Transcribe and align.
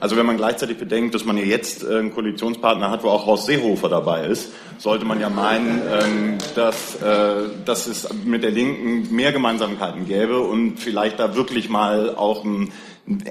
Also 0.00 0.16
wenn 0.16 0.26
man 0.26 0.36
gleichzeitig 0.36 0.78
bedenkt, 0.78 1.14
dass 1.14 1.24
man 1.24 1.36
ja 1.36 1.44
jetzt 1.44 1.82
äh, 1.82 1.98
einen 1.98 2.14
Koalitionspartner 2.14 2.88
hat, 2.88 3.02
wo 3.02 3.08
auch 3.08 3.26
Horst 3.26 3.46
Seehofer 3.46 3.88
dabei 3.88 4.26
ist, 4.26 4.50
sollte 4.78 5.04
man 5.04 5.20
ja 5.20 5.28
meinen, 5.28 5.82
ähm, 5.90 6.38
dass, 6.54 7.02
äh, 7.02 7.48
dass 7.64 7.88
es 7.88 8.08
mit 8.24 8.44
der 8.44 8.52
Linken 8.52 9.14
mehr 9.14 9.32
Gemeinsamkeiten 9.32 10.06
gäbe 10.06 10.38
und 10.38 10.78
vielleicht 10.78 11.18
da 11.18 11.34
wirklich 11.34 11.68
mal 11.68 12.14
auch 12.14 12.44
ein 12.44 12.70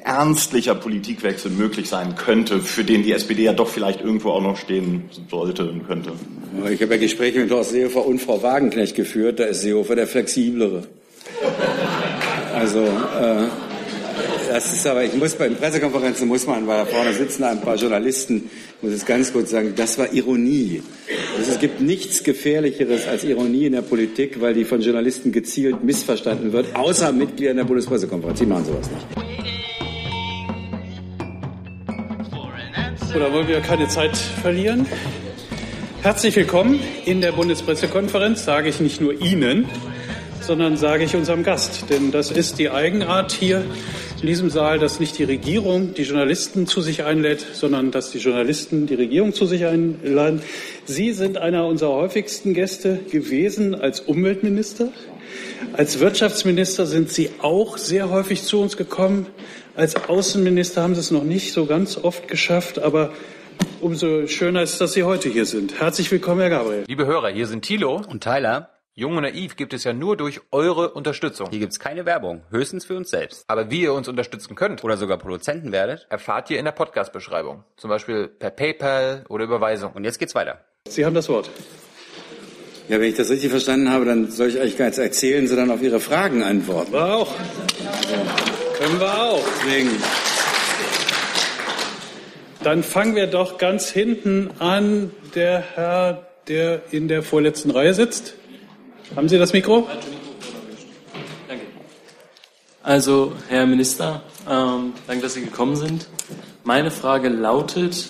ernstlicher 0.03 0.75
Politikwechsel 0.75 1.51
möglich 1.51 1.87
sein 1.87 2.15
könnte, 2.15 2.59
für 2.59 2.83
den 2.83 3.03
die 3.03 3.13
SPD 3.13 3.43
ja 3.43 3.53
doch 3.53 3.69
vielleicht 3.69 4.01
irgendwo 4.01 4.31
auch 4.31 4.41
noch 4.41 4.57
stehen 4.57 5.09
sollte 5.29 5.69
und 5.69 5.87
könnte. 5.87 6.11
Ich 6.69 6.81
habe 6.81 6.95
ja 6.95 6.99
Gespräche 6.99 7.39
mit 7.39 7.51
Horst 7.51 7.71
Seehofer 7.71 8.05
und 8.05 8.19
Frau 8.19 8.43
Wagenknecht 8.43 8.95
geführt, 8.95 9.39
da 9.39 9.45
ist 9.45 9.61
Seehofer 9.61 9.95
der 9.95 10.07
flexiblere. 10.07 10.83
Also 12.55 12.79
äh, 12.79 13.47
das 14.47 14.73
ist 14.73 14.87
aber, 14.87 15.03
ich 15.03 15.13
muss 15.13 15.35
bei 15.35 15.47
den 15.47 15.57
Pressekonferenzen 15.57 16.27
muss 16.27 16.47
man, 16.47 16.67
weil 16.67 16.77
da 16.77 16.85
vorne 16.85 17.13
sitzen 17.13 17.43
ein 17.43 17.61
paar 17.61 17.75
Journalisten, 17.75 18.49
muss 18.81 18.93
es 18.93 19.05
ganz 19.05 19.31
kurz 19.33 19.51
sagen, 19.51 19.73
das 19.75 19.97
war 19.97 20.11
Ironie. 20.13 20.81
Also 21.37 21.51
es 21.51 21.59
gibt 21.59 21.81
nichts 21.81 22.23
Gefährlicheres 22.23 23.07
als 23.07 23.23
Ironie 23.23 23.65
in 23.65 23.73
der 23.73 23.81
Politik, 23.81 24.41
weil 24.41 24.53
die 24.53 24.65
von 24.65 24.81
Journalisten 24.81 25.31
gezielt 25.31 25.83
missverstanden 25.83 26.53
wird, 26.53 26.75
außer 26.75 27.11
Mitgliedern 27.11 27.57
der 27.57 27.65
Bundespressekonferenz. 27.65 28.39
Die 28.39 28.45
machen 28.45 28.65
sowas 28.65 28.89
nicht. 28.89 29.05
Oder 33.15 33.33
wollen 33.33 33.47
wir 33.47 33.61
keine 33.61 33.87
Zeit 33.87 34.15
verlieren? 34.15 34.85
Herzlich 36.03 36.35
willkommen 36.35 36.79
in 37.05 37.21
der 37.21 37.31
Bundespressekonferenz, 37.31 38.45
sage 38.45 38.69
ich 38.69 38.79
nicht 38.79 39.01
nur 39.01 39.19
Ihnen, 39.19 39.65
sondern 40.47 40.77
sage 40.77 41.03
ich 41.03 41.13
unserem 41.13 41.43
Gast. 41.43 41.89
Denn 41.89 42.11
das 42.11 42.31
ist 42.31 42.57
die 42.57 42.69
Eigenart 42.69 43.33
hier 43.33 43.65
in 44.21 44.27
diesem 44.27 44.49
Saal, 44.49 44.79
dass 44.79 44.99
nicht 45.01 45.17
die 45.17 45.25
Regierung 45.25 45.93
die 45.93 46.03
Journalisten 46.03 46.67
zu 46.67 46.81
sich 46.81 47.03
einlädt, 47.03 47.45
sondern 47.51 47.91
dass 47.91 48.11
die 48.11 48.19
Journalisten 48.19 48.87
die 48.87 48.95
Regierung 48.95 49.33
zu 49.33 49.45
sich 49.45 49.65
einladen. 49.65 50.41
Sie 50.85 51.11
sind 51.11 51.37
einer 51.37 51.65
unserer 51.67 51.91
häufigsten 51.91 52.53
Gäste 52.53 52.97
gewesen 53.11 53.75
als 53.75 53.99
Umweltminister. 53.99 54.87
Als 55.73 55.99
Wirtschaftsminister 55.99 56.85
sind 56.85 57.09
Sie 57.09 57.29
auch 57.41 57.77
sehr 57.77 58.09
häufig 58.09 58.43
zu 58.43 58.61
uns 58.61 58.77
gekommen. 58.77 59.27
Als 59.75 60.07
Außenminister 60.07 60.81
haben 60.81 60.95
Sie 60.95 61.01
es 61.01 61.11
noch 61.11 61.25
nicht 61.25 61.51
so 61.51 61.65
ganz 61.65 61.97
oft 61.97 62.29
geschafft, 62.29 62.79
aber 62.79 63.11
umso 63.81 64.27
schöner 64.27 64.61
ist, 64.61 64.79
dass 64.79 64.93
Sie 64.93 65.03
heute 65.03 65.27
hier 65.27 65.45
sind. 65.45 65.77
Herzlich 65.81 66.09
willkommen, 66.09 66.39
Herr 66.39 66.49
Gabriel. 66.49 66.85
Liebe 66.87 67.05
Hörer, 67.05 67.29
hier 67.29 67.47
sind 67.47 67.63
Thilo 67.63 68.01
und 68.09 68.23
Tyler. 68.23 68.76
Jung 68.99 69.15
und 69.15 69.21
Naiv 69.21 69.55
gibt 69.57 69.75
es 69.75 69.83
ja 69.83 69.93
nur 69.93 70.17
durch 70.17 70.41
eure 70.49 70.89
Unterstützung. 70.89 71.51
Hier 71.51 71.59
gibt 71.59 71.71
es 71.71 71.79
keine 71.79 72.07
Werbung, 72.07 72.41
höchstens 72.49 72.83
für 72.83 72.97
uns 72.97 73.11
selbst. 73.11 73.43
Aber 73.47 73.69
wie 73.69 73.81
ihr 73.81 73.93
uns 73.93 74.07
unterstützen 74.07 74.55
könnt 74.55 74.83
oder 74.83 74.97
sogar 74.97 75.19
Produzenten 75.19 75.71
werdet, 75.71 76.07
erfahrt 76.09 76.49
ihr 76.49 76.57
in 76.57 76.65
der 76.65 76.71
Podcast-Beschreibung. 76.71 77.63
Zum 77.75 77.91
Beispiel 77.91 78.27
per 78.27 78.49
PayPal 78.49 79.23
oder 79.29 79.43
Überweisung. 79.43 79.91
Und 79.91 80.03
jetzt 80.03 80.17
geht's 80.17 80.33
weiter. 80.33 80.61
Sie 80.87 81.05
haben 81.05 81.13
das 81.13 81.29
Wort. 81.29 81.51
Ja, 82.89 82.99
wenn 82.99 83.07
ich 83.07 83.13
das 83.13 83.29
richtig 83.29 83.51
verstanden 83.51 83.91
habe, 83.91 84.05
dann 84.05 84.31
soll 84.31 84.47
ich 84.47 84.57
euch 84.57 84.75
gar 84.77 84.85
nichts 84.85 84.97
erzählen, 84.97 85.47
sondern 85.47 85.69
auf 85.69 85.83
Ihre 85.83 85.99
Fragen 85.99 86.41
antworten. 86.41 86.91
Wir 86.91 87.05
auch. 87.05 87.35
Können 88.79 88.99
wir 88.99 89.13
auch. 89.13 89.43
Deswegen. 89.63 89.91
Dann 92.63 92.81
fangen 92.81 93.15
wir 93.15 93.27
doch 93.27 93.59
ganz 93.59 93.91
hinten 93.91 94.49
an. 94.57 95.11
Der 95.35 95.59
Herr, 95.75 96.25
der 96.47 96.81
in 96.89 97.07
der 97.07 97.21
vorletzten 97.21 97.69
Reihe 97.69 97.93
sitzt. 97.93 98.33
Haben 99.15 99.29
Sie 99.29 99.37
das 99.37 99.53
Mikro? 99.53 99.87
Danke. 101.47 101.65
Also, 102.83 103.33
Herr 103.47 103.65
Minister, 103.65 104.21
ähm, 104.49 104.93
danke, 105.07 105.23
dass 105.23 105.33
Sie 105.33 105.41
gekommen 105.41 105.75
sind. 105.75 106.07
Meine 106.63 106.91
Frage 106.91 107.29
lautet, 107.29 108.09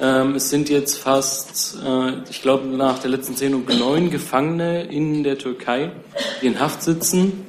ähm, 0.00 0.36
es 0.36 0.48
sind 0.48 0.70
jetzt 0.70 0.98
fast, 0.98 1.76
äh, 1.84 2.22
ich 2.30 2.42
glaube, 2.42 2.66
nach 2.68 3.00
der 3.00 3.10
letzten 3.10 3.36
Zählung 3.36 3.64
neun 3.66 4.10
Gefangene 4.10 4.84
in 4.84 5.24
der 5.24 5.36
Türkei, 5.36 5.92
die 6.40 6.46
in 6.46 6.60
Haft 6.60 6.82
sitzen. 6.82 7.46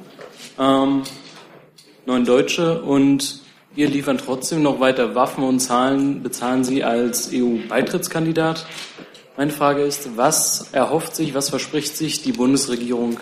Ähm, 0.58 1.04
neun 2.04 2.24
Deutsche 2.24 2.82
und 2.82 3.40
wir 3.74 3.88
liefern 3.88 4.18
trotzdem 4.18 4.62
noch 4.62 4.80
weiter 4.80 5.14
Waffen 5.14 5.44
und 5.44 5.60
zahlen, 5.60 6.22
bezahlen 6.22 6.62
sie 6.62 6.84
als 6.84 7.30
EU-Beitrittskandidat. 7.32 8.66
Meine 9.36 9.50
Frage 9.50 9.82
ist, 9.82 10.18
was 10.18 10.68
erhofft 10.72 11.16
sich, 11.16 11.32
was 11.32 11.48
verspricht 11.48 11.96
sich 11.96 12.20
die 12.20 12.32
Bundesregierung 12.32 13.18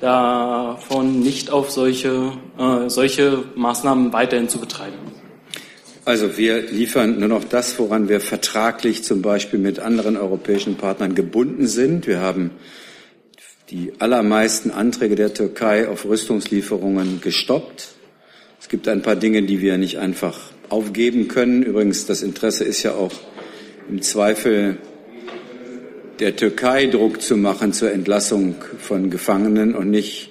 davon, 0.00 1.20
nicht 1.20 1.50
auf 1.50 1.70
solche, 1.70 2.32
äh, 2.58 2.88
solche 2.88 3.44
Maßnahmen 3.54 4.12
weiterhin 4.12 4.48
zu 4.48 4.58
betreiben? 4.58 4.98
Also 6.04 6.36
wir 6.36 6.60
liefern 6.62 7.20
nur 7.20 7.28
noch 7.28 7.44
das, 7.44 7.78
woran 7.78 8.08
wir 8.08 8.20
vertraglich 8.20 9.04
zum 9.04 9.22
Beispiel 9.22 9.60
mit 9.60 9.78
anderen 9.78 10.16
europäischen 10.16 10.76
Partnern 10.76 11.14
gebunden 11.14 11.68
sind. 11.68 12.08
Wir 12.08 12.18
haben 12.18 12.50
die 13.70 13.92
allermeisten 14.00 14.72
Anträge 14.72 15.14
der 15.14 15.32
Türkei 15.32 15.88
auf 15.88 16.04
Rüstungslieferungen 16.04 17.20
gestoppt. 17.20 17.94
Es 18.60 18.68
gibt 18.68 18.88
ein 18.88 19.02
paar 19.02 19.14
Dinge, 19.14 19.44
die 19.44 19.60
wir 19.60 19.78
nicht 19.78 20.00
einfach 20.00 20.36
aufgeben 20.68 21.28
können. 21.28 21.62
Übrigens, 21.62 22.06
das 22.06 22.22
Interesse 22.22 22.64
ist 22.64 22.82
ja 22.82 22.94
auch 22.94 23.12
im 23.88 24.02
Zweifel 24.02 24.78
der 26.22 26.36
Türkei 26.36 26.86
Druck 26.86 27.20
zu 27.20 27.36
machen 27.36 27.72
zur 27.72 27.90
Entlassung 27.90 28.54
von 28.78 29.10
Gefangenen 29.10 29.74
und 29.74 29.90
nicht 29.90 30.30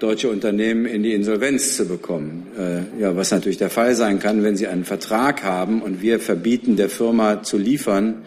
deutsche 0.00 0.28
Unternehmen 0.28 0.84
in 0.84 1.02
die 1.02 1.14
Insolvenz 1.14 1.78
zu 1.78 1.86
bekommen. 1.86 2.46
Äh, 2.58 3.00
ja, 3.00 3.16
was 3.16 3.30
natürlich 3.30 3.56
der 3.56 3.70
Fall 3.70 3.94
sein 3.94 4.18
kann, 4.18 4.44
wenn 4.44 4.58
sie 4.58 4.66
einen 4.66 4.84
Vertrag 4.84 5.44
haben 5.44 5.80
und 5.80 6.02
wir 6.02 6.20
verbieten 6.20 6.76
der 6.76 6.90
Firma 6.90 7.42
zu 7.42 7.56
liefern, 7.56 8.26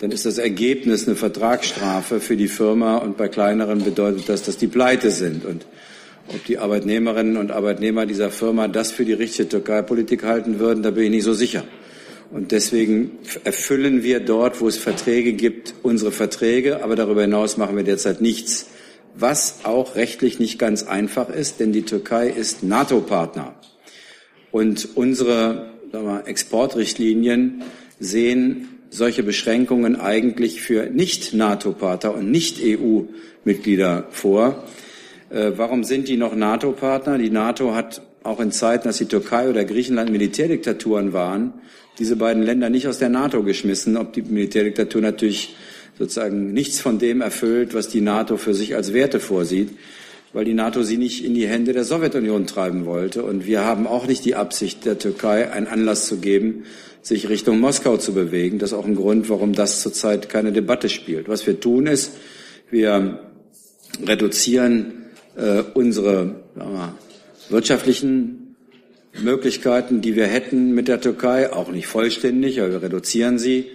dann 0.00 0.10
ist 0.10 0.26
das 0.26 0.38
Ergebnis 0.38 1.06
eine 1.06 1.14
Vertragsstrafe 1.14 2.18
für 2.18 2.36
die 2.36 2.48
Firma 2.48 2.96
und 2.96 3.16
bei 3.16 3.28
kleineren 3.28 3.84
bedeutet 3.84 4.28
das, 4.28 4.42
dass 4.42 4.56
die 4.56 4.66
pleite 4.66 5.12
sind. 5.12 5.44
Und 5.44 5.66
ob 6.26 6.44
die 6.46 6.58
Arbeitnehmerinnen 6.58 7.36
und 7.36 7.52
Arbeitnehmer 7.52 8.06
dieser 8.06 8.30
Firma 8.30 8.66
das 8.66 8.90
für 8.90 9.04
die 9.04 9.12
richtige 9.12 9.48
Türkei-Politik 9.48 10.24
halten 10.24 10.58
würden, 10.58 10.82
da 10.82 10.90
bin 10.90 11.04
ich 11.04 11.10
nicht 11.10 11.24
so 11.24 11.32
sicher. 11.32 11.62
Und 12.30 12.52
deswegen 12.52 13.18
erfüllen 13.44 14.02
wir 14.02 14.20
dort, 14.20 14.60
wo 14.60 14.68
es 14.68 14.76
Verträge 14.76 15.32
gibt, 15.32 15.74
unsere 15.82 16.12
Verträge, 16.12 16.82
aber 16.82 16.94
darüber 16.94 17.22
hinaus 17.22 17.56
machen 17.56 17.76
wir 17.76 17.84
derzeit 17.84 18.20
nichts 18.20 18.66
was 19.20 19.64
auch 19.64 19.96
rechtlich 19.96 20.38
nicht 20.38 20.58
ganz 20.58 20.84
einfach 20.84 21.28
ist, 21.28 21.60
denn 21.60 21.72
die 21.72 21.82
Türkei 21.82 22.28
ist 22.28 22.62
NATO-Partner. 22.62 23.54
Und 24.50 24.88
unsere 24.94 25.70
wir, 25.92 26.20
Exportrichtlinien 26.26 27.62
sehen 27.98 28.68
solche 28.90 29.22
Beschränkungen 29.22 29.96
eigentlich 29.96 30.62
für 30.62 30.86
Nicht-NATO-Partner 30.86 32.14
und 32.14 32.30
Nicht-EU-Mitglieder 32.30 34.06
vor. 34.10 34.64
Äh, 35.30 35.52
warum 35.56 35.84
sind 35.84 36.08
die 36.08 36.16
noch 36.16 36.34
NATO-Partner? 36.34 37.18
Die 37.18 37.30
NATO 37.30 37.74
hat 37.74 38.02
auch 38.22 38.40
in 38.40 38.52
Zeiten, 38.52 38.88
als 38.88 38.98
die 38.98 39.06
Türkei 39.06 39.48
oder 39.48 39.64
Griechenland 39.64 40.10
Militärdiktaturen 40.10 41.12
waren, 41.12 41.52
diese 41.98 42.16
beiden 42.16 42.42
Länder 42.42 42.70
nicht 42.70 42.86
aus 42.86 42.98
der 42.98 43.08
NATO 43.08 43.42
geschmissen, 43.42 43.96
ob 43.96 44.12
die 44.12 44.22
Militärdiktatur 44.22 45.00
natürlich 45.00 45.56
sozusagen 45.98 46.52
nichts 46.52 46.80
von 46.80 46.98
dem 46.98 47.20
erfüllt, 47.20 47.74
was 47.74 47.88
die 47.88 48.00
NATO 48.00 48.36
für 48.36 48.54
sich 48.54 48.76
als 48.76 48.92
Werte 48.92 49.18
vorsieht, 49.18 49.70
weil 50.32 50.44
die 50.44 50.54
NATO 50.54 50.82
sie 50.82 50.96
nicht 50.96 51.24
in 51.24 51.34
die 51.34 51.48
Hände 51.48 51.72
der 51.72 51.84
Sowjetunion 51.84 52.46
treiben 52.46 52.84
wollte. 52.86 53.24
Und 53.24 53.46
wir 53.46 53.64
haben 53.64 53.86
auch 53.86 54.06
nicht 54.06 54.24
die 54.24 54.36
Absicht, 54.36 54.84
der 54.84 54.98
Türkei 54.98 55.50
einen 55.50 55.66
Anlass 55.66 56.06
zu 56.06 56.18
geben, 56.18 56.64
sich 57.02 57.28
Richtung 57.28 57.58
Moskau 57.58 57.96
zu 57.96 58.12
bewegen. 58.12 58.58
Das 58.58 58.72
ist 58.72 58.78
auch 58.78 58.86
ein 58.86 58.94
Grund, 58.94 59.28
warum 59.28 59.54
das 59.54 59.80
zurzeit 59.80 60.28
keine 60.28 60.52
Debatte 60.52 60.88
spielt. 60.88 61.28
Was 61.28 61.46
wir 61.46 61.58
tun 61.58 61.86
ist, 61.86 62.12
wir 62.70 63.18
reduzieren 64.06 65.06
äh, 65.36 65.62
unsere 65.74 66.36
wir, 66.54 66.94
wirtschaftlichen 67.50 68.56
Möglichkeiten, 69.22 70.00
die 70.00 70.16
wir 70.16 70.26
hätten 70.26 70.72
mit 70.72 70.88
der 70.88 71.00
Türkei, 71.00 71.52
auch 71.52 71.70
nicht 71.70 71.86
vollständig, 71.86 72.60
aber 72.60 72.72
wir 72.72 72.82
reduzieren 72.82 73.38
sie. 73.38 73.66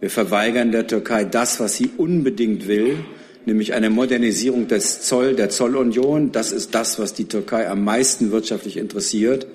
Wir 0.00 0.10
verweigern 0.10 0.70
der 0.70 0.86
Türkei 0.86 1.24
das, 1.24 1.58
was 1.58 1.76
sie 1.76 1.90
unbedingt 1.96 2.68
will, 2.68 2.98
nämlich 3.46 3.74
eine 3.74 3.90
Modernisierung 3.90 4.68
des 4.68 5.02
Zoll, 5.02 5.34
der 5.34 5.50
Zollunion. 5.50 6.30
Das 6.30 6.52
ist 6.52 6.74
das, 6.74 6.98
was 6.98 7.14
die 7.14 7.24
Türkei 7.24 7.68
am 7.68 7.82
meisten 7.82 8.30
wirtschaftlich 8.30 8.76
interessiert. 8.76 9.46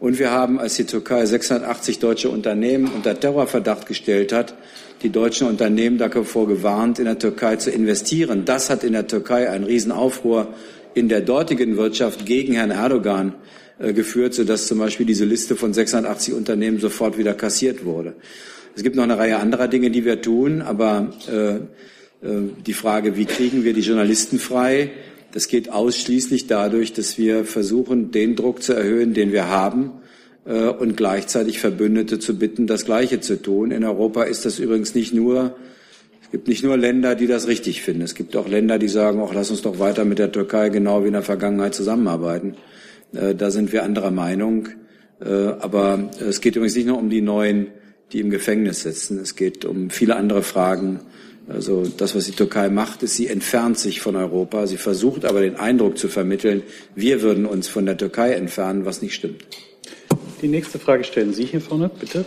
Und 0.00 0.18
wir 0.18 0.30
haben, 0.30 0.58
als 0.58 0.74
die 0.76 0.84
Türkei 0.84 1.24
680 1.26 1.98
deutsche 1.98 2.28
Unternehmen 2.28 2.90
unter 2.94 3.18
Terrorverdacht 3.18 3.86
gestellt 3.86 4.32
hat, 4.32 4.54
die 5.02 5.10
deutschen 5.10 5.48
Unternehmen 5.48 5.98
davor 5.98 6.48
gewarnt, 6.48 6.98
in 6.98 7.04
der 7.04 7.18
Türkei 7.18 7.56
zu 7.56 7.70
investieren. 7.70 8.44
Das 8.44 8.70
hat 8.70 8.84
in 8.84 8.92
der 8.92 9.06
Türkei 9.06 9.48
einen 9.48 9.64
Riesenaufruhr 9.64 10.48
in 10.98 11.08
der 11.08 11.20
dortigen 11.20 11.76
Wirtschaft 11.76 12.26
gegen 12.26 12.54
Herrn 12.54 12.70
Erdogan 12.70 13.34
äh, 13.78 13.92
geführt, 13.92 14.34
sodass 14.34 14.66
zum 14.66 14.78
Beispiel 14.78 15.06
diese 15.06 15.24
Liste 15.24 15.54
von 15.54 15.72
680 15.72 16.34
Unternehmen 16.34 16.80
sofort 16.80 17.16
wieder 17.16 17.34
kassiert 17.34 17.84
wurde. 17.84 18.14
Es 18.74 18.82
gibt 18.82 18.96
noch 18.96 19.04
eine 19.04 19.16
Reihe 19.16 19.38
anderer 19.38 19.68
Dinge, 19.68 19.90
die 19.90 20.04
wir 20.04 20.20
tun, 20.20 20.62
aber 20.62 21.12
äh, 21.30 21.54
äh, 21.54 21.60
die 22.66 22.72
Frage, 22.72 23.16
wie 23.16 23.24
kriegen 23.24 23.62
wir 23.62 23.74
die 23.74 23.82
Journalisten 23.82 24.40
frei, 24.40 24.90
das 25.32 25.46
geht 25.46 25.70
ausschließlich 25.70 26.48
dadurch, 26.48 26.92
dass 26.92 27.18
wir 27.18 27.44
versuchen, 27.44 28.10
den 28.10 28.34
Druck 28.34 28.62
zu 28.62 28.72
erhöhen, 28.72 29.14
den 29.14 29.30
wir 29.30 29.48
haben 29.48 29.92
und 30.44 30.96
gleichzeitig 30.96 31.58
Verbündete 31.58 32.18
zu 32.18 32.38
bitten, 32.38 32.66
das 32.66 32.86
Gleiche 32.86 33.20
zu 33.20 33.42
tun. 33.42 33.70
In 33.70 33.84
Europa 33.84 34.22
ist 34.22 34.46
das 34.46 34.58
übrigens 34.58 34.94
nicht 34.94 35.12
nur 35.12 35.54
es 36.28 36.32
gibt 36.32 36.48
nicht 36.48 36.62
nur 36.62 36.76
Länder, 36.76 37.14
die 37.14 37.26
das 37.26 37.48
richtig 37.48 37.80
finden. 37.80 38.02
Es 38.02 38.14
gibt 38.14 38.36
auch 38.36 38.46
Länder, 38.46 38.78
die 38.78 38.88
sagen, 38.88 39.18
auch 39.18 39.32
lass 39.32 39.50
uns 39.50 39.62
doch 39.62 39.78
weiter 39.78 40.04
mit 40.04 40.18
der 40.18 40.30
Türkei 40.30 40.68
genau 40.68 41.02
wie 41.02 41.06
in 41.06 41.14
der 41.14 41.22
Vergangenheit 41.22 41.74
zusammenarbeiten. 41.74 42.54
Äh, 43.14 43.34
da 43.34 43.50
sind 43.50 43.72
wir 43.72 43.82
anderer 43.82 44.10
Meinung. 44.10 44.68
Äh, 45.20 45.32
aber 45.32 46.10
es 46.20 46.42
geht 46.42 46.54
übrigens 46.56 46.76
nicht 46.76 46.86
nur 46.86 46.98
um 46.98 47.08
die 47.08 47.22
Neuen, 47.22 47.68
die 48.12 48.20
im 48.20 48.28
Gefängnis 48.28 48.82
sitzen. 48.82 49.18
Es 49.20 49.36
geht 49.36 49.64
um 49.64 49.88
viele 49.88 50.16
andere 50.16 50.42
Fragen. 50.42 51.00
Also 51.48 51.84
das, 51.96 52.14
was 52.14 52.26
die 52.26 52.32
Türkei 52.32 52.68
macht, 52.68 53.02
ist, 53.02 53.16
sie 53.16 53.28
entfernt 53.28 53.78
sich 53.78 54.02
von 54.02 54.14
Europa. 54.14 54.66
Sie 54.66 54.76
versucht 54.76 55.24
aber 55.24 55.40
den 55.40 55.56
Eindruck 55.56 55.96
zu 55.96 56.08
vermitteln, 56.08 56.62
wir 56.94 57.22
würden 57.22 57.46
uns 57.46 57.68
von 57.68 57.86
der 57.86 57.96
Türkei 57.96 58.32
entfernen, 58.32 58.84
was 58.84 59.00
nicht 59.00 59.14
stimmt. 59.14 59.46
Die 60.42 60.48
nächste 60.48 60.78
Frage 60.78 61.04
stellen 61.04 61.32
Sie 61.32 61.46
hier 61.46 61.62
vorne, 61.62 61.88
bitte. 61.98 62.26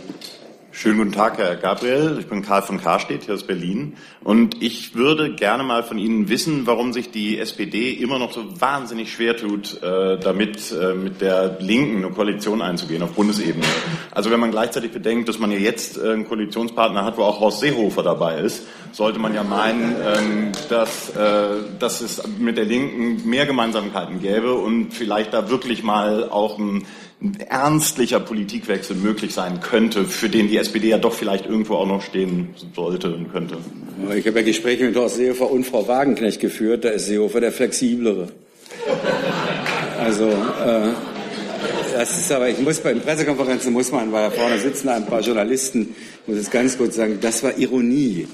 Schönen 0.74 0.96
guten 0.96 1.12
Tag, 1.12 1.36
Herr 1.36 1.56
Gabriel. 1.56 2.16
Ich 2.18 2.28
bin 2.28 2.40
Karl 2.40 2.62
von 2.62 2.80
Karstedt 2.80 3.24
hier 3.24 3.34
aus 3.34 3.46
Berlin. 3.46 3.98
Und 4.24 4.62
ich 4.62 4.94
würde 4.94 5.34
gerne 5.34 5.64
mal 5.64 5.82
von 5.82 5.98
Ihnen 5.98 6.30
wissen, 6.30 6.66
warum 6.66 6.94
sich 6.94 7.10
die 7.10 7.38
SPD 7.38 7.90
immer 7.90 8.18
noch 8.18 8.32
so 8.32 8.58
wahnsinnig 8.58 9.12
schwer 9.12 9.36
tut, 9.36 9.82
äh, 9.82 10.18
damit 10.18 10.72
äh, 10.72 10.94
mit 10.94 11.20
der 11.20 11.58
Linken 11.60 11.98
eine 11.98 12.14
Koalition 12.14 12.62
einzugehen 12.62 13.02
auf 13.02 13.12
Bundesebene. 13.12 13.66
Also 14.12 14.30
wenn 14.30 14.40
man 14.40 14.50
gleichzeitig 14.50 14.92
bedenkt, 14.92 15.28
dass 15.28 15.38
man 15.38 15.52
ja 15.52 15.58
jetzt 15.58 15.98
äh, 15.98 16.10
einen 16.10 16.26
Koalitionspartner 16.26 17.04
hat, 17.04 17.18
wo 17.18 17.24
auch 17.24 17.38
Horst 17.38 17.60
Seehofer 17.60 18.02
dabei 18.02 18.38
ist, 18.38 18.62
sollte 18.92 19.18
man 19.18 19.34
ja 19.34 19.42
meinen, 19.42 19.94
ähm, 20.02 20.52
dass, 20.70 21.10
äh, 21.10 21.48
dass 21.78 22.00
es 22.00 22.22
mit 22.38 22.56
der 22.56 22.64
Linken 22.64 23.28
mehr 23.28 23.44
Gemeinsamkeiten 23.44 24.20
gäbe 24.20 24.54
und 24.54 24.94
vielleicht 24.94 25.34
da 25.34 25.50
wirklich 25.50 25.82
mal 25.82 26.30
auch 26.30 26.58
ein 26.58 26.86
ernstlicher 27.48 28.20
Politikwechsel 28.20 28.96
möglich 28.96 29.34
sein 29.34 29.60
könnte, 29.60 30.04
für 30.04 30.28
den 30.28 30.48
die 30.48 30.56
SPD 30.56 30.88
ja 30.88 30.98
doch 30.98 31.12
vielleicht 31.12 31.46
irgendwo 31.46 31.74
auch 31.74 31.86
noch 31.86 32.02
stehen 32.02 32.50
sollte 32.74 33.14
und 33.14 33.32
könnte. 33.32 33.58
Ich 34.16 34.26
habe 34.26 34.40
ja 34.40 34.44
Gespräche 34.44 34.84
mit 34.84 34.96
Horst 34.96 35.16
Seehofer 35.16 35.50
und 35.50 35.64
Frau 35.64 35.86
Wagenknecht 35.86 36.40
geführt, 36.40 36.84
da 36.84 36.90
ist 36.90 37.06
Seehofer 37.06 37.40
der 37.40 37.52
flexiblere. 37.52 38.28
Also 40.00 40.24
äh, 40.24 40.88
das 41.92 42.18
ist 42.18 42.32
aber, 42.32 42.48
ich 42.48 42.58
muss 42.58 42.80
bei 42.80 42.92
den 42.92 43.02
Pressekonferenzen 43.02 43.72
muss 43.72 43.92
man, 43.92 44.12
weil 44.12 44.30
da 44.30 44.30
vorne 44.30 44.58
sitzen 44.58 44.88
ein 44.88 45.06
paar 45.06 45.20
Journalisten, 45.20 45.94
muss 46.26 46.38
es 46.38 46.50
ganz 46.50 46.76
kurz 46.76 46.96
sagen, 46.96 47.18
das 47.20 47.42
war 47.42 47.56
Ironie. 47.58 48.26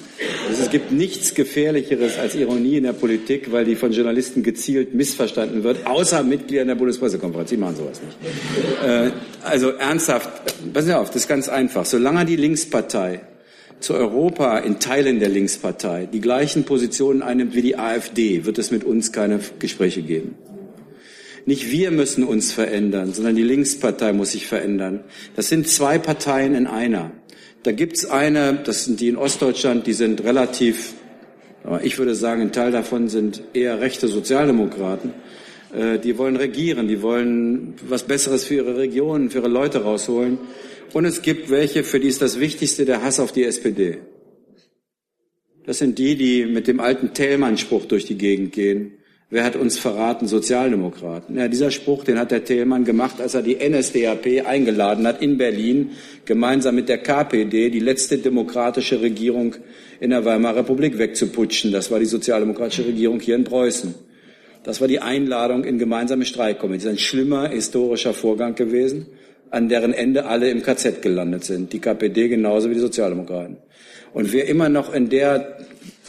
Also 0.49 0.63
es 0.63 0.71
gibt 0.71 0.93
nichts 0.93 1.35
Gefährlicheres 1.35 2.19
als 2.19 2.35
Ironie 2.35 2.79
in 2.79 2.85
der 2.85 2.93
Politik, 2.93 3.53
weil 3.53 3.65
die 3.65 3.77
von 3.77 3.93
Journalisten 3.93 4.43
gezielt 4.43 4.95
missverstanden 4.95 5.63
wird, 5.65 5.87
außer 5.87 6.23
Mitgliedern 6.23 6.69
der 6.69 6.75
Bundespressekonferenz. 6.75 7.51
Die 7.51 7.57
machen 7.57 7.77
sowas 7.77 8.01
nicht. 8.01 8.89
Äh, 8.89 9.11
also 9.45 9.71
ernsthaft, 9.71 10.29
passen 10.73 10.87
Sie 10.87 10.97
auf, 10.97 11.09
das 11.09 11.23
ist 11.23 11.29
ganz 11.29 11.49
einfach. 11.49 11.85
Solange 11.85 12.25
die 12.25 12.37
Linkspartei 12.37 13.21
zu 13.81 13.95
Europa 13.95 14.59
in 14.59 14.81
Teilen 14.81 15.21
der 15.21 15.29
Linkspartei 15.29 16.09
die 16.13 16.21
gleichen 16.21 16.65
Positionen 16.65 17.23
einnimmt 17.23 17.55
wie 17.55 17.63
die 17.63 17.77
AfD, 17.79 18.45
wird 18.45 18.59
es 18.59 18.71
mit 18.71 18.85
uns 18.85 19.13
keine 19.13 19.41
Gespräche 19.59 20.03
geben. 20.03 20.35
Nicht 21.49 21.71
wir 21.71 21.91
müssen 21.93 22.25
uns 22.25 22.53
verändern, 22.53 23.15
sondern 23.15 23.35
die 23.35 23.43
Linkspartei 23.43 24.13
muss 24.13 24.33
sich 24.33 24.47
verändern. 24.47 25.05
Das 25.35 25.49
sind 25.49 25.67
zwei 25.67 25.97
Parteien 25.99 26.55
in 26.55 26.67
einer. 26.67 27.11
Da 27.63 27.73
gibt's 27.73 28.05
eine, 28.05 28.53
das 28.53 28.85
sind 28.85 29.01
die 29.01 29.09
in 29.09 29.17
Ostdeutschland, 29.17 29.87
die 29.87 29.95
sind 29.95 30.23
relativ, 30.25 30.93
ich 31.83 31.97
würde 31.97 32.15
sagen, 32.15 32.43
ein 32.43 32.53
Teil 32.53 32.71
davon 32.71 33.09
sind 33.09 33.41
eher 33.55 33.81
rechte 33.81 34.09
Sozialdemokraten. 34.09 35.15
Äh, 35.75 35.99
die 35.99 36.19
wollen 36.19 36.37
regieren, 36.37 36.87
die 36.87 37.01
wollen 37.01 37.77
was 37.89 38.03
Besseres 38.03 38.45
für 38.45 38.57
ihre 38.57 38.77
Region, 38.77 39.31
für 39.31 39.39
ihre 39.39 39.49
Leute 39.49 39.85
rausholen. 39.85 40.37
Und 40.93 41.07
es 41.07 41.23
gibt 41.23 41.49
welche, 41.49 41.83
für 41.83 41.99
die 41.99 42.09
ist 42.09 42.21
das 42.21 42.39
Wichtigste 42.39 42.85
der 42.85 43.03
Hass 43.03 43.21
auf 43.21 43.33
die 43.33 43.45
SPD. 43.45 44.01
Das 45.65 45.79
sind 45.79 45.99
die, 45.99 46.15
die 46.15 46.45
mit 46.45 46.69
dem 46.69 46.79
alten 46.79 47.15
Thälmann-Spruch 47.15 47.87
durch 47.87 48.05
die 48.05 48.19
Gegend 48.19 48.53
gehen. 48.53 48.99
Wer 49.31 49.45
hat 49.45 49.57
uns 49.57 49.79
verraten? 49.79 50.27
Sozialdemokraten. 50.27 51.37
Ja, 51.37 51.49
dieser 51.49 51.71
Spruch, 51.71 52.03
den 52.03 52.19
hat 52.19 52.31
der 52.31 52.45
Thälmann 52.45 52.85
gemacht, 52.85 53.21
als 53.21 53.35
er 53.35 53.43
die 53.43 53.57
NSDAP 53.57 54.47
eingeladen 54.47 55.07
hat 55.07 55.21
in 55.21 55.37
Berlin, 55.37 55.91
gemeinsam 56.25 56.77
mit 56.77 56.89
der 56.89 56.97
KPD, 56.97 57.69
die 57.69 57.81
letzte 57.81 58.17
demokratische 58.17 59.03
Regierung 59.03 59.55
in 60.01 60.11
der 60.11 60.25
Weimarer 60.25 60.61
Republik 60.61 60.97
wegzuputschen. 60.97 61.73
Das 61.73 61.91
war 61.91 61.99
die 61.99 62.07
sozialdemokratische 62.07 62.87
Regierung 62.87 63.21
hier 63.21 63.35
in 63.35 63.45
Preußen. 63.45 63.95
Das 64.63 64.81
war 64.81 64.89
die 64.89 65.01
Einladung 65.01 65.65
in 65.65 65.79
gemeinsame 65.79 66.25
Streikkomitees. 66.25 66.89
Ein 66.89 66.99
schlimmer 66.99 67.51
historischer 67.51 68.15
Vorgang 68.15 68.55
gewesen, 68.55 69.09
an 69.51 69.69
deren 69.69 69.93
Ende 69.93 70.25
alle 70.25 70.49
im 70.49 70.63
KZ 70.63 71.03
gelandet 71.03 71.45
sind. 71.45 71.75
Die 71.75 71.81
KPD 71.81 72.29
genauso 72.29 72.71
wie 72.71 72.75
die 72.75 72.81
Sozialdemokraten. 72.81 73.59
Und 74.15 74.33
wer 74.33 74.49
immer 74.49 74.71
noch 74.71 74.95
in 74.95 75.11
der 75.11 75.59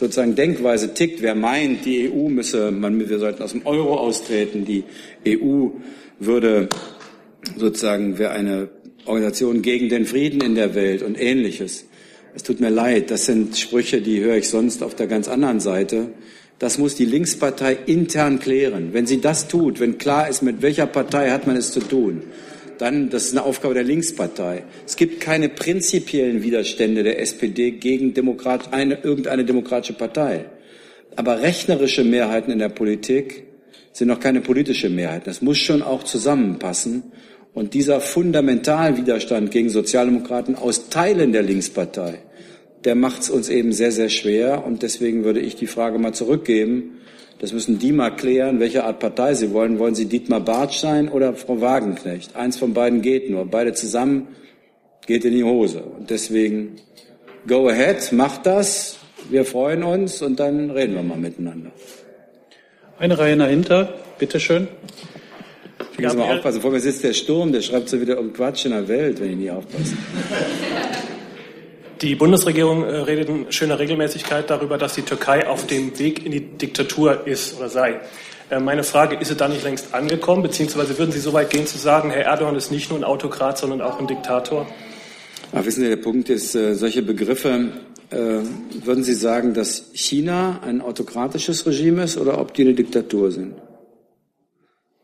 sozusagen 0.00 0.34
Denkweise 0.34 0.94
tickt, 0.94 1.20
wer 1.20 1.34
meint, 1.34 1.84
die 1.84 2.10
EU 2.10 2.30
müsse, 2.30 2.70
man, 2.70 2.98
wir 3.06 3.18
sollten 3.18 3.42
aus 3.42 3.52
dem 3.52 3.66
Euro 3.66 3.98
austreten, 3.98 4.64
die 4.64 4.84
EU 5.28 5.68
würde 6.18 6.70
sozusagen, 7.58 8.18
wäre 8.18 8.30
eine 8.30 8.70
Organisation 9.04 9.60
gegen 9.60 9.90
den 9.90 10.06
Frieden 10.06 10.40
in 10.40 10.54
der 10.54 10.74
Welt 10.74 11.02
und 11.02 11.20
ähnliches. 11.20 11.84
Es 12.34 12.42
tut 12.42 12.60
mir 12.60 12.70
leid, 12.70 13.10
das 13.10 13.26
sind 13.26 13.58
Sprüche, 13.58 14.00
die 14.00 14.20
höre 14.20 14.36
ich 14.36 14.48
sonst 14.48 14.82
auf 14.82 14.94
der 14.94 15.06
ganz 15.06 15.28
anderen 15.28 15.60
Seite. 15.60 16.08
Das 16.58 16.78
muss 16.78 16.94
die 16.94 17.04
Linkspartei 17.04 17.76
intern 17.84 18.38
klären. 18.38 18.94
Wenn 18.94 19.06
sie 19.06 19.20
das 19.20 19.48
tut, 19.48 19.80
wenn 19.80 19.98
klar 19.98 20.30
ist, 20.30 20.42
mit 20.42 20.62
welcher 20.62 20.86
Partei 20.86 21.30
hat 21.30 21.46
man 21.46 21.56
es 21.56 21.72
zu 21.72 21.80
tun, 21.80 22.22
dann, 22.80 23.10
das 23.10 23.24
ist 23.24 23.32
eine 23.32 23.44
Aufgabe 23.44 23.74
der 23.74 23.82
Linkspartei. 23.84 24.64
Es 24.86 24.96
gibt 24.96 25.20
keine 25.20 25.48
prinzipiellen 25.48 26.42
Widerstände 26.42 27.02
der 27.02 27.20
SPD 27.20 27.72
gegen 27.72 28.14
Demokrat, 28.14 28.72
eine, 28.72 28.98
irgendeine 29.02 29.44
demokratische 29.44 29.92
Partei. 29.92 30.46
Aber 31.16 31.42
rechnerische 31.42 32.04
Mehrheiten 32.04 32.50
in 32.50 32.58
der 32.58 32.70
Politik 32.70 33.44
sind 33.92 34.08
noch 34.08 34.20
keine 34.20 34.40
politische 34.40 34.88
Mehrheit. 34.88 35.26
Das 35.26 35.42
muss 35.42 35.58
schon 35.58 35.82
auch 35.82 36.04
zusammenpassen. 36.04 37.04
Und 37.52 37.74
dieser 37.74 38.00
Fundamentalwiderstand 38.00 39.50
gegen 39.50 39.68
Sozialdemokraten 39.68 40.54
aus 40.54 40.88
Teilen 40.88 41.32
der 41.32 41.42
Linkspartei, 41.42 42.20
der 42.84 42.94
macht 42.94 43.22
es 43.22 43.30
uns 43.30 43.48
eben 43.50 43.72
sehr, 43.72 43.92
sehr 43.92 44.08
schwer. 44.08 44.64
Und 44.64 44.82
deswegen 44.82 45.24
würde 45.24 45.40
ich 45.40 45.56
die 45.56 45.66
Frage 45.66 45.98
mal 45.98 46.14
zurückgeben. 46.14 46.99
Das 47.40 47.54
müssen 47.54 47.78
die 47.78 47.90
mal 47.90 48.10
klären, 48.10 48.60
welche 48.60 48.84
Art 48.84 48.98
Partei 48.98 49.32
sie 49.32 49.52
wollen. 49.52 49.78
Wollen 49.78 49.94
sie 49.94 50.04
Dietmar 50.04 50.40
Bartsch 50.40 50.78
sein 50.78 51.08
oder 51.08 51.32
Frau 51.32 51.62
Wagenknecht? 51.62 52.36
Eins 52.36 52.58
von 52.58 52.74
beiden 52.74 53.00
geht 53.00 53.30
nur. 53.30 53.46
Beide 53.46 53.72
zusammen 53.72 54.28
geht 55.06 55.24
in 55.24 55.32
die 55.32 55.42
Hose. 55.42 55.80
Und 55.80 56.10
deswegen, 56.10 56.76
go 57.46 57.66
ahead, 57.68 58.12
macht 58.12 58.44
das. 58.44 58.98
Wir 59.30 59.46
freuen 59.46 59.82
uns 59.82 60.20
und 60.20 60.38
dann 60.38 60.70
reden 60.70 60.94
wir 60.94 61.02
mal 61.02 61.16
miteinander. 61.16 61.70
Eine 62.98 63.18
Reihe 63.18 63.38
dahinter, 63.38 63.94
bitteschön. 64.18 64.68
Ich 65.96 66.04
muss 66.04 66.14
mal 66.14 66.36
aufpassen. 66.36 66.60
Vor 66.60 66.70
mir 66.70 66.80
sitzt 66.80 67.02
der 67.04 67.14
Sturm, 67.14 67.52
der 67.52 67.62
schreibt 67.62 67.88
so 67.88 67.98
wieder 67.98 68.20
um 68.20 68.34
Quatsch 68.34 68.66
in 68.66 68.72
der 68.72 68.86
Welt, 68.86 69.18
wenn 69.18 69.30
ich 69.30 69.36
nie 69.36 69.50
aufpasse. 69.50 69.96
Die 72.02 72.14
Bundesregierung 72.14 72.84
äh, 72.84 72.96
redet 72.96 73.28
in 73.28 73.52
schöner 73.52 73.78
Regelmäßigkeit 73.78 74.48
darüber, 74.48 74.78
dass 74.78 74.94
die 74.94 75.02
Türkei 75.02 75.46
auf 75.46 75.66
dem 75.66 75.98
Weg 75.98 76.24
in 76.24 76.32
die 76.32 76.40
Diktatur 76.40 77.26
ist 77.26 77.58
oder 77.58 77.68
sei. 77.68 78.00
Äh, 78.48 78.58
meine 78.58 78.84
Frage, 78.84 79.16
ist 79.16 79.28
sie 79.28 79.34
da 79.34 79.48
nicht 79.48 79.64
längst 79.64 79.92
angekommen, 79.92 80.42
beziehungsweise 80.42 80.96
würden 80.98 81.12
Sie 81.12 81.18
so 81.20 81.34
weit 81.34 81.50
gehen 81.50 81.66
zu 81.66 81.76
sagen, 81.76 82.10
Herr 82.10 82.24
Erdogan 82.24 82.56
ist 82.56 82.72
nicht 82.72 82.88
nur 82.88 82.98
ein 82.98 83.04
Autokrat, 83.04 83.58
sondern 83.58 83.82
auch 83.82 84.00
ein 84.00 84.06
Diktator? 84.06 84.66
Ach, 85.52 85.62
wissen 85.62 85.82
Sie, 85.82 85.90
der 85.90 85.96
Punkt 85.96 86.30
ist, 86.30 86.54
äh, 86.54 86.74
solche 86.74 87.02
Begriffe, 87.02 87.68
würden 88.12 89.04
Sie 89.04 89.14
sagen, 89.14 89.54
dass 89.54 89.84
China 89.92 90.58
ein 90.66 90.80
autokratisches 90.80 91.64
Regime 91.64 92.02
ist 92.02 92.18
oder 92.18 92.40
ob 92.40 92.54
die 92.54 92.62
eine 92.62 92.74
Diktatur 92.74 93.30
sind? 93.30 93.54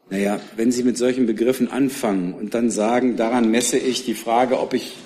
Naja, 0.09 0.41
wenn 0.55 0.71
Sie 0.71 0.85
mit 0.85 0.97
solchen 0.97 1.27
Begriffen 1.27 1.69
anfangen 1.69 2.33
und 2.33 2.55
dann 2.55 2.71
sagen, 2.71 3.17
daran 3.17 3.51
messe 3.51 3.77
ich 3.77 4.05
die 4.05 4.15
Frage, 4.15 4.61
ob 4.61 4.73
ich 4.73 4.97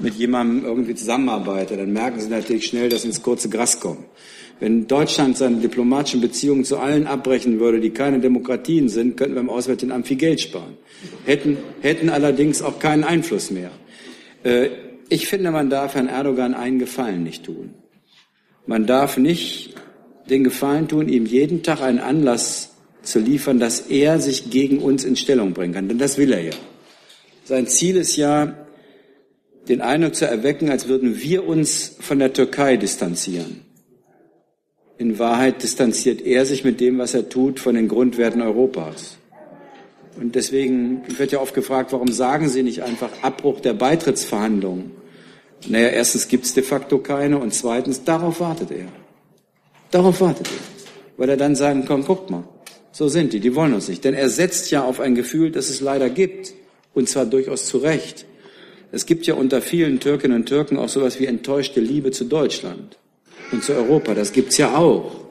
mit 0.00 0.14
jemandem 0.14 0.64
irgendwie 0.64 0.94
zusammenarbeite, 0.94 1.78
dann 1.78 1.92
merken 1.92 2.20
Sie 2.20 2.28
natürlich 2.28 2.66
schnell, 2.66 2.90
dass 2.90 3.02
Sie 3.02 3.08
ins 3.08 3.22
kurze 3.22 3.48
Gras 3.48 3.80
kommen. 3.80 4.04
Wenn 4.58 4.86
Deutschland 4.86 5.38
seine 5.38 5.56
diplomatischen 5.56 6.20
Beziehungen 6.20 6.64
zu 6.64 6.76
allen 6.76 7.06
abbrechen 7.06 7.58
würde, 7.58 7.80
die 7.80 7.90
keine 7.90 8.20
Demokratien 8.20 8.90
sind, 8.90 9.16
könnten 9.16 9.34
wir 9.34 9.40
im 9.40 9.48
Auswärtigen 9.48 9.92
Amt 9.92 10.06
viel 10.06 10.18
Geld 10.18 10.42
sparen. 10.42 10.76
Hätten, 11.24 11.56
hätten 11.80 12.10
allerdings 12.10 12.60
auch 12.60 12.78
keinen 12.78 13.04
Einfluss 13.04 13.50
mehr. 13.50 13.70
Äh, 14.42 14.68
ich 15.08 15.26
finde, 15.26 15.50
man 15.50 15.70
darf 15.70 15.94
Herrn 15.94 16.08
Erdogan 16.08 16.52
einen 16.52 16.78
Gefallen 16.78 17.22
nicht 17.22 17.44
tun. 17.44 17.74
Man 18.66 18.86
darf 18.86 19.16
nicht 19.16 19.74
den 20.28 20.44
Gefallen 20.44 20.86
tun, 20.86 21.08
ihm 21.08 21.24
jeden 21.24 21.62
Tag 21.62 21.80
einen 21.80 21.98
Anlass 21.98 22.69
zu 23.02 23.18
liefern, 23.18 23.58
dass 23.58 23.80
er 23.80 24.20
sich 24.20 24.50
gegen 24.50 24.78
uns 24.78 25.04
in 25.04 25.16
Stellung 25.16 25.52
bringen 25.52 25.74
kann. 25.74 25.88
Denn 25.88 25.98
das 25.98 26.18
will 26.18 26.32
er 26.32 26.42
ja. 26.42 26.52
Sein 27.44 27.66
Ziel 27.66 27.96
ist 27.96 28.16
ja, 28.16 28.54
den 29.68 29.80
Eindruck 29.80 30.14
zu 30.14 30.26
erwecken, 30.26 30.70
als 30.70 30.88
würden 30.88 31.20
wir 31.20 31.46
uns 31.46 31.96
von 32.00 32.18
der 32.18 32.32
Türkei 32.32 32.76
distanzieren. 32.76 33.62
In 34.98 35.18
Wahrheit 35.18 35.62
distanziert 35.62 36.20
er 36.20 36.44
sich 36.44 36.64
mit 36.64 36.80
dem, 36.80 36.98
was 36.98 37.14
er 37.14 37.28
tut, 37.28 37.60
von 37.60 37.74
den 37.74 37.88
Grundwerten 37.88 38.42
Europas. 38.42 39.16
Und 40.18 40.34
deswegen 40.34 41.02
wird 41.18 41.32
ja 41.32 41.40
oft 41.40 41.54
gefragt, 41.54 41.92
warum 41.92 42.12
sagen 42.12 42.48
Sie 42.48 42.62
nicht 42.62 42.82
einfach 42.82 43.10
Abbruch 43.22 43.60
der 43.60 43.74
Beitrittsverhandlungen? 43.74 44.90
Naja, 45.68 45.88
erstens 45.88 46.28
gibt 46.28 46.44
es 46.46 46.54
de 46.54 46.62
facto 46.62 46.98
keine 46.98 47.38
und 47.38 47.54
zweitens, 47.54 48.04
darauf 48.04 48.40
wartet 48.40 48.70
er. 48.70 48.88
Darauf 49.90 50.20
wartet 50.20 50.48
er. 50.48 51.16
Weil 51.16 51.30
er 51.30 51.36
dann 51.36 51.54
sagen 51.54 51.84
kann, 51.84 52.04
guckt 52.04 52.30
mal, 52.30 52.44
so 52.92 53.08
sind 53.08 53.32
die, 53.32 53.40
die 53.40 53.54
wollen 53.54 53.74
uns 53.74 53.88
nicht. 53.88 54.04
Denn 54.04 54.14
er 54.14 54.28
setzt 54.28 54.70
ja 54.70 54.84
auf 54.84 55.00
ein 55.00 55.14
Gefühl, 55.14 55.50
das 55.50 55.70
es 55.70 55.80
leider 55.80 56.10
gibt. 56.10 56.52
Und 56.92 57.08
zwar 57.08 57.24
durchaus 57.26 57.66
zu 57.66 57.78
Recht. 57.78 58.26
Es 58.92 59.06
gibt 59.06 59.26
ja 59.26 59.34
unter 59.34 59.62
vielen 59.62 60.00
Türkinnen 60.00 60.38
und 60.38 60.46
Türken 60.46 60.76
auch 60.76 60.88
sowas 60.88 61.20
wie 61.20 61.26
enttäuschte 61.26 61.80
Liebe 61.80 62.10
zu 62.10 62.24
Deutschland 62.24 62.98
und 63.52 63.62
zu 63.62 63.72
Europa. 63.72 64.14
Das 64.14 64.32
gibt's 64.32 64.56
ja 64.56 64.76
auch. 64.76 65.24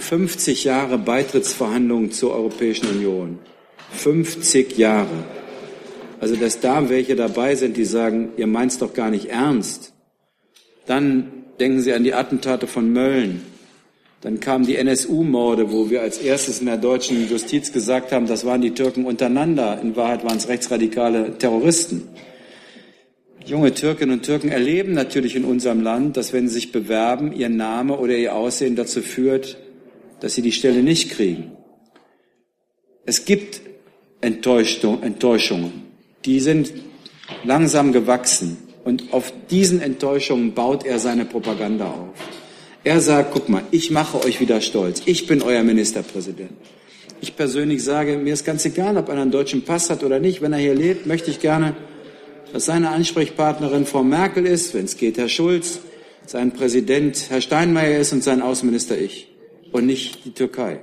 50 0.00 0.64
Jahre 0.64 0.98
Beitrittsverhandlungen 0.98 2.10
zur 2.10 2.34
Europäischen 2.34 2.88
Union. 2.88 3.38
50 3.92 4.76
Jahre. 4.76 5.24
Also, 6.18 6.36
dass 6.36 6.60
da 6.60 6.88
welche 6.88 7.16
dabei 7.16 7.54
sind, 7.54 7.76
die 7.76 7.84
sagen, 7.84 8.30
ihr 8.36 8.46
meint's 8.46 8.78
doch 8.78 8.92
gar 8.92 9.10
nicht 9.10 9.26
ernst. 9.26 9.92
Dann 10.86 11.30
denken 11.60 11.80
Sie 11.80 11.92
an 11.92 12.04
die 12.04 12.14
Attentate 12.14 12.66
von 12.66 12.92
Mölln. 12.92 13.42
Dann 14.20 14.38
kamen 14.38 14.66
die 14.66 14.76
NSU-Morde, 14.76 15.72
wo 15.72 15.88
wir 15.88 16.02
als 16.02 16.18
erstes 16.18 16.60
in 16.60 16.66
der 16.66 16.76
deutschen 16.76 17.28
Justiz 17.28 17.72
gesagt 17.72 18.12
haben, 18.12 18.26
das 18.26 18.44
waren 18.44 18.60
die 18.60 18.72
Türken 18.72 19.06
untereinander. 19.06 19.80
In 19.80 19.96
Wahrheit 19.96 20.24
waren 20.24 20.36
es 20.36 20.48
rechtsradikale 20.48 21.38
Terroristen. 21.38 22.08
Junge 23.46 23.72
Türkinnen 23.72 24.18
und 24.18 24.24
Türken 24.26 24.50
erleben 24.50 24.92
natürlich 24.92 25.36
in 25.36 25.44
unserem 25.44 25.80
Land, 25.80 26.18
dass 26.18 26.34
wenn 26.34 26.48
sie 26.48 26.54
sich 26.54 26.72
bewerben, 26.72 27.32
ihr 27.32 27.48
Name 27.48 27.98
oder 27.98 28.14
ihr 28.14 28.34
Aussehen 28.34 28.76
dazu 28.76 29.00
führt, 29.00 29.56
dass 30.20 30.34
sie 30.34 30.42
die 30.42 30.52
Stelle 30.52 30.82
nicht 30.82 31.10
kriegen. 31.10 31.52
Es 33.06 33.24
gibt 33.24 33.62
Enttäuschungen. 34.20 35.82
Die 36.26 36.40
sind 36.40 36.74
langsam 37.44 37.92
gewachsen. 37.92 38.58
Und 38.84 39.12
auf 39.12 39.32
diesen 39.50 39.80
Enttäuschungen 39.80 40.52
baut 40.52 40.84
er 40.84 40.98
seine 40.98 41.24
Propaganda 41.24 41.86
auf. 41.86 42.39
Er 42.82 43.00
sagt, 43.00 43.32
guck 43.32 43.48
mal, 43.48 43.62
ich 43.70 43.90
mache 43.90 44.24
euch 44.24 44.40
wieder 44.40 44.60
stolz. 44.62 45.02
Ich 45.04 45.26
bin 45.26 45.42
euer 45.42 45.62
Ministerpräsident. 45.62 46.52
Ich 47.20 47.36
persönlich 47.36 47.84
sage, 47.84 48.16
mir 48.16 48.32
ist 48.32 48.46
ganz 48.46 48.64
egal, 48.64 48.96
ob 48.96 49.10
einer 49.10 49.20
einen 49.20 49.30
deutschen 49.30 49.62
Pass 49.62 49.90
hat 49.90 50.02
oder 50.02 50.18
nicht. 50.18 50.40
Wenn 50.40 50.54
er 50.54 50.58
hier 50.58 50.74
lebt, 50.74 51.06
möchte 51.06 51.30
ich 51.30 51.40
gerne, 51.40 51.76
dass 52.54 52.64
seine 52.64 52.90
Ansprechpartnerin 52.90 53.84
Frau 53.84 54.02
Merkel 54.02 54.46
ist, 54.46 54.72
wenn 54.72 54.86
es 54.86 54.96
geht, 54.96 55.18
Herr 55.18 55.28
Schulz, 55.28 55.80
sein 56.24 56.52
Präsident 56.52 57.26
Herr 57.28 57.42
Steinmeier 57.42 57.98
ist 57.98 58.14
und 58.14 58.24
sein 58.24 58.40
Außenminister 58.40 58.96
ich 58.96 59.30
und 59.72 59.84
nicht 59.84 60.24
die 60.24 60.32
Türkei. 60.32 60.80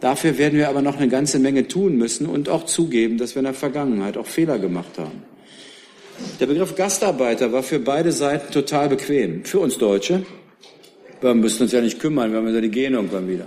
Dafür 0.00 0.38
werden 0.38 0.58
wir 0.58 0.70
aber 0.70 0.80
noch 0.80 0.96
eine 0.96 1.08
ganze 1.08 1.38
Menge 1.38 1.68
tun 1.68 1.96
müssen 1.96 2.26
und 2.26 2.48
auch 2.48 2.64
zugeben, 2.64 3.18
dass 3.18 3.34
wir 3.34 3.40
in 3.40 3.46
der 3.46 3.54
Vergangenheit 3.54 4.16
auch 4.16 4.26
Fehler 4.26 4.58
gemacht 4.58 4.98
haben. 4.98 5.22
Der 6.40 6.46
Begriff 6.46 6.74
Gastarbeiter 6.74 7.52
war 7.52 7.62
für 7.62 7.78
beide 7.78 8.12
Seiten 8.12 8.50
total 8.50 8.88
bequem. 8.88 9.44
Für 9.44 9.60
uns 9.60 9.76
Deutsche. 9.76 10.24
Wir 11.20 11.34
müssen 11.34 11.62
uns 11.62 11.72
ja 11.72 11.80
nicht 11.80 11.98
kümmern, 11.98 12.30
wir 12.30 12.38
haben 12.38 12.54
ja 12.54 12.60
die 12.60 12.70
gehen 12.70 12.94
irgendwann 12.94 13.28
wieder. 13.28 13.46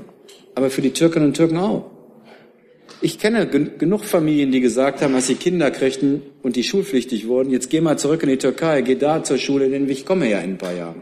Aber 0.55 0.69
für 0.69 0.81
die 0.81 0.91
Türkinnen 0.91 1.27
und 1.27 1.35
Türken 1.35 1.57
auch. 1.57 1.91
Ich 3.01 3.17
kenne 3.17 3.47
gen 3.47 3.77
genug 3.77 4.03
Familien, 4.03 4.51
die 4.51 4.59
gesagt 4.59 5.01
haben, 5.01 5.15
als 5.15 5.27
sie 5.27 5.35
Kinder 5.35 5.71
kriegten 5.71 6.21
und 6.41 6.57
die 6.57 6.63
schulpflichtig 6.63 7.27
wurden, 7.27 7.49
jetzt 7.49 7.69
geh 7.69 7.79
mal 7.79 7.97
zurück 7.97 8.23
in 8.23 8.29
die 8.29 8.37
Türkei, 8.37 8.81
geh 8.81 8.95
da 8.95 9.23
zur 9.23 9.37
Schule, 9.37 9.69
denn 9.69 9.87
ich 9.89 10.05
komme 10.05 10.29
ja 10.29 10.39
in 10.39 10.51
ein 10.51 10.57
paar 10.57 10.73
Jahren. 10.73 11.01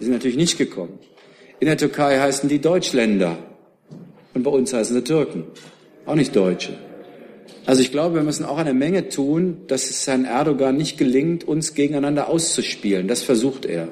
Die 0.00 0.04
sind 0.04 0.12
natürlich 0.12 0.36
nicht 0.36 0.58
gekommen. 0.58 0.98
In 1.60 1.66
der 1.66 1.76
Türkei 1.76 2.18
heißen 2.18 2.48
die 2.48 2.60
Deutschländer. 2.60 3.38
Und 4.34 4.42
bei 4.42 4.50
uns 4.50 4.72
heißen 4.72 4.96
sie 4.96 5.04
Türken. 5.04 5.44
Auch 6.06 6.14
nicht 6.14 6.34
Deutsche. 6.34 6.72
Also 7.66 7.82
ich 7.82 7.92
glaube, 7.92 8.16
wir 8.16 8.22
müssen 8.22 8.44
auch 8.44 8.58
eine 8.58 8.74
Menge 8.74 9.08
tun, 9.10 9.58
dass 9.66 9.90
es 9.90 10.06
Herrn 10.06 10.24
Erdogan 10.24 10.76
nicht 10.76 10.98
gelingt, 10.98 11.44
uns 11.44 11.74
gegeneinander 11.74 12.28
auszuspielen. 12.28 13.06
Das 13.06 13.22
versucht 13.22 13.66
er. 13.66 13.88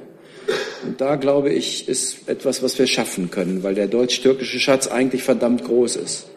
Und 0.84 1.00
da, 1.00 1.16
glaube 1.16 1.50
ich, 1.50 1.88
ist 1.88 2.28
etwas, 2.28 2.62
was 2.62 2.78
wir 2.78 2.86
schaffen 2.86 3.30
können, 3.30 3.62
weil 3.62 3.74
der 3.74 3.88
deutsch-türkische 3.88 4.60
Schatz 4.60 4.86
eigentlich 4.86 5.22
verdammt 5.22 5.64
groß 5.64 5.96
ist. 5.96 6.28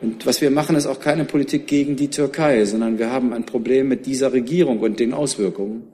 Und 0.00 0.26
was 0.26 0.40
wir 0.40 0.50
machen, 0.50 0.76
ist 0.76 0.86
auch 0.86 1.00
keine 1.00 1.24
Politik 1.24 1.66
gegen 1.66 1.96
die 1.96 2.10
Türkei, 2.10 2.64
sondern 2.64 2.98
wir 2.98 3.10
haben 3.10 3.32
ein 3.32 3.46
Problem 3.46 3.88
mit 3.88 4.06
dieser 4.06 4.32
Regierung 4.32 4.80
und 4.80 5.00
den 5.00 5.14
Auswirkungen. 5.14 5.84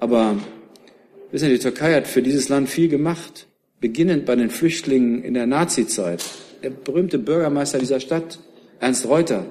Aber 0.00 0.36
wissen 1.30 1.46
Sie, 1.46 1.54
die 1.54 1.60
Türkei 1.60 1.94
hat 1.94 2.06
für 2.06 2.22
dieses 2.22 2.48
Land 2.48 2.68
viel 2.68 2.88
gemacht 2.88 3.46
beginnend 3.80 4.26
bei 4.26 4.36
den 4.36 4.48
Flüchtlingen 4.48 5.22
in 5.22 5.34
der 5.34 5.46
Nazizeit. 5.46 6.24
Der 6.62 6.70
berühmte 6.70 7.18
Bürgermeister 7.18 7.78
dieser 7.78 8.00
Stadt, 8.00 8.38
Ernst 8.80 9.06
Reuter, 9.06 9.44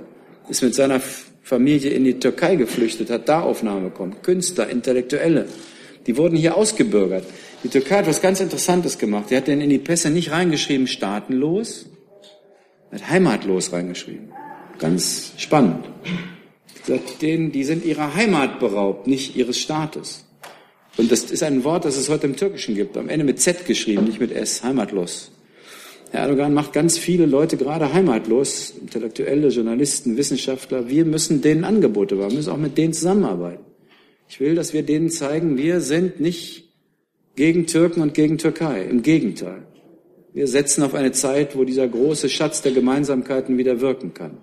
ist 0.50 0.64
mit 0.64 0.74
seiner 0.74 1.02
Familie 1.44 1.92
in 1.92 2.06
die 2.06 2.18
Türkei 2.18 2.56
geflüchtet, 2.56 3.10
hat 3.10 3.28
da 3.28 3.42
Aufnahme 3.42 3.90
bekommen. 3.90 4.16
Künstler, 4.22 4.70
Intellektuelle, 4.70 5.48
die 6.08 6.18
wurden 6.18 6.36
hier 6.36 6.56
ausgebürgert. 6.56 7.26
Die 7.64 7.70
Türkei 7.70 7.98
hat 7.98 8.08
was 8.08 8.22
ganz 8.22 8.40
Interessantes 8.40 8.98
gemacht. 8.98 9.30
Die 9.30 9.38
hat 9.38 9.48
denn 9.48 9.62
in 9.62 9.70
die 9.70 9.78
Pässe 9.78 10.10
nicht 10.10 10.32
reingeschrieben 10.32 10.88
staatenlos, 10.88 11.88
hat 12.92 13.10
heimatlos 13.10 13.72
reingeschrieben. 13.72 14.32
Ganz 14.80 15.34
spannend. 15.38 15.86
Denen, 17.22 17.52
die 17.52 17.64
sind 17.64 17.86
ihrer 17.86 18.16
Heimat 18.16 18.60
beraubt, 18.60 19.06
nicht 19.06 19.36
ihres 19.36 19.60
Staates. 19.60 20.26
Und 20.98 21.12
das 21.12 21.26
ist 21.26 21.44
ein 21.44 21.64
Wort, 21.64 21.86
das 21.86 21.96
es 21.96 22.10
heute 22.10 22.26
im 22.28 22.36
Türkischen 22.36 22.76
gibt, 22.76 22.98
am 22.98 23.08
Ende 23.08 23.24
mit 23.24 23.40
Z 23.40 23.66
geschrieben, 23.66 24.06
nicht 24.06 24.20
mit 24.20 24.32
S, 24.32 24.64
heimatlos. 24.64 25.32
Herr 26.12 26.22
Erdogan 26.22 26.54
macht 26.54 26.74
ganz 26.74 26.98
viele 26.98 27.26
Leute 27.26 27.56
gerade 27.56 27.94
heimatlos, 27.94 28.74
Intellektuelle, 28.82 29.48
Journalisten, 29.48 30.18
Wissenschaftler. 30.18 30.90
Wir 30.90 31.06
müssen 31.06 31.42
denen 31.42 31.64
Angebote 31.64 32.16
machen, 32.16 32.32
wir 32.32 32.38
müssen 32.38 32.52
auch 32.52 32.58
mit 32.58 32.78
denen 32.78 32.92
zusammenarbeiten. 32.92 33.64
Ich 34.32 34.40
will, 34.40 34.56
dass 34.56 34.72
wir 34.72 34.84
denen 34.84 35.10
zeigen, 35.10 35.58
wir 35.58 35.82
sind 35.82 36.22
nicht 36.22 36.70
gegen 37.36 37.68
Türken 37.68 38.00
und 38.00 38.14
gegen 38.14 38.38
Türkei. 38.38 38.82
Im 38.84 39.02
Gegenteil. 39.02 39.64
Wir 40.32 40.48
setzen 40.48 40.84
auf 40.84 40.94
eine 40.94 41.12
Zeit, 41.12 41.58
wo 41.58 41.66
dieser 41.66 41.86
große 41.86 42.30
Schatz 42.30 42.62
der 42.62 42.72
Gemeinsamkeiten 42.72 43.58
wieder 43.58 43.82
wirken 43.82 44.14
kann. 44.14 44.38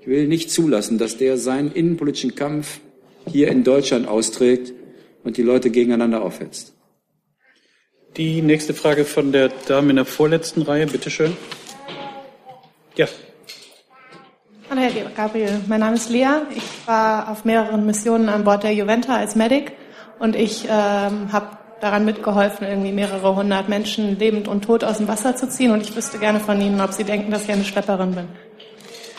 Ich 0.00 0.06
will 0.06 0.28
nicht 0.28 0.50
zulassen, 0.50 0.96
dass 0.96 1.18
der 1.18 1.36
seinen 1.36 1.70
innenpolitischen 1.72 2.34
Kampf 2.34 2.80
hier 3.26 3.48
in 3.48 3.64
Deutschland 3.64 4.08
austrägt 4.08 4.72
und 5.24 5.36
die 5.36 5.42
Leute 5.42 5.68
gegeneinander 5.68 6.22
aufhetzt. 6.22 6.72
Die 8.16 8.40
nächste 8.40 8.72
Frage 8.72 9.04
von 9.04 9.30
der 9.30 9.50
Dame 9.68 9.90
in 9.90 9.96
der 9.96 10.06
vorletzten 10.06 10.62
Reihe, 10.62 10.86
bitteschön. 10.86 11.36
Ja. 12.96 13.08
Hallo 14.76 14.88
Herr 14.92 15.10
Gabriel, 15.10 15.60
mein 15.68 15.78
Name 15.78 15.94
ist 15.94 16.10
Lea. 16.10 16.26
Ich 16.56 16.64
war 16.88 17.30
auf 17.30 17.44
mehreren 17.44 17.86
Missionen 17.86 18.28
an 18.28 18.42
Bord 18.42 18.64
der 18.64 18.74
Juventa 18.74 19.14
als 19.14 19.36
Medic 19.36 19.70
und 20.18 20.34
ich 20.34 20.64
ähm, 20.64 21.32
habe 21.32 21.50
daran 21.80 22.04
mitgeholfen, 22.04 22.66
irgendwie 22.66 22.90
mehrere 22.90 23.36
hundert 23.36 23.68
Menschen 23.68 24.18
lebend 24.18 24.48
und 24.48 24.64
tot 24.64 24.82
aus 24.82 24.98
dem 24.98 25.06
Wasser 25.06 25.36
zu 25.36 25.48
ziehen. 25.48 25.70
Und 25.70 25.82
ich 25.82 25.94
wüsste 25.94 26.18
gerne 26.18 26.40
von 26.40 26.60
Ihnen, 26.60 26.80
ob 26.80 26.92
Sie 26.92 27.04
denken, 27.04 27.30
dass 27.30 27.44
ich 27.44 27.52
eine 27.52 27.62
Schlepperin 27.62 28.16
bin. 28.16 28.24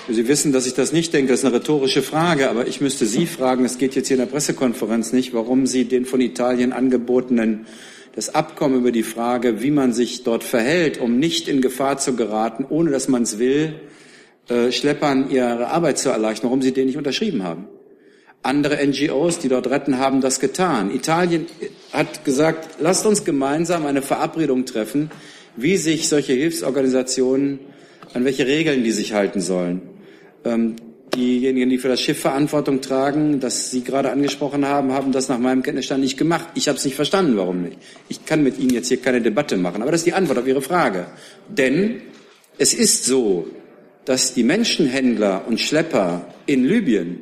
Sie 0.09 0.27
wissen, 0.27 0.51
dass 0.51 0.67
ich 0.67 0.73
das 0.73 0.91
nicht 0.91 1.13
denke. 1.13 1.31
Das 1.31 1.39
ist 1.39 1.45
eine 1.45 1.55
rhetorische 1.55 2.01
Frage. 2.01 2.49
Aber 2.49 2.67
ich 2.67 2.81
müsste 2.81 3.05
Sie 3.05 3.25
fragen, 3.25 3.63
es 3.63 3.77
geht 3.77 3.95
jetzt 3.95 4.09
hier 4.09 4.17
in 4.17 4.25
der 4.25 4.31
Pressekonferenz 4.31 5.13
nicht, 5.13 5.33
warum 5.33 5.67
Sie 5.67 5.85
den 5.85 6.03
von 6.03 6.19
Italien 6.19 6.73
angebotenen 6.73 7.65
das 8.13 8.35
Abkommen 8.35 8.79
über 8.79 8.91
die 8.91 9.03
Frage, 9.03 9.61
wie 9.61 9.71
man 9.71 9.93
sich 9.93 10.23
dort 10.25 10.43
verhält, 10.43 10.99
um 10.99 11.17
nicht 11.17 11.47
in 11.47 11.61
Gefahr 11.61 11.97
zu 11.97 12.17
geraten, 12.17 12.65
ohne 12.67 12.91
dass 12.91 13.07
man 13.07 13.23
es 13.23 13.39
will, 13.39 13.75
äh, 14.47 14.71
Schleppern 14.71 15.29
ihre 15.29 15.67
Arbeit 15.67 15.97
zu 15.97 16.09
erleichtern, 16.09 16.49
warum 16.49 16.61
Sie 16.61 16.71
den 16.71 16.85
nicht 16.87 16.97
unterschrieben 16.97 17.43
haben. 17.43 17.67
Andere 18.43 18.85
NGOs, 18.85 19.39
die 19.39 19.49
dort 19.49 19.67
retten, 19.71 19.97
haben 19.97 20.21
das 20.21 20.39
getan. 20.39 20.93
Italien 20.93 21.47
hat 21.91 22.23
gesagt, 22.25 22.79
lasst 22.79 23.05
uns 23.07 23.25
gemeinsam 23.25 23.87
eine 23.87 24.03
Verabredung 24.03 24.65
treffen, 24.65 25.09
wie 25.55 25.77
sich 25.77 26.07
solche 26.07 26.33
Hilfsorganisationen, 26.33 27.59
an 28.13 28.23
welche 28.23 28.45
Regeln 28.45 28.83
die 28.83 28.91
sich 28.91 29.13
halten 29.13 29.41
sollen. 29.41 29.81
Ähm, 30.43 30.75
diejenigen, 31.15 31.69
die 31.69 31.79
für 31.79 31.87
das 31.87 32.01
Schiff 32.01 32.19
Verantwortung 32.19 32.81
tragen, 32.81 33.39
das 33.39 33.71
Sie 33.71 33.83
gerade 33.83 34.11
angesprochen 34.11 34.65
haben, 34.65 34.91
haben 34.93 35.11
das 35.11 35.27
nach 35.27 35.39
meinem 35.39 35.63
Kenntnisstand 35.63 36.01
nicht 36.01 36.17
gemacht. 36.17 36.49
Ich 36.53 36.67
habe 36.67 36.77
es 36.77 36.85
nicht 36.85 36.95
verstanden, 36.95 37.37
warum 37.37 37.63
nicht. 37.63 37.77
Ich 38.09 38.25
kann 38.25 38.43
mit 38.43 38.59
Ihnen 38.59 38.71
jetzt 38.71 38.89
hier 38.89 39.01
keine 39.01 39.21
Debatte 39.21 39.57
machen, 39.57 39.81
aber 39.81 39.91
das 39.91 40.01
ist 40.01 40.07
die 40.07 40.13
Antwort 40.13 40.37
auf 40.37 40.47
Ihre 40.47 40.61
Frage. 40.61 41.07
Denn 41.49 42.01
es 42.59 42.73
ist 42.75 43.05
so, 43.05 43.47
dass 44.05 44.33
die 44.33 44.43
Menschenhändler 44.43 45.45
und 45.47 45.59
Schlepper 45.59 46.33
in 46.45 46.63
Libyen 46.63 47.21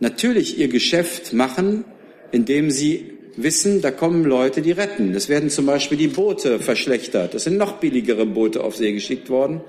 natürlich 0.00 0.58
ihr 0.58 0.68
Geschäft 0.68 1.32
machen, 1.32 1.84
indem 2.30 2.70
sie 2.70 3.12
wissen, 3.36 3.80
da 3.80 3.90
kommen 3.90 4.24
Leute, 4.24 4.60
die 4.60 4.72
retten. 4.72 5.14
Es 5.14 5.28
werden 5.28 5.48
zum 5.48 5.66
Beispiel 5.66 5.96
die 5.96 6.08
Boote 6.08 6.58
verschlechtert. 6.58 7.34
Es 7.34 7.44
sind 7.44 7.56
noch 7.56 7.74
billigere 7.74 8.26
Boote 8.26 8.62
auf 8.62 8.76
See 8.76 8.92
geschickt 8.92 9.30
worden. 9.30 9.62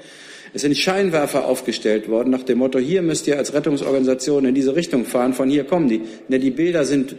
Es 0.53 0.62
sind 0.62 0.77
Scheinwerfer 0.77 1.47
aufgestellt 1.47 2.09
worden 2.09 2.29
nach 2.29 2.43
dem 2.43 2.59
Motto, 2.59 2.77
hier 2.77 3.01
müsst 3.01 3.25
ihr 3.25 3.38
als 3.38 3.53
Rettungsorganisation 3.53 4.45
in 4.45 4.53
diese 4.53 4.75
Richtung 4.75 5.03
fahren, 5.03 5.33
von 5.33 5.50
hier 5.50 5.63
kommen 5.63 5.88
die. 5.88 6.01
Ne, 6.27 6.38
die 6.38 6.51
Bilder 6.51 6.85
sind 6.85 7.15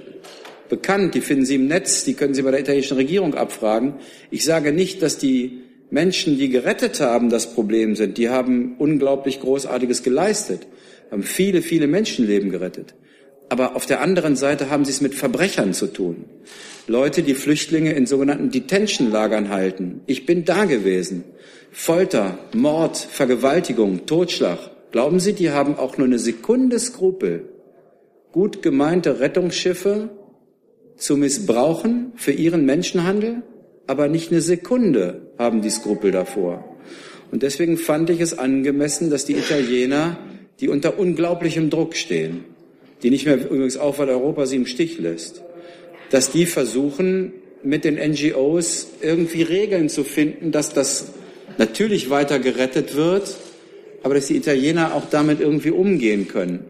bekannt, 0.69 1.17
die 1.17 1.21
finden 1.21 1.45
Sie 1.45 1.57
im 1.57 1.67
Netz, 1.67 2.05
die 2.05 2.15
können 2.15 2.35
Sie 2.35 2.43
bei 2.43 2.53
der 2.53 2.61
italienischen 2.61 2.97
Regierung 2.97 3.35
abfragen. 3.35 3.95
Ich 4.31 4.45
sage 4.45 4.73
nicht, 4.73 5.03
dass 5.03 5.19
die 5.19 5.64
Menschen, 5.91 6.39
die 6.39 6.49
gerettet 6.49 7.01
haben, 7.01 7.31
das 7.31 7.55
Problem 7.55 7.95
sind. 7.97 8.19
Die 8.19 8.29
haben 8.29 8.77
unglaublich 8.79 9.41
Großartiges 9.41 10.03
geleistet, 10.03 10.67
haben 11.11 11.23
viele, 11.23 11.63
viele 11.63 11.87
Menschenleben 11.87 12.51
gerettet. 12.51 12.95
Aber 13.49 13.77
auf 13.77 13.87
der 13.87 14.01
anderen 14.01 14.37
Seite 14.37 14.71
haben 14.71 14.85
sie 14.85 14.93
es 14.93 15.01
mit 15.01 15.15
Verbrechern 15.15 15.75
zu 15.75 15.87
tun. 15.87 16.25
Leute, 16.87 17.23
die 17.23 17.35
Flüchtlinge 17.35 17.93
in 17.93 18.07
sogenannten 18.07 18.51
Detention-Lagern 18.51 19.49
halten. 19.49 20.01
Ich 20.07 20.27
bin 20.27 20.45
da 20.45 20.65
gewesen. 20.65 21.25
Folter, 21.71 22.39
Mord, 22.55 22.97
Vergewaltigung, 22.97 24.07
Totschlag. 24.07 24.59
Glauben 24.93 25.19
Sie, 25.19 25.33
die 25.33 25.51
haben 25.51 25.77
auch 25.77 25.99
nur 25.99 26.07
eine 26.07 26.19
Sekunde 26.19 26.79
Skrupel, 26.79 27.49
gut 28.33 28.63
gemeinte 28.63 29.19
Rettungsschiffe 29.19 30.11
zu 30.97 31.17
missbrauchen 31.17 32.13
für 32.17 32.33
ihren 32.33 32.65
Menschenhandel? 32.65 33.43
Aber 33.87 34.09
nicht 34.09 34.31
eine 34.31 34.41
Sekunde 34.41 35.23
haben 35.39 35.63
die 35.63 35.71
Skrupel 35.71 36.11
davor. 36.11 36.65
Und 37.31 37.43
deswegen 37.43 37.77
fand 37.77 38.11
ich 38.11 38.21
es 38.21 38.39
angemessen, 38.39 39.11
dass 39.11 39.25
die 39.25 39.35
Italiener, 39.35 40.19
die 40.61 40.69
unter 40.69 40.99
unglaublichem 40.99 41.69
Druck 41.69 41.97
stehen, 41.97 42.45
die 43.03 43.11
nicht 43.11 43.27
mehr 43.27 43.37
übrigens 43.37 43.77
auch, 43.77 43.99
weil 43.99 44.09
Europa 44.09 44.47
sie 44.47 44.57
im 44.57 44.67
Stich 44.67 44.99
lässt, 44.99 45.43
dass 46.11 46.31
die 46.31 46.47
versuchen, 46.47 47.33
mit 47.63 47.85
den 47.85 47.97
NGOs 47.97 48.89
irgendwie 49.01 49.43
Regeln 49.43 49.89
zu 49.89 50.05
finden, 50.05 50.53
dass 50.53 50.73
das 50.75 51.13
natürlich 51.59 52.11
weiter 52.11 52.39
gerettet 52.39 52.95
wird, 52.95 53.37
aber 54.03 54.15
dass 54.15 54.27
die 54.27 54.37
Italiener 54.37 54.95
auch 54.95 55.07
damit 55.11 55.41
irgendwie 55.41 55.71
umgehen 55.71 56.29
können. 56.29 56.67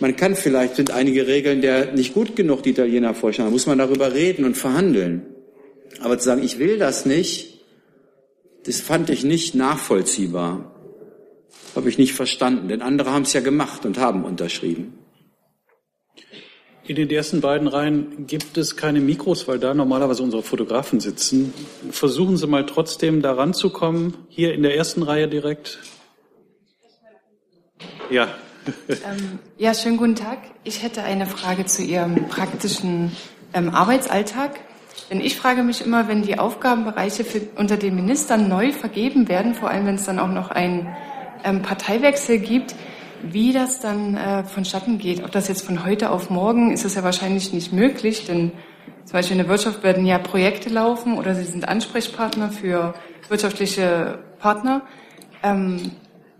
Man 0.00 0.14
kann 0.14 0.36
vielleicht, 0.36 0.76
sind 0.76 0.92
einige 0.92 1.26
Regeln 1.26 1.60
der 1.60 1.92
nicht 1.92 2.14
gut 2.14 2.36
genug, 2.36 2.62
die 2.62 2.70
Italiener 2.70 3.14
vorstellen, 3.14 3.48
da 3.48 3.52
muss 3.52 3.66
man 3.66 3.78
darüber 3.78 4.14
reden 4.14 4.44
und 4.44 4.56
verhandeln. 4.56 5.22
Aber 6.00 6.18
zu 6.18 6.24
sagen, 6.24 6.42
ich 6.42 6.58
will 6.58 6.78
das 6.78 7.06
nicht, 7.06 7.60
das 8.64 8.80
fand 8.80 9.10
ich 9.10 9.24
nicht 9.24 9.54
nachvollziehbar. 9.54 10.74
Habe 11.74 11.88
ich 11.88 11.98
nicht 11.98 12.14
verstanden, 12.14 12.68
denn 12.68 12.82
andere 12.82 13.12
haben 13.12 13.22
es 13.22 13.32
ja 13.32 13.40
gemacht 13.40 13.84
und 13.86 13.98
haben 13.98 14.24
unterschrieben. 14.24 14.98
In 16.88 16.96
den 16.96 17.10
ersten 17.10 17.42
beiden 17.42 17.68
Reihen 17.68 18.26
gibt 18.26 18.56
es 18.56 18.74
keine 18.74 19.00
Mikros, 19.00 19.46
weil 19.46 19.58
da 19.58 19.74
normalerweise 19.74 20.22
unsere 20.22 20.42
Fotografen 20.42 21.00
sitzen. 21.00 21.52
Versuchen 21.90 22.38
Sie 22.38 22.46
mal 22.46 22.64
trotzdem 22.64 23.20
da 23.20 23.32
ranzukommen. 23.32 24.14
Hier 24.30 24.54
in 24.54 24.62
der 24.62 24.74
ersten 24.74 25.02
Reihe 25.02 25.28
direkt. 25.28 25.80
Ja. 28.10 28.28
Ähm, 28.88 29.38
ja, 29.58 29.74
schönen 29.74 29.98
guten 29.98 30.14
Tag. 30.14 30.38
Ich 30.64 30.82
hätte 30.82 31.02
eine 31.02 31.26
Frage 31.26 31.66
zu 31.66 31.82
Ihrem 31.82 32.26
praktischen 32.28 33.12
ähm, 33.52 33.68
Arbeitsalltag. 33.68 34.58
Denn 35.10 35.20
ich 35.20 35.36
frage 35.36 35.62
mich 35.62 35.84
immer, 35.84 36.08
wenn 36.08 36.22
die 36.22 36.38
Aufgabenbereiche 36.38 37.24
für, 37.24 37.40
unter 37.56 37.76
den 37.76 37.94
Ministern 37.94 38.48
neu 38.48 38.72
vergeben 38.72 39.28
werden, 39.28 39.54
vor 39.54 39.70
allem 39.70 39.86
wenn 39.86 39.94
es 39.94 40.04
dann 40.04 40.18
auch 40.18 40.28
noch 40.28 40.50
einen 40.50 40.88
ähm, 41.44 41.62
Parteiwechsel 41.62 42.38
gibt, 42.38 42.74
wie 43.22 43.52
das 43.52 43.80
dann 43.80 44.16
äh, 44.16 44.44
vonstatten 44.44 44.98
geht, 44.98 45.24
ob 45.24 45.32
das 45.32 45.48
jetzt 45.48 45.62
von 45.62 45.84
heute 45.84 46.10
auf 46.10 46.30
morgen, 46.30 46.72
ist 46.72 46.84
es 46.84 46.94
ja 46.94 47.02
wahrscheinlich 47.02 47.52
nicht 47.52 47.72
möglich, 47.72 48.26
denn 48.26 48.52
zum 49.04 49.14
Beispiel 49.14 49.38
in 49.38 49.42
der 49.42 49.48
Wirtschaft 49.48 49.82
werden 49.82 50.04
ja 50.04 50.18
Projekte 50.18 50.68
laufen 50.68 51.16
oder 51.16 51.34
Sie 51.34 51.44
sind 51.44 51.66
Ansprechpartner 51.66 52.50
für 52.50 52.94
wirtschaftliche 53.28 54.18
Partner. 54.38 54.82
Ähm, 55.42 55.92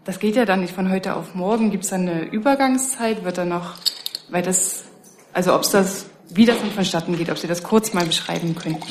das 0.04 0.18
geht 0.18 0.36
ja 0.36 0.44
dann 0.44 0.60
nicht 0.60 0.74
von 0.74 0.90
heute 0.90 1.16
auf 1.16 1.34
morgen. 1.34 1.70
Gibt 1.70 1.84
es 1.84 1.90
dann 1.90 2.08
eine 2.08 2.24
Übergangszeit? 2.24 3.24
Wird 3.24 3.38
dann 3.38 3.48
noch, 3.48 3.74
weil 4.30 4.42
das, 4.42 4.84
also 5.32 5.54
ob 5.54 5.62
es 5.62 5.70
das, 5.70 6.06
wie 6.30 6.46
das 6.46 6.58
vonstatten 6.74 7.16
geht, 7.16 7.30
ob 7.30 7.38
Sie 7.38 7.46
das 7.46 7.62
kurz 7.62 7.92
mal 7.92 8.04
beschreiben 8.04 8.54
könnten? 8.54 8.82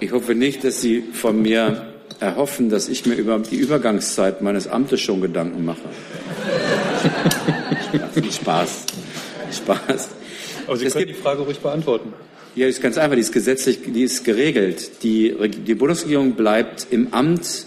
Ich 0.00 0.12
hoffe 0.12 0.34
nicht, 0.34 0.64
dass 0.64 0.80
Sie 0.80 1.02
von 1.12 1.42
mir 1.42 1.92
erhoffen, 2.20 2.70
dass 2.70 2.88
ich 2.88 3.06
mir 3.06 3.14
über 3.14 3.38
die 3.38 3.56
Übergangszeit 3.56 4.42
meines 4.42 4.68
Amtes 4.68 5.00
schon 5.00 5.20
Gedanken 5.20 5.64
mache. 5.64 5.80
Spaß. 8.32 8.84
Spaß. 9.52 10.08
Aber 10.66 10.76
Sie 10.76 10.86
es 10.86 10.92
können 10.92 11.08
die 11.08 11.14
Frage 11.14 11.42
ruhig 11.42 11.58
beantworten. 11.58 12.12
Ja, 12.54 12.66
ist 12.66 12.82
ganz 12.82 12.98
einfach. 12.98 13.16
Die 13.16 13.22
ist 13.22 13.32
gesetzlich, 13.32 13.80
die 13.86 14.02
ist 14.02 14.24
geregelt. 14.24 15.02
Die, 15.02 15.34
die 15.48 15.74
Bundesregierung 15.74 16.32
bleibt 16.32 16.86
im 16.90 17.12
Amt 17.12 17.66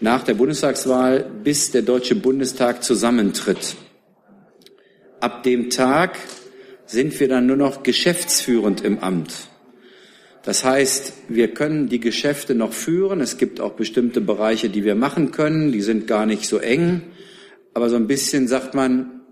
nach 0.00 0.24
der 0.24 0.34
Bundestagswahl, 0.34 1.24
bis 1.44 1.70
der 1.70 1.82
Deutsche 1.82 2.14
Bundestag 2.14 2.82
zusammentritt. 2.82 3.76
Ab 5.20 5.42
dem 5.42 5.70
Tag 5.70 6.18
sind 6.86 7.18
wir 7.20 7.28
dann 7.28 7.46
nur 7.46 7.56
noch 7.56 7.82
geschäftsführend 7.82 8.82
im 8.82 8.98
Amt. 9.00 9.48
Das 10.42 10.64
heißt, 10.64 11.12
wir 11.28 11.48
können 11.48 11.88
die 11.88 11.98
Geschäfte 11.98 12.54
noch 12.54 12.72
führen. 12.72 13.20
Es 13.20 13.36
gibt 13.36 13.60
auch 13.60 13.72
bestimmte 13.72 14.20
Bereiche, 14.20 14.70
die 14.70 14.84
wir 14.84 14.94
machen 14.94 15.32
können. 15.32 15.72
Die 15.72 15.82
sind 15.82 16.06
gar 16.06 16.24
nicht 16.24 16.46
so 16.46 16.58
eng. 16.58 17.02
Aber 17.74 17.90
so 17.90 17.96
ein 17.96 18.06
bisschen 18.06 18.46
sagt 18.46 18.74
man, 18.74 19.22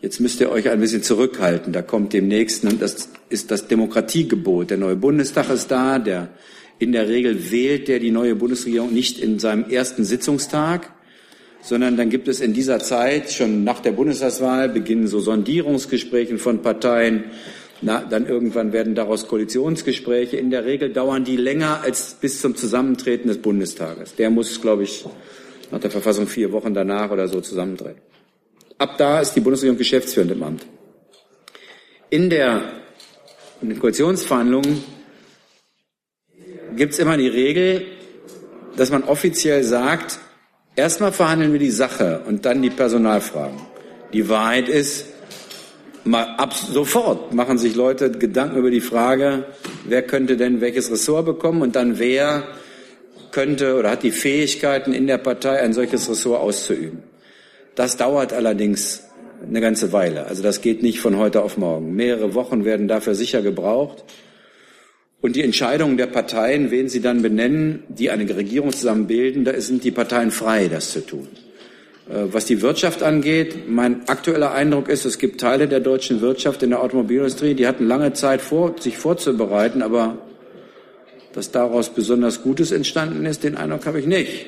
jetzt 0.00 0.18
müsst 0.18 0.40
ihr 0.40 0.50
euch 0.50 0.70
ein 0.70 0.80
bisschen 0.80 1.02
zurückhalten. 1.02 1.74
Da 1.74 1.82
kommt 1.82 2.14
demnächst, 2.14 2.64
und 2.64 2.80
das 2.80 3.10
ist 3.28 3.50
das 3.50 3.68
Demokratiegebot. 3.68 4.70
Der 4.70 4.78
neue 4.78 4.96
Bundestag 4.96 5.50
ist 5.50 5.70
da. 5.70 5.98
Der, 5.98 6.30
in 6.78 6.92
der 6.92 7.08
Regel 7.08 7.50
wählt 7.50 7.88
der 7.88 7.98
die 7.98 8.10
neue 8.10 8.34
Bundesregierung 8.34 8.94
nicht 8.94 9.18
in 9.18 9.38
seinem 9.38 9.68
ersten 9.68 10.04
Sitzungstag, 10.04 10.90
sondern 11.62 11.96
dann 11.96 12.10
gibt 12.10 12.28
es 12.28 12.40
in 12.40 12.52
dieser 12.52 12.80
Zeit, 12.80 13.30
schon 13.32 13.64
nach 13.64 13.80
der 13.80 13.92
Bundestagswahl, 13.92 14.68
beginnen 14.68 15.06
so 15.06 15.20
Sondierungsgespräche 15.20 16.38
von 16.38 16.62
Parteien 16.62 17.24
na, 17.82 18.02
dann 18.02 18.26
irgendwann 18.26 18.72
werden 18.72 18.94
daraus 18.94 19.26
Koalitionsgespräche. 19.26 20.36
In 20.36 20.50
der 20.50 20.66
Regel 20.66 20.92
dauern 20.92 21.24
die 21.24 21.36
länger 21.36 21.80
als 21.82 22.14
bis 22.20 22.40
zum 22.40 22.54
Zusammentreten 22.54 23.28
des 23.28 23.38
Bundestages. 23.38 24.14
Der 24.16 24.28
muss, 24.28 24.60
glaube 24.60 24.82
ich, 24.82 25.06
nach 25.70 25.80
der 25.80 25.90
Verfassung 25.90 26.26
vier 26.26 26.52
Wochen 26.52 26.74
danach 26.74 27.10
oder 27.10 27.26
so 27.26 27.40
zusammentreten. 27.40 28.02
Ab 28.76 28.96
da 28.98 29.20
ist 29.20 29.32
die 29.32 29.40
Bundesregierung 29.40 29.78
geschäftsführend 29.78 30.32
im 30.32 30.42
Amt. 30.42 30.66
In, 32.10 32.28
der, 32.28 32.64
in 33.62 33.70
den 33.70 33.78
Koalitionsverhandlungen 33.78 34.84
gibt 36.76 36.92
es 36.92 36.98
immer 36.98 37.16
die 37.16 37.28
Regel, 37.28 37.86
dass 38.76 38.90
man 38.90 39.04
offiziell 39.04 39.64
sagt, 39.64 40.18
erstmal 40.80 41.12
verhandeln 41.12 41.52
wir 41.52 41.60
die 41.60 41.70
Sache 41.70 42.22
und 42.26 42.44
dann 42.44 42.62
die 42.62 42.70
Personalfragen. 42.70 43.60
Die 44.12 44.28
Wahrheit 44.28 44.68
ist, 44.68 45.06
Mal 46.04 46.34
ab 46.38 46.54
sofort 46.54 47.34
machen 47.34 47.58
sich 47.58 47.74
Leute 47.76 48.10
Gedanken 48.10 48.56
über 48.56 48.70
die 48.70 48.80
Frage, 48.80 49.44
wer 49.84 50.00
könnte 50.00 50.38
denn 50.38 50.62
welches 50.62 50.90
Ressort 50.90 51.26
bekommen 51.26 51.60
und 51.60 51.76
dann 51.76 51.98
wer 51.98 52.44
könnte 53.32 53.76
oder 53.76 53.90
hat 53.90 54.02
die 54.02 54.10
Fähigkeiten 54.10 54.94
in 54.94 55.06
der 55.06 55.18
Partei 55.18 55.60
ein 55.60 55.74
solches 55.74 56.08
Ressort 56.08 56.40
auszuüben. 56.40 57.02
Das 57.74 57.98
dauert 57.98 58.32
allerdings 58.32 59.04
eine 59.46 59.60
ganze 59.60 59.92
Weile. 59.92 60.26
Also 60.26 60.42
das 60.42 60.62
geht 60.62 60.82
nicht 60.82 61.00
von 61.00 61.18
heute 61.18 61.42
auf 61.42 61.58
morgen. 61.58 61.94
Mehrere 61.94 62.34
Wochen 62.34 62.64
werden 62.64 62.88
dafür 62.88 63.14
sicher 63.14 63.42
gebraucht. 63.42 64.02
Und 65.20 65.36
die 65.36 65.42
Entscheidungen 65.42 65.98
der 65.98 66.06
Parteien, 66.06 66.70
wen 66.70 66.88
sie 66.88 67.02
dann 67.02 67.20
benennen, 67.20 67.82
die 67.88 68.10
eine 68.10 68.34
Regierung 68.34 68.72
zusammen 68.72 69.06
bilden, 69.06 69.44
da 69.44 69.58
sind 69.60 69.84
die 69.84 69.90
Parteien 69.90 70.30
frei, 70.30 70.68
das 70.68 70.92
zu 70.92 71.04
tun. 71.04 71.28
Äh, 72.08 72.32
was 72.32 72.46
die 72.46 72.62
Wirtschaft 72.62 73.02
angeht, 73.02 73.68
mein 73.68 74.08
aktueller 74.08 74.52
Eindruck 74.52 74.88
ist, 74.88 75.04
es 75.04 75.18
gibt 75.18 75.40
Teile 75.40 75.68
der 75.68 75.80
deutschen 75.80 76.22
Wirtschaft 76.22 76.62
in 76.62 76.70
der 76.70 76.82
Automobilindustrie, 76.82 77.54
die 77.54 77.66
hatten 77.66 77.86
lange 77.86 78.14
Zeit 78.14 78.40
vor, 78.40 78.76
sich 78.80 78.96
vorzubereiten, 78.96 79.82
aber 79.82 80.18
dass 81.34 81.50
daraus 81.50 81.90
besonders 81.90 82.42
Gutes 82.42 82.72
entstanden 82.72 83.26
ist, 83.26 83.44
den 83.44 83.56
Eindruck 83.56 83.86
habe 83.86 84.00
ich 84.00 84.06
nicht. 84.06 84.46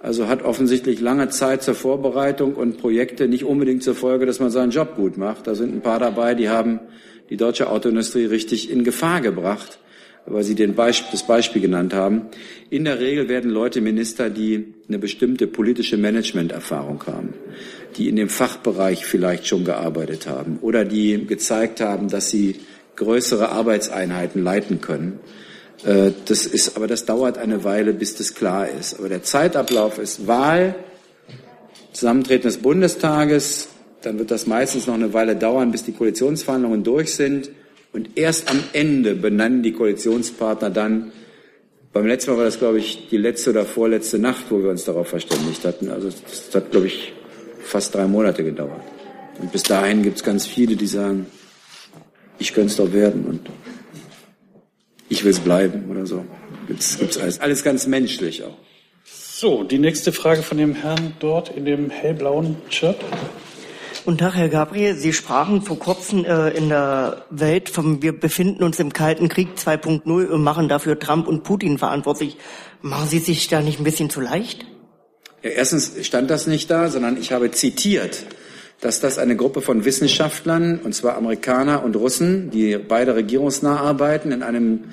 Also 0.00 0.28
hat 0.28 0.42
offensichtlich 0.42 1.00
lange 1.00 1.28
Zeit 1.28 1.62
zur 1.62 1.74
Vorbereitung 1.74 2.54
und 2.54 2.78
Projekte 2.78 3.28
nicht 3.28 3.44
unbedingt 3.44 3.82
zur 3.82 3.94
Folge, 3.94 4.24
dass 4.24 4.40
man 4.40 4.50
seinen 4.50 4.70
Job 4.70 4.96
gut 4.96 5.16
macht. 5.16 5.46
Da 5.46 5.54
sind 5.54 5.74
ein 5.74 5.80
paar 5.80 5.98
dabei, 5.98 6.34
die 6.34 6.48
haben 6.48 6.80
die 7.28 7.36
deutsche 7.36 7.68
Autoindustrie 7.68 8.24
richtig 8.24 8.70
in 8.70 8.82
Gefahr 8.82 9.20
gebracht 9.20 9.78
weil 10.26 10.44
Sie 10.44 10.54
den 10.54 10.74
Beisp 10.74 11.06
das 11.10 11.26
Beispiel 11.26 11.60
genannt 11.60 11.94
haben. 11.94 12.22
In 12.70 12.84
der 12.84 13.00
Regel 13.00 13.28
werden 13.28 13.50
Leute 13.50 13.80
Minister, 13.80 14.30
die 14.30 14.74
eine 14.88 14.98
bestimmte 14.98 15.46
politische 15.46 15.96
Managementerfahrung 15.96 17.02
haben, 17.06 17.34
die 17.96 18.08
in 18.08 18.16
dem 18.16 18.28
Fachbereich 18.28 19.04
vielleicht 19.04 19.46
schon 19.46 19.64
gearbeitet 19.64 20.26
haben 20.28 20.58
oder 20.60 20.84
die 20.84 21.26
gezeigt 21.26 21.80
haben, 21.80 22.08
dass 22.08 22.30
sie 22.30 22.56
größere 22.96 23.50
Arbeitseinheiten 23.50 24.42
leiten 24.42 24.80
können. 24.80 25.18
Äh, 25.84 26.12
das 26.26 26.46
ist, 26.46 26.76
aber 26.76 26.86
das 26.86 27.04
dauert 27.04 27.38
eine 27.38 27.64
Weile, 27.64 27.92
bis 27.92 28.14
das 28.16 28.34
klar 28.34 28.68
ist. 28.68 28.98
Aber 28.98 29.08
der 29.08 29.22
Zeitablauf 29.22 29.98
ist 29.98 30.26
Wahl, 30.26 30.74
Zusammentreten 31.92 32.44
des 32.44 32.58
Bundestages, 32.58 33.68
dann 34.02 34.18
wird 34.18 34.30
das 34.30 34.46
meistens 34.46 34.86
noch 34.86 34.94
eine 34.94 35.12
Weile 35.12 35.36
dauern, 35.36 35.70
bis 35.70 35.84
die 35.84 35.92
Koalitionsverhandlungen 35.92 36.82
durch 36.82 37.14
sind. 37.14 37.50
Und 37.92 38.16
erst 38.16 38.50
am 38.50 38.62
Ende 38.72 39.14
benennen 39.14 39.62
die 39.62 39.72
Koalitionspartner 39.72 40.70
dann, 40.70 41.12
beim 41.92 42.06
letzten 42.06 42.30
Mal 42.30 42.38
war 42.38 42.44
das, 42.46 42.58
glaube 42.58 42.78
ich, 42.78 43.08
die 43.10 43.18
letzte 43.18 43.50
oder 43.50 43.66
vorletzte 43.66 44.18
Nacht, 44.18 44.46
wo 44.48 44.62
wir 44.62 44.70
uns 44.70 44.84
darauf 44.84 45.08
verständigt 45.08 45.64
hatten. 45.64 45.90
Also 45.90 46.08
das 46.08 46.54
hat, 46.54 46.70
glaube 46.70 46.86
ich, 46.86 47.12
fast 47.62 47.94
drei 47.94 48.06
Monate 48.06 48.42
gedauert. 48.42 48.80
Und 49.38 49.52
bis 49.52 49.62
dahin 49.62 50.02
gibt 50.02 50.16
es 50.16 50.24
ganz 50.24 50.46
viele, 50.46 50.76
die 50.76 50.86
sagen, 50.86 51.26
ich 52.38 52.54
könnte 52.54 52.70
es 52.70 52.76
doch 52.76 52.92
werden 52.92 53.26
und 53.26 53.40
ich 55.10 55.22
will 55.22 55.32
es 55.32 55.40
bleiben 55.40 55.90
oder 55.90 56.06
so. 56.06 56.24
Gibt's, 56.66 56.98
gibt's 56.98 57.18
alles, 57.18 57.40
alles 57.40 57.62
ganz 57.62 57.86
menschlich 57.86 58.42
auch. 58.42 58.56
So, 59.04 59.64
die 59.64 59.78
nächste 59.78 60.12
Frage 60.12 60.42
von 60.42 60.56
dem 60.56 60.74
Herrn 60.74 61.14
dort 61.18 61.54
in 61.54 61.66
dem 61.66 61.90
hellblauen 61.90 62.56
Shirt. 62.70 62.96
Guten 64.04 64.18
Tag, 64.18 64.34
Herr 64.34 64.48
Gabriel. 64.48 64.96
Sie 64.96 65.12
sprachen 65.12 65.62
vor 65.62 65.78
kurzem 65.78 66.24
äh, 66.24 66.48
in 66.48 66.70
der 66.70 67.24
Welt 67.30 67.68
vom 67.68 68.02
Wir 68.02 68.18
befinden 68.18 68.64
uns 68.64 68.80
im 68.80 68.92
Kalten 68.92 69.28
Krieg 69.28 69.50
2.0 69.56 70.26
und 70.26 70.42
machen 70.42 70.68
dafür 70.68 70.98
Trump 70.98 71.28
und 71.28 71.44
Putin 71.44 71.78
verantwortlich. 71.78 72.36
Machen 72.80 73.08
Sie 73.08 73.20
sich 73.20 73.46
da 73.46 73.60
nicht 73.60 73.78
ein 73.78 73.84
bisschen 73.84 74.10
zu 74.10 74.20
leicht? 74.20 74.66
Ja, 75.44 75.50
erstens 75.50 75.92
stand 76.04 76.30
das 76.30 76.48
nicht 76.48 76.68
da, 76.68 76.88
sondern 76.88 77.16
ich 77.16 77.30
habe 77.30 77.52
zitiert, 77.52 78.26
dass 78.80 78.98
das 78.98 79.18
eine 79.18 79.36
Gruppe 79.36 79.60
von 79.60 79.84
Wissenschaftlern, 79.84 80.80
und 80.80 80.96
zwar 80.96 81.16
Amerikaner 81.16 81.84
und 81.84 81.94
Russen, 81.94 82.50
die 82.50 82.78
beide 82.78 83.14
regierungsnah 83.14 83.76
arbeiten, 83.78 84.32
in, 84.32 84.42
einem, 84.42 84.86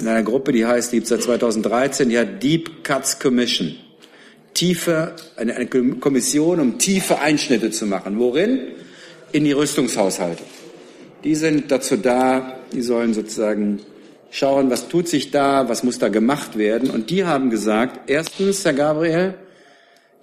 in 0.00 0.08
einer 0.08 0.24
Gruppe, 0.24 0.50
die 0.50 0.66
heißt, 0.66 0.90
die 0.90 0.96
gibt 0.96 1.06
seit 1.06 1.22
2013, 1.22 2.08
die 2.08 2.18
hat 2.18 2.42
Deep 2.42 2.82
Cuts 2.82 3.20
Commission 3.20 3.76
tiefe, 4.56 5.14
eine, 5.36 5.54
eine 5.54 5.66
Kommission, 5.66 6.60
um 6.60 6.78
tiefe 6.78 7.20
Einschnitte 7.20 7.70
zu 7.70 7.86
machen. 7.86 8.18
Worin? 8.18 8.60
In 9.32 9.44
die 9.44 9.52
Rüstungshaushalte. 9.52 10.42
Die 11.24 11.34
sind 11.34 11.70
dazu 11.70 11.96
da, 11.96 12.58
die 12.72 12.82
sollen 12.82 13.12
sozusagen 13.14 13.80
schauen, 14.30 14.70
was 14.70 14.88
tut 14.88 15.08
sich 15.08 15.30
da, 15.30 15.68
was 15.68 15.82
muss 15.82 15.98
da 15.98 16.08
gemacht 16.08 16.56
werden. 16.56 16.90
Und 16.90 17.10
die 17.10 17.24
haben 17.24 17.50
gesagt, 17.50 18.10
erstens, 18.10 18.64
Herr 18.64 18.72
Gabriel, 18.72 19.34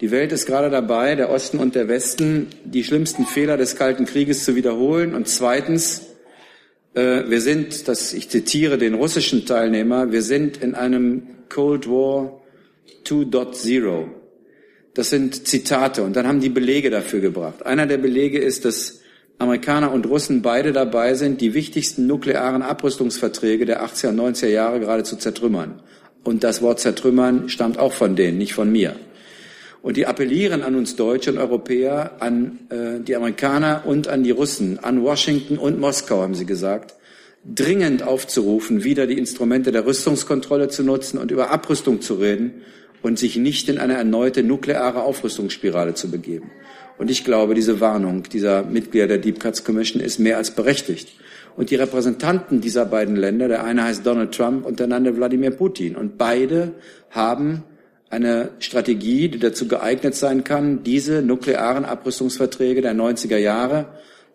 die 0.02 0.12
Welt 0.12 0.32
ist 0.32 0.46
gerade 0.46 0.70
dabei, 0.70 1.16
der 1.16 1.30
Osten 1.30 1.60
und 1.60 1.76
der 1.76 1.88
Westen, 1.88 2.48
die 2.66 2.84
schlimmsten 2.84 3.26
Fehler 3.26 3.58
des 3.58 3.76
Kalten 3.76 4.06
Krieges 4.06 4.44
zu 4.44 4.56
wiederholen. 4.56 5.16
Und 5.16 5.28
zweitens, 5.28 6.02
äh, 6.94 7.24
wir 7.28 7.42
sind, 7.42 7.88
das, 7.88 8.14
ich 8.14 8.30
zitiere 8.30 8.78
den 8.78 8.96
russischen 8.96 9.46
Teilnehmer, 9.46 10.12
wir 10.12 10.22
sind 10.22 10.58
in 10.58 10.76
einem 10.76 11.28
Cold 11.50 11.88
War 11.88 12.42
2.0. 13.06 14.23
Das 14.94 15.10
sind 15.10 15.48
Zitate 15.48 16.04
und 16.04 16.16
dann 16.16 16.28
haben 16.28 16.40
die 16.40 16.50
Belege 16.50 16.90
dafür 16.90 17.20
gebracht. 17.20 17.66
Einer 17.66 17.88
der 17.88 17.98
Belege 17.98 18.40
ist, 18.40 18.64
dass 18.66 19.00
Amerikaner 19.40 19.92
und 19.92 20.06
Russen 20.06 20.44
beide 20.44 20.72
dabei 20.72 21.16
sind, 21.16 21.42
die 21.42 21.56
wichtigsten 21.56 22.06
nuklearen 22.06 22.62
Abrüstungsverträge 22.62 23.66
der 23.66 23.84
80er 23.84 24.10
und 24.10 24.20
90er 24.20 24.48
Jahre 24.48 24.80
gerade 24.80 25.04
zu 25.04 25.16
zertrümmern. 25.16 25.82
Und 26.24 26.44
das 26.44 26.62
Wort 26.62 26.80
zertrümmern 26.80 27.50
stammt 27.50 27.80
auch 27.80 27.94
von 27.94 28.16
denen, 28.16 28.38
nicht 28.38 28.54
von 28.54 28.72
mir. 28.72 28.96
Und 29.82 29.98
die 29.98 30.06
appellieren 30.06 30.62
an 30.62 30.76
uns 30.76 30.96
Deutsche 30.96 31.32
und 31.32 31.40
Europäer, 31.40 32.18
an 32.20 32.60
äh, 32.70 33.02
die 33.02 33.16
Amerikaner 33.16 33.84
und 33.86 34.08
an 34.08 34.24
die 34.24 34.32
Russen, 34.32 34.80
an 34.80 35.04
Washington 35.04 35.58
und 35.58 35.80
Moskau, 35.80 36.22
haben 36.22 36.36
sie 36.36 36.46
gesagt, 36.46 36.94
dringend 37.44 38.04
aufzurufen, 38.04 38.86
wieder 38.86 39.08
die 39.08 39.18
Instrumente 39.18 39.74
der 39.74 39.86
Rüstungskontrolle 39.86 40.70
zu 40.70 40.84
nutzen 40.84 41.18
und 41.18 41.32
über 41.32 41.50
Abrüstung 41.50 42.00
zu 42.00 42.14
reden 42.14 42.62
und 43.04 43.20
sich 43.20 43.36
nicht 43.36 43.70
in 43.70 43.78
eine 43.78 43.94
erneute 43.94 44.42
nukleare 44.42 45.04
Aufrüstungsspirale 45.04 45.94
zu 45.94 46.10
begeben. 46.10 46.50
Und 46.98 47.12
ich 47.12 47.24
glaube, 47.24 47.54
diese 47.54 47.80
Warnung 47.80 48.24
dieser 48.24 48.64
Mitglieder 48.64 49.08
der 49.08 49.18
Deep 49.20 49.40
Cuts 49.40 49.64
Commission 49.64 50.02
ist 50.02 50.20
mehr 50.20 50.38
als 50.38 50.52
berechtigt. 50.52 51.14
Und 51.56 51.70
die 51.70 51.76
Repräsentanten 51.76 52.62
dieser 52.62 52.86
beiden 52.86 53.16
Länder, 53.16 53.48
der 53.48 53.64
eine 53.64 53.84
heißt 53.84 54.06
Donald 54.06 54.34
Trump 54.34 54.66
und 54.66 54.80
der 54.80 54.92
andere 54.92 55.16
Wladimir 55.18 55.52
Putin. 55.52 55.96
Und 55.96 56.18
beide 56.18 56.72
haben 57.12 57.64
eine 58.10 58.52
Strategie, 58.60 59.28
die 59.28 59.40
dazu 59.40 59.68
geeignet 59.68 60.16
sein 60.16 60.44
kann, 60.44 60.84
diese 60.84 61.22
nuklearen 61.22 61.84
Abrüstungsverträge 61.84 62.82
der 62.82 62.94
90er 62.94 63.38
Jahre, 63.38 63.88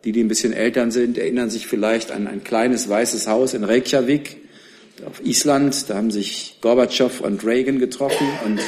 die, 0.05 0.13
die 0.13 0.23
ein 0.23 0.29
bisschen 0.29 0.53
älter 0.53 0.91
sind, 0.91 1.17
erinnern 1.17 1.51
sich 1.51 1.67
vielleicht 1.67 2.13
an 2.13 2.27
ein 2.27 2.45
kleines 2.45 2.89
weißes 2.89 3.29
Haus 3.29 3.55
in 3.55 3.65
Reykjavik, 3.65 4.48
auf 5.05 5.25
Island, 5.25 5.89
da 5.89 5.97
haben 5.97 6.11
sich 6.11 6.59
Gorbatschow 6.61 7.21
und 7.21 7.45
Reagan 7.45 7.79
getroffen 7.79 8.27
und 8.45 8.61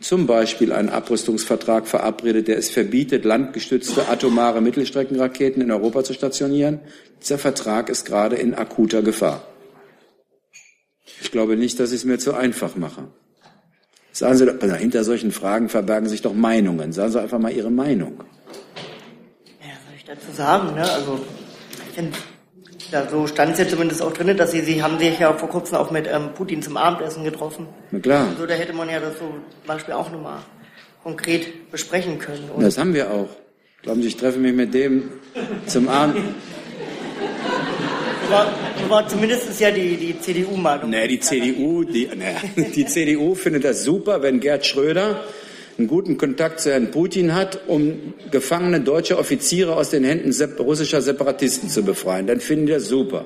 zum 0.00 0.26
Beispiel 0.26 0.72
einen 0.72 0.90
Abrüstungsvertrag 0.90 1.86
verabredet, 1.86 2.48
der 2.48 2.58
es 2.58 2.68
verbietet, 2.68 3.24
landgestützte 3.24 4.08
atomare 4.08 4.60
Mittelstreckenraketen 4.60 5.62
in 5.62 5.70
Europa 5.70 6.04
zu 6.04 6.12
stationieren. 6.12 6.80
Dieser 7.22 7.38
Vertrag 7.38 7.88
ist 7.88 8.04
gerade 8.04 8.36
in 8.36 8.54
akuter 8.54 9.02
Gefahr. 9.02 9.46
Ich 11.22 11.30
glaube 11.30 11.56
nicht, 11.56 11.80
dass 11.80 11.90
ich 11.90 11.98
es 12.00 12.04
mir 12.04 12.18
zu 12.18 12.34
einfach 12.34 12.76
mache. 12.76 13.08
Sagen 14.12 14.36
Sie, 14.36 14.46
doch, 14.46 14.76
hinter 14.76 15.04
solchen 15.04 15.32
Fragen 15.32 15.68
verbergen 15.68 16.08
sich 16.08 16.22
doch 16.22 16.34
Meinungen. 16.34 16.92
Sagen 16.92 17.10
Sie 17.10 17.20
einfach 17.20 17.38
mal 17.38 17.52
Ihre 17.52 17.70
Meinung. 17.70 18.22
Ja, 19.60 19.70
was 19.70 19.84
soll 19.86 19.94
ich 19.96 20.04
dazu 20.04 20.32
sagen? 20.36 20.74
Ne? 20.74 20.82
Also, 20.82 21.18
ich 21.88 21.94
finde 21.94 22.12
ja, 22.94 23.08
so 23.10 23.26
stand 23.26 23.52
es 23.52 23.58
ja 23.58 23.68
zumindest 23.68 24.00
auch 24.02 24.12
drin, 24.12 24.36
dass 24.36 24.52
Sie, 24.52 24.60
Sie 24.60 24.82
haben 24.82 24.98
sich 24.98 25.18
ja 25.18 25.32
vor 25.32 25.48
kurzem 25.48 25.76
auch 25.76 25.90
mit 25.90 26.06
ähm, 26.06 26.30
Putin 26.34 26.62
zum 26.62 26.76
Abendessen 26.76 27.24
getroffen. 27.24 27.66
Na 27.90 27.98
klar. 27.98 28.28
So, 28.38 28.46
da 28.46 28.54
hätte 28.54 28.72
man 28.72 28.88
ja 28.88 29.00
das 29.00 29.14
so 29.18 29.26
zum 29.26 29.66
Beispiel 29.66 29.94
auch 29.94 30.10
nochmal 30.12 30.38
konkret 31.02 31.70
besprechen 31.72 32.20
können. 32.20 32.48
Und 32.54 32.62
das 32.62 32.78
haben 32.78 32.94
wir 32.94 33.10
auch. 33.10 33.28
Glauben 33.82 34.00
Sie, 34.00 34.08
ich 34.08 34.16
treffe 34.16 34.38
mich 34.38 34.54
mit 34.54 34.72
dem 34.72 35.10
zum 35.66 35.88
Abend. 35.88 36.16
War, 38.30 38.54
war 38.88 39.08
zumindest 39.08 39.60
ja 39.60 39.70
die, 39.70 39.96
die 39.96 40.18
CDU-Meinung. 40.18 40.88
Nee, 40.88 41.08
die 41.08 41.20
CDU, 41.20 41.84
die, 41.84 42.08
nee, 42.14 42.70
die 42.74 42.86
CDU 42.86 43.34
findet 43.34 43.64
das 43.64 43.82
super, 43.84 44.22
wenn 44.22 44.40
Gerd 44.40 44.64
Schröder 44.64 45.24
einen 45.78 45.88
guten 45.88 46.16
Kontakt 46.16 46.60
zu 46.60 46.70
Herrn 46.70 46.90
Putin 46.90 47.34
hat, 47.34 47.60
um 47.66 48.14
gefangene 48.30 48.80
deutsche 48.80 49.18
Offiziere 49.18 49.74
aus 49.76 49.90
den 49.90 50.04
Händen 50.04 50.32
russischer 50.58 51.02
Separatisten 51.02 51.68
zu 51.68 51.82
befreien. 51.82 52.26
Dann 52.26 52.40
finden 52.40 52.66
die 52.66 52.72
das 52.72 52.88
super. 52.88 53.24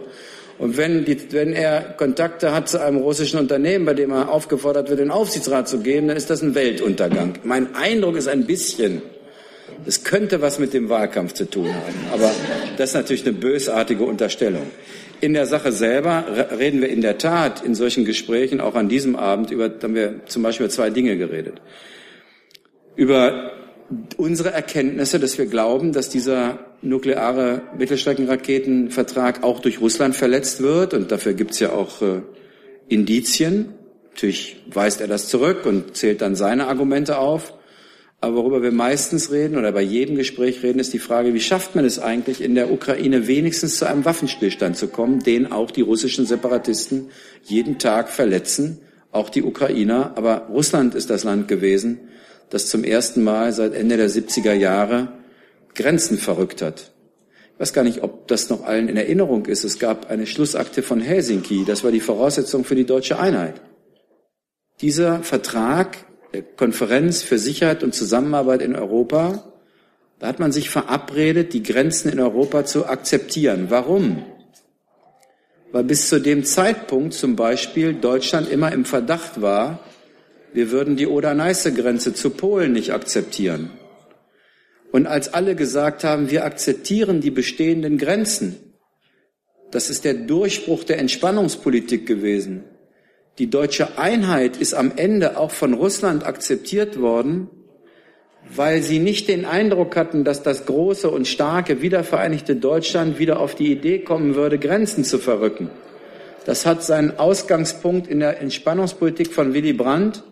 Und 0.58 0.76
wenn, 0.76 1.04
die, 1.04 1.16
wenn 1.32 1.52
er 1.52 1.80
Kontakte 1.96 2.52
hat 2.52 2.68
zu 2.68 2.82
einem 2.82 2.98
russischen 2.98 3.38
Unternehmen, 3.38 3.84
bei 3.84 3.94
dem 3.94 4.10
er 4.10 4.28
aufgefordert 4.30 4.88
wird, 4.88 4.98
den 4.98 5.10
Aufsichtsrat 5.10 5.68
zu 5.68 5.78
geben, 5.80 6.08
dann 6.08 6.16
ist 6.16 6.30
das 6.30 6.42
ein 6.42 6.54
Weltuntergang. 6.54 7.34
Mein 7.44 7.76
Eindruck 7.76 8.16
ist 8.16 8.26
ein 8.26 8.44
bisschen, 8.44 9.02
es 9.86 10.02
könnte 10.02 10.42
was 10.42 10.58
mit 10.58 10.72
dem 10.72 10.88
Wahlkampf 10.88 11.34
zu 11.34 11.48
tun 11.48 11.68
haben. 11.68 12.12
Aber 12.12 12.32
das 12.76 12.90
ist 12.90 12.94
natürlich 12.94 13.24
eine 13.24 13.34
bösartige 13.34 14.02
Unterstellung. 14.02 14.66
In 15.20 15.34
der 15.34 15.46
Sache 15.46 15.70
selber 15.70 16.24
reden 16.58 16.80
wir 16.80 16.88
in 16.88 17.02
der 17.02 17.18
Tat 17.18 17.64
in 17.64 17.76
solchen 17.76 18.04
Gesprächen, 18.04 18.60
auch 18.60 18.74
an 18.74 18.88
diesem 18.88 19.14
Abend, 19.14 19.50
über, 19.52 19.70
haben 19.82 19.94
wir 19.94 20.20
zum 20.26 20.42
Beispiel 20.42 20.66
über 20.66 20.74
zwei 20.74 20.90
Dinge 20.90 21.16
geredet 21.16 21.60
über 22.98 23.52
unsere 24.16 24.50
Erkenntnisse, 24.50 25.20
dass 25.20 25.38
wir 25.38 25.46
glauben, 25.46 25.92
dass 25.92 26.08
dieser 26.08 26.58
nukleare 26.82 27.62
Mittelstreckenraketenvertrag 27.78 29.44
auch 29.44 29.60
durch 29.60 29.80
Russland 29.80 30.16
verletzt 30.16 30.60
wird. 30.60 30.94
Und 30.94 31.12
dafür 31.12 31.34
gibt 31.34 31.52
es 31.52 31.60
ja 31.60 31.70
auch 31.70 32.02
äh, 32.02 32.22
Indizien. 32.88 33.74
Natürlich 34.10 34.56
weist 34.66 35.00
er 35.00 35.06
das 35.06 35.28
zurück 35.28 35.64
und 35.64 35.96
zählt 35.96 36.22
dann 36.22 36.34
seine 36.34 36.66
Argumente 36.66 37.18
auf. 37.18 37.54
Aber 38.20 38.34
worüber 38.34 38.62
wir 38.62 38.72
meistens 38.72 39.30
reden 39.30 39.56
oder 39.56 39.70
bei 39.70 39.82
jedem 39.82 40.16
Gespräch 40.16 40.64
reden, 40.64 40.80
ist 40.80 40.92
die 40.92 40.98
Frage, 40.98 41.34
wie 41.34 41.40
schafft 41.40 41.76
man 41.76 41.84
es 41.84 42.00
eigentlich, 42.00 42.40
in 42.40 42.56
der 42.56 42.72
Ukraine 42.72 43.28
wenigstens 43.28 43.78
zu 43.78 43.86
einem 43.86 44.04
Waffenstillstand 44.04 44.76
zu 44.76 44.88
kommen, 44.88 45.20
den 45.20 45.52
auch 45.52 45.70
die 45.70 45.82
russischen 45.82 46.26
Separatisten 46.26 47.10
jeden 47.44 47.78
Tag 47.78 48.08
verletzen, 48.08 48.80
auch 49.12 49.30
die 49.30 49.44
Ukrainer. 49.44 50.14
Aber 50.16 50.48
Russland 50.50 50.96
ist 50.96 51.10
das 51.10 51.22
Land 51.22 51.46
gewesen, 51.46 52.00
das 52.50 52.68
zum 52.68 52.84
ersten 52.84 53.22
Mal 53.22 53.52
seit 53.52 53.74
Ende 53.74 53.96
der 53.96 54.10
70er 54.10 54.52
Jahre 54.52 55.12
Grenzen 55.74 56.18
verrückt 56.18 56.62
hat. 56.62 56.92
Ich 57.54 57.60
weiß 57.60 57.72
gar 57.72 57.84
nicht, 57.84 58.02
ob 58.02 58.28
das 58.28 58.50
noch 58.50 58.64
allen 58.64 58.88
in 58.88 58.96
Erinnerung 58.96 59.46
ist. 59.46 59.64
Es 59.64 59.78
gab 59.78 60.10
eine 60.10 60.26
Schlussakte 60.26 60.82
von 60.82 61.00
Helsinki. 61.00 61.64
Das 61.66 61.82
war 61.82 61.90
die 61.90 62.00
Voraussetzung 62.00 62.64
für 62.64 62.76
die 62.76 62.86
deutsche 62.86 63.18
Einheit. 63.18 63.60
Dieser 64.80 65.22
Vertrag 65.24 65.96
der 66.32 66.42
Konferenz 66.42 67.22
für 67.22 67.38
Sicherheit 67.38 67.82
und 67.82 67.94
Zusammenarbeit 67.94 68.62
in 68.62 68.76
Europa, 68.76 69.52
da 70.18 70.28
hat 70.28 70.38
man 70.38 70.52
sich 70.52 70.70
verabredet, 70.70 71.52
die 71.52 71.62
Grenzen 71.62 72.10
in 72.10 72.20
Europa 72.20 72.64
zu 72.64 72.86
akzeptieren. 72.86 73.66
Warum? 73.70 74.24
Weil 75.72 75.84
bis 75.84 76.08
zu 76.08 76.20
dem 76.20 76.44
Zeitpunkt 76.44 77.14
zum 77.14 77.36
Beispiel 77.36 77.94
Deutschland 77.94 78.48
immer 78.48 78.72
im 78.72 78.84
Verdacht 78.84 79.42
war, 79.42 79.80
wir 80.52 80.70
würden 80.70 80.96
die 80.96 81.06
Oder-Neiße-Grenze 81.06 82.14
zu 82.14 82.30
Polen 82.30 82.72
nicht 82.72 82.92
akzeptieren. 82.92 83.70
Und 84.90 85.06
als 85.06 85.34
alle 85.34 85.54
gesagt 85.54 86.04
haben, 86.04 86.30
wir 86.30 86.44
akzeptieren 86.44 87.20
die 87.20 87.30
bestehenden 87.30 87.98
Grenzen, 87.98 88.56
das 89.70 89.90
ist 89.90 90.04
der 90.04 90.14
Durchbruch 90.14 90.84
der 90.84 90.98
Entspannungspolitik 90.98 92.06
gewesen. 92.06 92.64
Die 93.38 93.50
deutsche 93.50 93.98
Einheit 93.98 94.56
ist 94.56 94.74
am 94.74 94.92
Ende 94.96 95.36
auch 95.36 95.50
von 95.50 95.74
Russland 95.74 96.26
akzeptiert 96.26 96.98
worden, 97.00 97.50
weil 98.54 98.82
sie 98.82 98.98
nicht 98.98 99.28
den 99.28 99.44
Eindruck 99.44 99.94
hatten, 99.94 100.24
dass 100.24 100.42
das 100.42 100.64
große 100.64 101.10
und 101.10 101.28
starke 101.28 101.82
wiedervereinigte 101.82 102.56
Deutschland 102.56 103.18
wieder 103.18 103.40
auf 103.40 103.54
die 103.54 103.70
Idee 103.70 103.98
kommen 103.98 104.34
würde, 104.34 104.58
Grenzen 104.58 105.04
zu 105.04 105.18
verrücken. 105.18 105.70
Das 106.46 106.64
hat 106.64 106.82
seinen 106.82 107.18
Ausgangspunkt 107.18 108.06
in 108.06 108.20
der 108.20 108.40
Entspannungspolitik 108.40 109.34
von 109.34 109.52
Willy 109.52 109.74
Brandt 109.74 110.24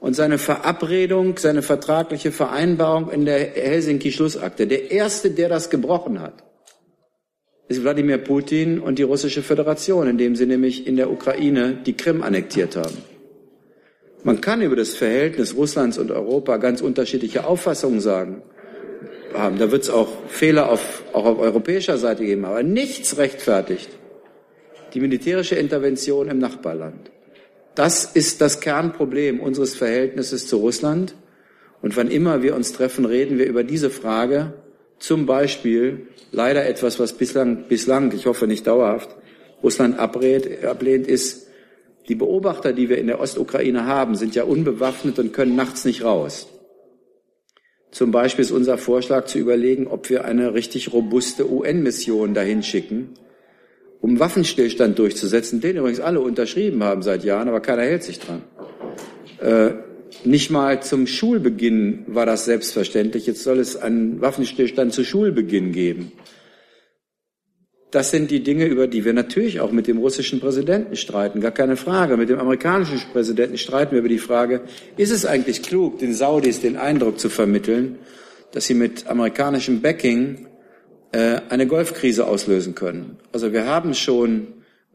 und 0.00 0.14
seine 0.14 0.38
Verabredung, 0.38 1.36
seine 1.36 1.62
vertragliche 1.62 2.32
Vereinbarung 2.32 3.10
in 3.10 3.26
der 3.26 3.38
Helsinki-Schlussakte. 3.38 4.66
Der 4.66 4.90
erste, 4.90 5.30
der 5.30 5.48
das 5.48 5.70
gebrochen 5.70 6.20
hat, 6.20 6.42
ist 7.68 7.82
Wladimir 7.82 8.18
Putin 8.18 8.80
und 8.80 8.98
die 8.98 9.04
russische 9.04 9.42
Föderation, 9.42 10.08
indem 10.08 10.34
sie 10.34 10.46
nämlich 10.46 10.86
in 10.86 10.96
der 10.96 11.10
Ukraine 11.10 11.78
die 11.86 11.96
Krim 11.96 12.22
annektiert 12.22 12.76
haben. 12.76 12.96
Man 14.24 14.40
kann 14.40 14.60
über 14.60 14.76
das 14.76 14.94
Verhältnis 14.94 15.54
Russlands 15.54 15.96
und 15.96 16.10
Europa 16.10 16.56
ganz 16.56 16.80
unterschiedliche 16.80 17.46
Auffassungen 17.46 18.00
sagen. 18.00 18.42
Haben. 19.32 19.60
Da 19.60 19.70
wird 19.70 19.84
es 19.84 19.90
auch 19.90 20.08
Fehler 20.26 20.70
auf, 20.70 21.04
auch 21.12 21.24
auf 21.24 21.38
europäischer 21.38 21.98
Seite 21.98 22.24
geben, 22.24 22.44
aber 22.44 22.64
nichts 22.64 23.16
rechtfertigt 23.16 23.88
die 24.92 24.98
militärische 24.98 25.54
Intervention 25.54 26.28
im 26.28 26.38
Nachbarland. 26.38 27.12
Das 27.80 28.04
ist 28.04 28.42
das 28.42 28.60
Kernproblem 28.60 29.40
unseres 29.40 29.74
Verhältnisses 29.74 30.46
zu 30.46 30.58
Russland. 30.58 31.14
Und 31.80 31.96
wann 31.96 32.10
immer 32.10 32.42
wir 32.42 32.54
uns 32.54 32.74
treffen, 32.74 33.06
reden 33.06 33.38
wir 33.38 33.46
über 33.46 33.64
diese 33.64 33.88
Frage. 33.88 34.52
Zum 34.98 35.24
Beispiel 35.24 36.08
leider 36.30 36.66
etwas, 36.66 37.00
was 37.00 37.14
bislang, 37.14 37.68
bislang 37.68 38.12
ich 38.12 38.26
hoffe 38.26 38.46
nicht 38.46 38.66
dauerhaft, 38.66 39.16
Russland 39.62 39.98
ablehnt, 39.98 40.62
ablehnt 40.62 41.06
ist, 41.06 41.46
die 42.06 42.16
Beobachter, 42.16 42.74
die 42.74 42.90
wir 42.90 42.98
in 42.98 43.06
der 43.06 43.18
Ostukraine 43.18 43.86
haben, 43.86 44.14
sind 44.14 44.34
ja 44.34 44.44
unbewaffnet 44.44 45.18
und 45.18 45.32
können 45.32 45.56
nachts 45.56 45.86
nicht 45.86 46.04
raus. 46.04 46.48
Zum 47.92 48.10
Beispiel 48.10 48.44
ist 48.44 48.50
unser 48.50 48.76
Vorschlag 48.76 49.24
zu 49.24 49.38
überlegen, 49.38 49.86
ob 49.86 50.10
wir 50.10 50.26
eine 50.26 50.52
richtig 50.52 50.92
robuste 50.92 51.50
UN-Mission 51.50 52.34
dahin 52.34 52.62
schicken, 52.62 53.14
um 54.00 54.18
Waffenstillstand 54.18 54.98
durchzusetzen, 54.98 55.60
den 55.60 55.76
übrigens 55.76 56.00
alle 56.00 56.20
unterschrieben 56.20 56.82
haben 56.82 57.02
seit 57.02 57.24
Jahren, 57.24 57.48
aber 57.48 57.60
keiner 57.60 57.82
hält 57.82 58.02
sich 58.02 58.18
dran. 58.18 58.42
Äh, 59.40 59.74
nicht 60.24 60.50
mal 60.50 60.82
zum 60.82 61.06
Schulbeginn 61.06 62.04
war 62.06 62.26
das 62.26 62.44
selbstverständlich. 62.44 63.26
Jetzt 63.26 63.42
soll 63.42 63.58
es 63.58 63.76
einen 63.76 64.20
Waffenstillstand 64.20 64.92
zu 64.92 65.04
Schulbeginn 65.04 65.72
geben. 65.72 66.12
Das 67.90 68.10
sind 68.10 68.30
die 68.30 68.42
Dinge, 68.42 68.66
über 68.66 68.86
die 68.86 69.04
wir 69.04 69.12
natürlich 69.12 69.60
auch 69.60 69.72
mit 69.72 69.88
dem 69.88 69.98
russischen 69.98 70.38
Präsidenten 70.38 70.94
streiten, 70.94 71.40
gar 71.40 71.50
keine 71.50 71.76
Frage. 71.76 72.16
Mit 72.16 72.28
dem 72.28 72.38
amerikanischen 72.38 73.00
Präsidenten 73.12 73.58
streiten 73.58 73.92
wir 73.92 73.98
über 73.98 74.08
die 74.08 74.18
Frage, 74.18 74.62
ist 74.96 75.10
es 75.10 75.26
eigentlich 75.26 75.62
klug, 75.62 75.98
den 75.98 76.14
Saudis 76.14 76.60
den 76.60 76.76
Eindruck 76.76 77.18
zu 77.18 77.28
vermitteln, 77.28 77.98
dass 78.52 78.66
sie 78.66 78.74
mit 78.74 79.08
amerikanischem 79.08 79.80
Backing 79.80 80.46
äh, 81.12 81.40
eine 81.48 81.66
Golfkrise 81.66 82.26
auslösen 82.26 82.74
können. 82.74 83.18
Also 83.32 83.52
wir 83.52 83.66
haben 83.66 83.94
schon 83.94 84.48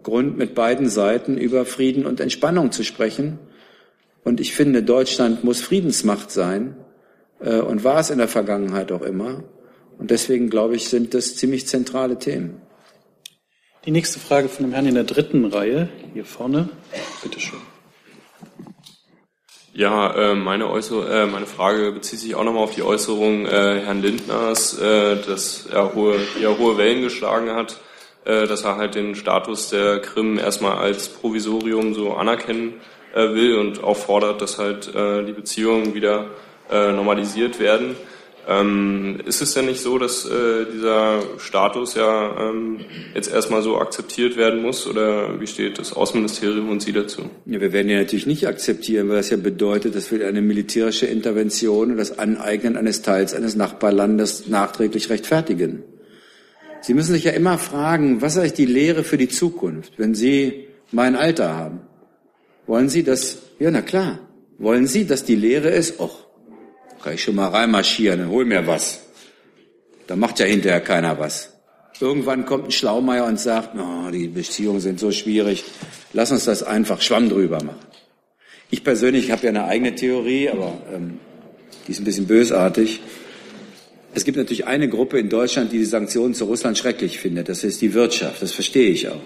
Grund, 0.06 0.38
mit 0.38 0.56
beiden 0.56 0.88
Seiten 0.88 1.38
über 1.38 1.65
Frieden 1.65 2.06
und 2.06 2.19
Entspannung 2.19 2.71
zu 2.71 2.84
sprechen. 2.84 3.39
Und 4.23 4.39
ich 4.39 4.54
finde, 4.54 4.84
Deutschland 4.84 5.43
muss 5.43 5.62
Friedensmacht 5.62 6.32
sein 6.32 6.78
äh, 7.39 7.60
und 7.60 7.84
war 7.84 7.99
es 7.99 8.12
in 8.12 8.19
der 8.19 8.28
Vergangenheit 8.28 8.91
auch 8.91 9.01
immer. 9.01 9.43
Und 9.97 10.12
deswegen, 10.12 10.49
glaube 10.49 10.75
ich, 10.75 10.89
sind 10.89 11.13
das 11.13 11.36
ziemlich 11.36 11.67
zentrale 11.67 12.17
Themen. 12.19 12.62
Die 13.86 13.91
nächste 13.91 14.19
Frage 14.19 14.47
von 14.47 14.65
dem 14.65 14.73
Herrn 14.73 14.88
in 14.88 14.95
der 14.95 15.04
dritten 15.04 15.45
Reihe, 15.45 15.89
hier 16.13 16.25
vorne. 16.25 16.69
Bitte 17.23 17.39
schön. 17.39 17.75
Ja, 19.78 20.12
äh, 20.16 20.36
meine, 20.36 20.70
Äußer 20.70 21.24
äh, 21.24 21.26
meine 21.26 21.46
Frage 21.46 21.92
bezieht 21.92 22.20
sich 22.20 22.34
auch 22.34 22.46
nochmal 22.46 22.64
auf 22.64 22.74
die 22.74 22.82
Äußerung 22.82 23.46
äh, 23.46 23.82
Herrn 23.82 24.02
Lindners, 24.02 24.78
dass 24.78 25.66
er 25.66 25.94
hohe, 25.94 26.16
ja, 26.42 26.58
hohe 26.58 26.78
Wellen 26.78 27.02
geschlagen 27.02 27.52
hat, 27.52 27.82
dass 28.24 28.64
er 28.64 28.78
halt 28.78 28.96
den 28.96 29.16
Status 29.16 29.70
der 29.70 30.00
Krim 30.00 30.40
erstmal 30.40 30.78
als 30.78 31.10
Provisorium 31.10 31.94
so 31.94 32.14
anerkennen 32.14 32.80
will 33.14 33.58
und 33.58 33.84
auch 33.84 33.98
fordert, 33.98 34.42
dass 34.42 34.58
halt 34.58 34.92
die 34.96 35.32
Beziehungen 35.32 35.94
wieder 35.94 36.30
normalisiert 36.72 37.60
werden. 37.60 37.96
Ähm, 38.47 39.19
ist 39.25 39.41
es 39.41 39.53
denn 39.53 39.65
nicht 39.65 39.81
so, 39.81 39.97
dass 39.97 40.25
äh, 40.25 40.65
dieser 40.71 41.23
Status 41.39 41.95
ja 41.95 42.49
ähm, 42.49 42.79
jetzt 43.15 43.34
erstmal 43.34 43.63
so 43.63 43.79
akzeptiert 43.79 44.38
werden 44.38 44.62
muss 44.62 44.86
oder 44.86 45.39
wie 45.39 45.47
steht 45.47 45.79
das 45.79 45.93
Außenministerium 45.93 46.69
und 46.69 46.81
Sie 46.81 46.93
dazu? 46.93 47.23
Ja, 47.47 47.60
wir 47.60 47.73
werden 47.73 47.89
ja 47.89 47.97
natürlich 47.97 48.27
nicht 48.27 48.47
akzeptieren, 48.47 49.10
weil 49.10 49.17
das 49.17 49.31
ja 49.31 49.38
bedeutet, 49.38 49.95
dass 49.95 50.12
wir 50.12 50.27
eine 50.27 50.43
militärische 50.43 51.08
Intervention 51.08 51.91
und 51.91 51.97
das 51.97 52.19
Aneignen 52.19 52.77
eines 52.77 53.01
Teils 53.01 53.34
eines 53.34 53.55
Nachbarlandes 53.55 54.47
nachträglich 54.47 55.10
rechtfertigen. 55.10 55.84
Sie 56.81 56.93
müssen 56.93 57.13
sich 57.13 57.23
ja 57.23 57.31
immer 57.31 57.58
fragen, 57.58 58.21
was 58.21 58.34
ist 58.34 58.39
eigentlich 58.39 58.53
die 58.53 58.65
Lehre 58.65 59.03
für 59.03 59.17
die 59.17 59.29
Zukunft, 59.29 59.93
wenn 59.97 60.13
Sie 60.13 60.67
mein 60.91 61.15
Alter 61.15 61.55
haben? 61.55 61.79
Wollen 62.67 62.89
Sie 62.89 63.03
das? 63.03 63.39
Ja, 63.58 63.71
na 63.71 63.81
klar. 63.81 64.19
Wollen 64.60 64.86
Sie, 64.86 65.08
dass 65.08 65.23
die 65.23 65.36
Lehre 65.36 65.69
ist? 65.69 65.99
Och, 65.99 66.25
kann 67.06 67.13
ich 67.13 67.22
schon 67.22 67.36
mal 67.36 67.50
reinmarschieren, 67.50 68.30
hol 68.30 68.46
mir 68.46 68.65
was. 68.65 69.02
Da 70.08 70.15
macht 70.15 70.39
ja 70.39 70.48
hinterher 70.48 70.82
keiner 70.82 71.20
was. 71.20 71.54
Irgendwann 72.00 72.48
kommt 72.48 72.65
ein 72.65 72.72
Schlaumeier 72.72 73.26
und 73.26 73.39
sagt, 73.39 73.78
oh, 73.78 74.10
die 74.10 74.28
Beziehungen 74.28 74.80
sind 74.80 75.00
so 75.00 75.12
schwierig, 75.12 75.65
lass 76.13 76.32
uns 76.32 76.46
das 76.46 76.63
einfach 76.63 77.02
Schwamm 77.02 77.30
drüber 77.30 77.63
machen. 77.63 77.86
Ich 78.72 78.84
persönlich 78.84 79.30
habe 79.30 79.44
ja 79.44 79.50
eine 79.50 79.65
eigene 79.65 79.94
Theorie, 79.94 80.50
aber 80.50 80.82
ähm, 80.91 81.20
die 81.86 81.91
ist 81.91 82.00
ein 82.00 82.06
bisschen 82.06 82.26
bösartig. 82.26 83.02
Es 84.15 84.26
gibt 84.26 84.38
natürlich 84.38 84.65
eine 84.65 84.89
Gruppe 84.89 85.20
in 85.20 85.30
Deutschland, 85.30 85.72
die 85.72 85.78
die 85.78 85.86
Sanktionen 85.86 86.34
zu 86.34 86.46
Russland 86.46 86.76
schrecklich 86.76 87.20
findet. 87.20 87.50
Das 87.50 87.63
ist 87.63 87.84
die 87.84 87.94
Wirtschaft. 87.94 88.41
Das 88.41 88.52
verstehe 88.52 88.89
ich 88.89 89.10
auch. 89.10 89.22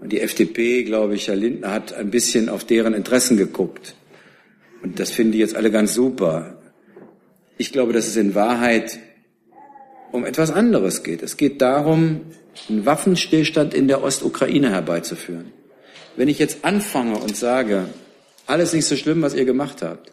Und 0.00 0.10
die 0.10 0.20
FDP, 0.20 0.82
glaube 0.82 1.14
ich, 1.14 1.28
Herr 1.28 1.36
Lindner 1.36 1.70
hat 1.70 1.92
ein 1.92 2.10
bisschen 2.10 2.48
auf 2.48 2.64
deren 2.64 2.94
Interessen 2.94 3.36
geguckt. 3.36 3.94
Und 4.82 4.98
das 4.98 5.12
finden 5.12 5.32
die 5.32 5.38
jetzt 5.38 5.54
alle 5.54 5.70
ganz 5.70 5.94
super. 5.94 6.56
Ich 7.60 7.72
glaube, 7.72 7.92
dass 7.92 8.06
es 8.06 8.16
in 8.16 8.34
Wahrheit 8.34 8.98
um 10.12 10.24
etwas 10.24 10.50
anderes 10.50 11.02
geht. 11.02 11.22
Es 11.22 11.36
geht 11.36 11.60
darum, 11.60 12.22
einen 12.70 12.86
Waffenstillstand 12.86 13.74
in 13.74 13.86
der 13.86 14.02
Ostukraine 14.02 14.70
herbeizuführen. 14.70 15.52
Wenn 16.16 16.28
ich 16.28 16.38
jetzt 16.38 16.64
anfange 16.64 17.18
und 17.18 17.36
sage, 17.36 17.90
alles 18.46 18.72
nicht 18.72 18.86
so 18.86 18.96
schlimm, 18.96 19.20
was 19.20 19.34
ihr 19.34 19.44
gemacht 19.44 19.82
habt, 19.82 20.10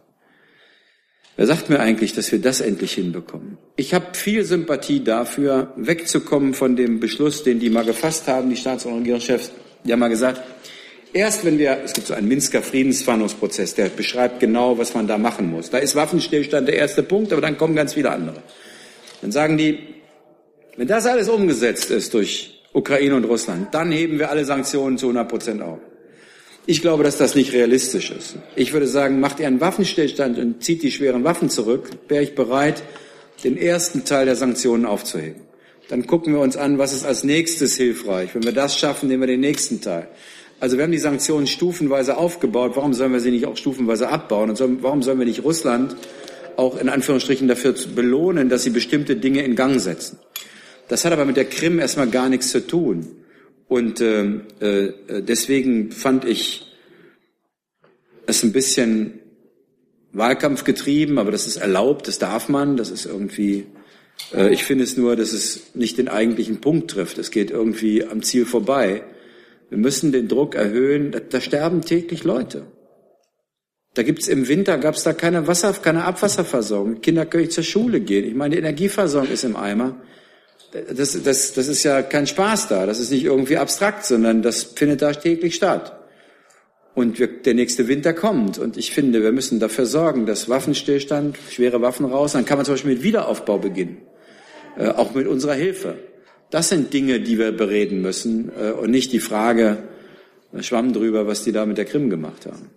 wer 1.37 1.47
sagt 1.47 1.69
mir 1.69 1.79
eigentlich, 1.79 2.11
dass 2.11 2.33
wir 2.33 2.41
das 2.41 2.59
endlich 2.59 2.95
hinbekommen? 2.95 3.57
Ich 3.77 3.93
habe 3.93 4.07
viel 4.11 4.43
Sympathie 4.43 5.01
dafür, 5.01 5.71
wegzukommen 5.77 6.53
von 6.53 6.75
dem 6.75 6.99
Beschluss, 6.99 7.43
den 7.43 7.61
die 7.61 7.69
mal 7.69 7.85
gefasst 7.85 8.27
haben, 8.27 8.49
die 8.49 8.57
Staats- 8.57 8.85
und 8.85 8.97
Regierungschefs. 8.97 9.51
Die 9.85 9.93
haben 9.93 10.01
mal 10.01 10.09
gesagt, 10.09 10.41
Erst 11.13 11.45
wenn 11.45 11.57
wir, 11.57 11.79
es 11.83 11.93
gibt 11.93 12.07
so 12.07 12.13
einen 12.13 12.27
Minsker 12.27 12.61
Friedensverhandlungsprozess, 12.61 13.75
der 13.75 13.89
beschreibt 13.89 14.39
genau, 14.39 14.77
was 14.77 14.93
man 14.93 15.07
da 15.07 15.17
machen 15.17 15.49
muss. 15.49 15.69
Da 15.69 15.77
ist 15.77 15.95
Waffenstillstand 15.95 16.67
der 16.67 16.75
erste 16.75 17.03
Punkt, 17.03 17.31
aber 17.31 17.41
dann 17.41 17.57
kommen 17.57 17.75
ganz 17.75 17.93
viele 17.93 18.11
andere. 18.11 18.43
Dann 19.21 19.31
sagen 19.31 19.57
die, 19.57 19.79
wenn 20.75 20.87
das 20.87 21.05
alles 21.05 21.29
umgesetzt 21.29 21.89
ist 21.91 22.13
durch 22.13 22.61
Ukraine 22.73 23.15
und 23.15 23.23
Russland, 23.23 23.73
dann 23.73 23.91
heben 23.91 24.19
wir 24.19 24.29
alle 24.29 24.45
Sanktionen 24.45 24.97
zu 24.97 25.07
100 25.07 25.27
Prozent 25.27 25.61
auf. 25.61 25.79
Ich 26.69 26.81
glaube, 26.81 27.03
dass 27.03 27.17
das 27.17 27.33
nicht 27.33 27.53
realistisch 27.53 28.11
ist. 28.11 28.35
Ich 28.55 28.73
würde 28.73 28.87
sagen, 28.87 29.21
macht 29.21 29.39
ihr 29.39 29.47
einen 29.47 29.61
Waffenstillstand 29.61 30.37
und 30.37 30.63
zieht 30.63 30.83
die 30.83 30.91
schweren 30.91 31.23
Waffen 31.23 31.49
zurück, 31.49 31.89
wäre 32.09 32.23
ich 32.23 32.35
bereit, 32.35 32.83
den 33.43 33.57
ersten 33.57 34.03
Teil 34.03 34.25
der 34.25 34.35
Sanktionen 34.35 34.85
aufzuheben. 34.85 35.41
Dann 35.87 36.05
gucken 36.05 36.33
wir 36.33 36.41
uns 36.41 36.57
an, 36.57 36.77
was 36.77 36.93
ist 36.93 37.05
als 37.05 37.23
nächstes 37.23 37.77
hilfreich. 37.77 38.35
Wenn 38.35 38.43
wir 38.43 38.51
das 38.51 38.77
schaffen, 38.77 39.07
nehmen 39.07 39.21
wir 39.21 39.27
den 39.27 39.39
nächsten 39.39 39.79
Teil. 39.79 40.09
Also 40.59 40.77
wir 40.77 40.83
haben 40.83 40.91
die 40.91 40.97
Sanktionen 40.97 41.45
stufenweise 41.45 42.17
aufgebaut. 42.17 42.71
Warum 42.75 42.93
sollen 42.93 43.13
wir 43.13 43.19
sie 43.19 43.31
nicht 43.31 43.45
auch 43.45 43.57
stufenweise 43.57 44.09
abbauen? 44.09 44.49
Und 44.49 44.59
warum 44.81 45.03
sollen 45.03 45.19
wir 45.19 45.25
nicht 45.25 45.43
Russland 45.43 45.95
auch 46.55 46.79
in 46.79 46.89
Anführungsstrichen 46.89 47.47
dafür 47.47 47.75
belohnen, 47.93 48.49
dass 48.49 48.63
sie 48.63 48.71
bestimmte 48.71 49.15
Dinge 49.15 49.43
in 49.43 49.55
Gang 49.55 49.79
setzen? 49.79 50.17
Das 50.87 51.05
hat 51.05 51.13
aber 51.13 51.25
mit 51.25 51.37
der 51.37 51.45
Krim 51.45 51.79
erstmal 51.79 52.09
gar 52.09 52.29
nichts 52.29 52.49
zu 52.49 52.65
tun. 52.65 53.07
Und 53.67 54.01
äh, 54.01 54.23
äh, 54.59 54.93
deswegen 55.21 55.91
fand 55.91 56.25
ich 56.25 56.65
es 58.25 58.43
ein 58.43 58.53
bisschen 58.53 59.19
Wahlkampf 60.13 60.63
getrieben, 60.63 61.19
aber 61.19 61.31
das 61.31 61.45
ist 61.45 61.57
erlaubt, 61.57 62.07
das 62.07 62.17
darf 62.17 62.49
man, 62.49 62.77
das 62.77 62.89
ist 62.89 63.05
irgendwie, 63.05 63.67
äh, 64.33 64.51
ich 64.51 64.63
finde 64.63 64.85
es 64.85 64.97
nur, 64.97 65.15
dass 65.15 65.33
es 65.33 65.75
nicht 65.75 65.97
den 65.97 66.07
eigentlichen 66.07 66.61
Punkt 66.61 66.89
trifft. 66.89 67.17
Es 67.19 67.29
geht 67.29 67.51
irgendwie 67.51 68.05
am 68.05 68.23
Ziel 68.23 68.45
vorbei. 68.45 69.03
Wir 69.69 69.77
müssen 69.77 70.11
den 70.11 70.27
Druck 70.27 70.55
erhöhen. 70.55 71.11
Da, 71.11 71.19
da 71.19 71.41
sterben 71.41 71.81
täglich 71.81 72.23
Leute. 72.23 72.67
Da 73.93 74.03
gibt's 74.03 74.27
im 74.27 74.47
Winter 74.47 74.77
gab's 74.77 75.03
da 75.03 75.13
keine 75.13 75.47
Wasser, 75.47 75.73
keine 75.73 76.05
Abwasserversorgung. 76.05 77.01
Kinder 77.01 77.25
können 77.25 77.43
nicht 77.43 77.53
zur 77.53 77.63
Schule 77.63 77.99
gehen. 77.99 78.25
Ich 78.25 78.35
meine, 78.35 78.55
die 78.55 78.59
Energieversorgung 78.59 79.31
ist 79.31 79.43
im 79.43 79.55
Eimer. 79.55 79.95
Das, 80.95 81.21
das, 81.23 81.53
das 81.53 81.67
ist 81.67 81.83
ja 81.83 82.03
kein 82.03 82.27
Spaß 82.27 82.67
da. 82.67 82.85
Das 82.85 82.99
ist 82.99 83.09
nicht 83.09 83.23
irgendwie 83.23 83.57
abstrakt, 83.57 84.05
sondern 84.05 84.41
das 84.41 84.63
findet 84.63 85.01
da 85.01 85.11
täglich 85.13 85.55
statt. 85.55 85.93
Und 86.93 87.19
wir, 87.19 87.27
der 87.27 87.53
nächste 87.53 87.87
Winter 87.87 88.13
kommt. 88.13 88.59
Und 88.59 88.77
ich 88.77 88.91
finde, 88.91 89.23
wir 89.23 89.31
müssen 89.31 89.59
dafür 89.59 89.85
sorgen, 89.85 90.25
dass 90.25 90.47
Waffenstillstand, 90.47 91.37
schwere 91.49 91.81
Waffen 91.81 92.05
raus, 92.05 92.33
dann 92.33 92.45
kann 92.45 92.57
man 92.57 92.65
zum 92.65 92.75
Beispiel 92.75 92.93
mit 92.93 93.03
Wiederaufbau 93.03 93.57
beginnen. 93.57 93.97
Äh, 94.77 94.89
auch 94.89 95.13
mit 95.15 95.27
unserer 95.27 95.53
Hilfe. 95.53 95.95
Das 96.49 96.69
sind 96.69 96.93
Dinge, 96.93 97.19
die 97.19 97.37
wir 97.37 97.51
bereden 97.51 98.01
müssen 98.01 98.51
äh, 98.57 98.71
und 98.71 98.91
nicht 98.91 99.11
die 99.11 99.19
Frage, 99.19 99.77
äh, 100.53 100.63
Schwamm 100.63 100.93
drüber, 100.93 101.27
was 101.27 101.43
die 101.43 101.51
da 101.51 101.65
mit 101.65 101.77
der 101.77 101.85
Krim 101.85 102.09
gemacht 102.09 102.45
haben. 102.45 102.69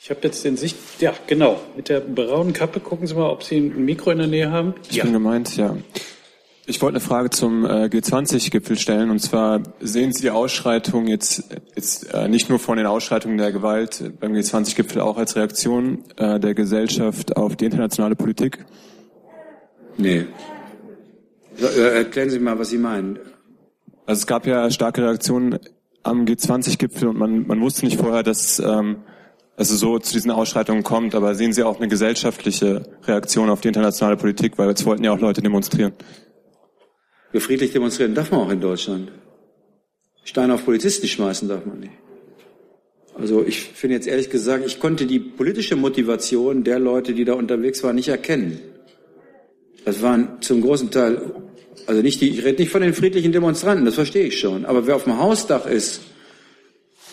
Ich 0.00 0.10
habe 0.10 0.20
jetzt 0.22 0.42
den 0.42 0.56
Sicht, 0.56 0.76
ja, 1.00 1.12
genau, 1.26 1.60
mit 1.76 1.90
der 1.90 2.00
braunen 2.00 2.54
Kappe. 2.54 2.80
Gucken 2.80 3.06
Sie 3.06 3.14
mal, 3.14 3.28
ob 3.28 3.42
Sie 3.42 3.58
ein 3.58 3.84
Mikro 3.84 4.10
in 4.10 4.18
der 4.18 4.26
Nähe 4.26 4.50
haben. 4.50 4.74
Ich 4.88 4.96
ja. 4.96 5.04
bin 5.04 5.12
gemeint, 5.12 5.54
ja. 5.58 5.76
Ich 6.64 6.80
wollte 6.80 6.96
eine 6.96 7.00
Frage 7.00 7.28
zum 7.28 7.64
äh, 7.64 7.86
G20-Gipfel 7.86 8.78
stellen. 8.78 9.10
Und 9.10 9.20
zwar 9.20 9.62
sehen 9.80 10.12
Sie 10.12 10.22
die 10.22 10.30
Ausschreitung 10.30 11.06
jetzt, 11.08 11.44
jetzt 11.74 12.14
äh, 12.14 12.28
nicht 12.28 12.48
nur 12.48 12.58
von 12.58 12.78
den 12.78 12.86
Ausschreitungen 12.86 13.36
der 13.36 13.52
Gewalt 13.52 14.12
beim 14.20 14.32
G20-Gipfel 14.32 15.00
auch 15.00 15.18
als 15.18 15.36
Reaktion 15.36 16.04
äh, 16.16 16.40
der 16.40 16.54
Gesellschaft 16.54 17.36
auf 17.36 17.56
die 17.56 17.66
internationale 17.66 18.16
Politik? 18.16 18.64
Nee. 19.98 20.26
Erklären 21.60 22.30
Sie 22.30 22.38
mal, 22.38 22.58
was 22.58 22.70
Sie 22.70 22.78
meinen. 22.78 23.18
Also 24.06 24.20
es 24.20 24.26
gab 24.26 24.46
ja 24.46 24.70
starke 24.70 25.02
Reaktionen 25.02 25.58
am 26.02 26.24
G20-Gipfel 26.24 27.08
und 27.08 27.18
man, 27.18 27.46
man 27.46 27.60
wusste 27.60 27.84
nicht 27.84 27.98
vorher, 27.98 28.22
dass 28.22 28.58
ähm, 28.58 28.98
also 29.56 29.74
so 29.74 29.98
zu 29.98 30.12
diesen 30.12 30.30
Ausschreitungen 30.30 30.84
kommt. 30.84 31.14
Aber 31.14 31.34
sehen 31.34 31.52
Sie 31.52 31.62
auch 31.62 31.78
eine 31.78 31.88
gesellschaftliche 31.88 32.86
Reaktion 33.04 33.50
auf 33.50 33.60
die 33.60 33.68
internationale 33.68 34.16
Politik, 34.16 34.56
weil 34.56 34.68
jetzt 34.68 34.86
wollten 34.86 35.04
ja 35.04 35.12
auch 35.12 35.20
Leute 35.20 35.42
demonstrieren. 35.42 35.92
Ja, 37.32 37.40
friedlich 37.40 37.72
demonstrieren 37.72 38.14
darf 38.14 38.30
man 38.30 38.40
auch 38.40 38.50
in 38.50 38.60
Deutschland. 38.60 39.10
Steine 40.24 40.54
auf 40.54 40.64
Polizisten 40.64 41.08
schmeißen 41.08 41.48
darf 41.48 41.66
man 41.66 41.80
nicht. 41.80 41.92
Also 43.18 43.44
ich 43.44 43.62
finde 43.64 43.96
jetzt 43.96 44.06
ehrlich 44.06 44.30
gesagt, 44.30 44.64
ich 44.64 44.78
konnte 44.78 45.06
die 45.06 45.18
politische 45.18 45.74
Motivation 45.74 46.62
der 46.62 46.78
Leute, 46.78 47.14
die 47.14 47.24
da 47.24 47.34
unterwegs 47.34 47.82
waren, 47.82 47.96
nicht 47.96 48.08
erkennen. 48.08 48.60
Das 49.84 50.02
waren 50.02 50.40
zum 50.40 50.60
großen 50.60 50.90
Teil, 50.90 51.20
also 51.86 52.02
nicht 52.02 52.20
die, 52.20 52.30
ich 52.30 52.44
rede 52.44 52.60
nicht 52.62 52.70
von 52.70 52.82
den 52.82 52.94
friedlichen 52.94 53.32
Demonstranten, 53.32 53.84
das 53.84 53.94
verstehe 53.94 54.26
ich 54.26 54.38
schon. 54.38 54.64
Aber 54.64 54.86
wer 54.86 54.96
auf 54.96 55.04
dem 55.04 55.18
Hausdach 55.18 55.66
ist 55.66 56.00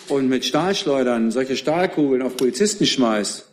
und 0.07 0.29
mit 0.29 0.45
Stahlschleudern 0.45 1.31
solche 1.31 1.55
Stahlkugeln 1.55 2.21
auf 2.21 2.37
Polizisten 2.37 2.85
schmeißt, 2.85 3.45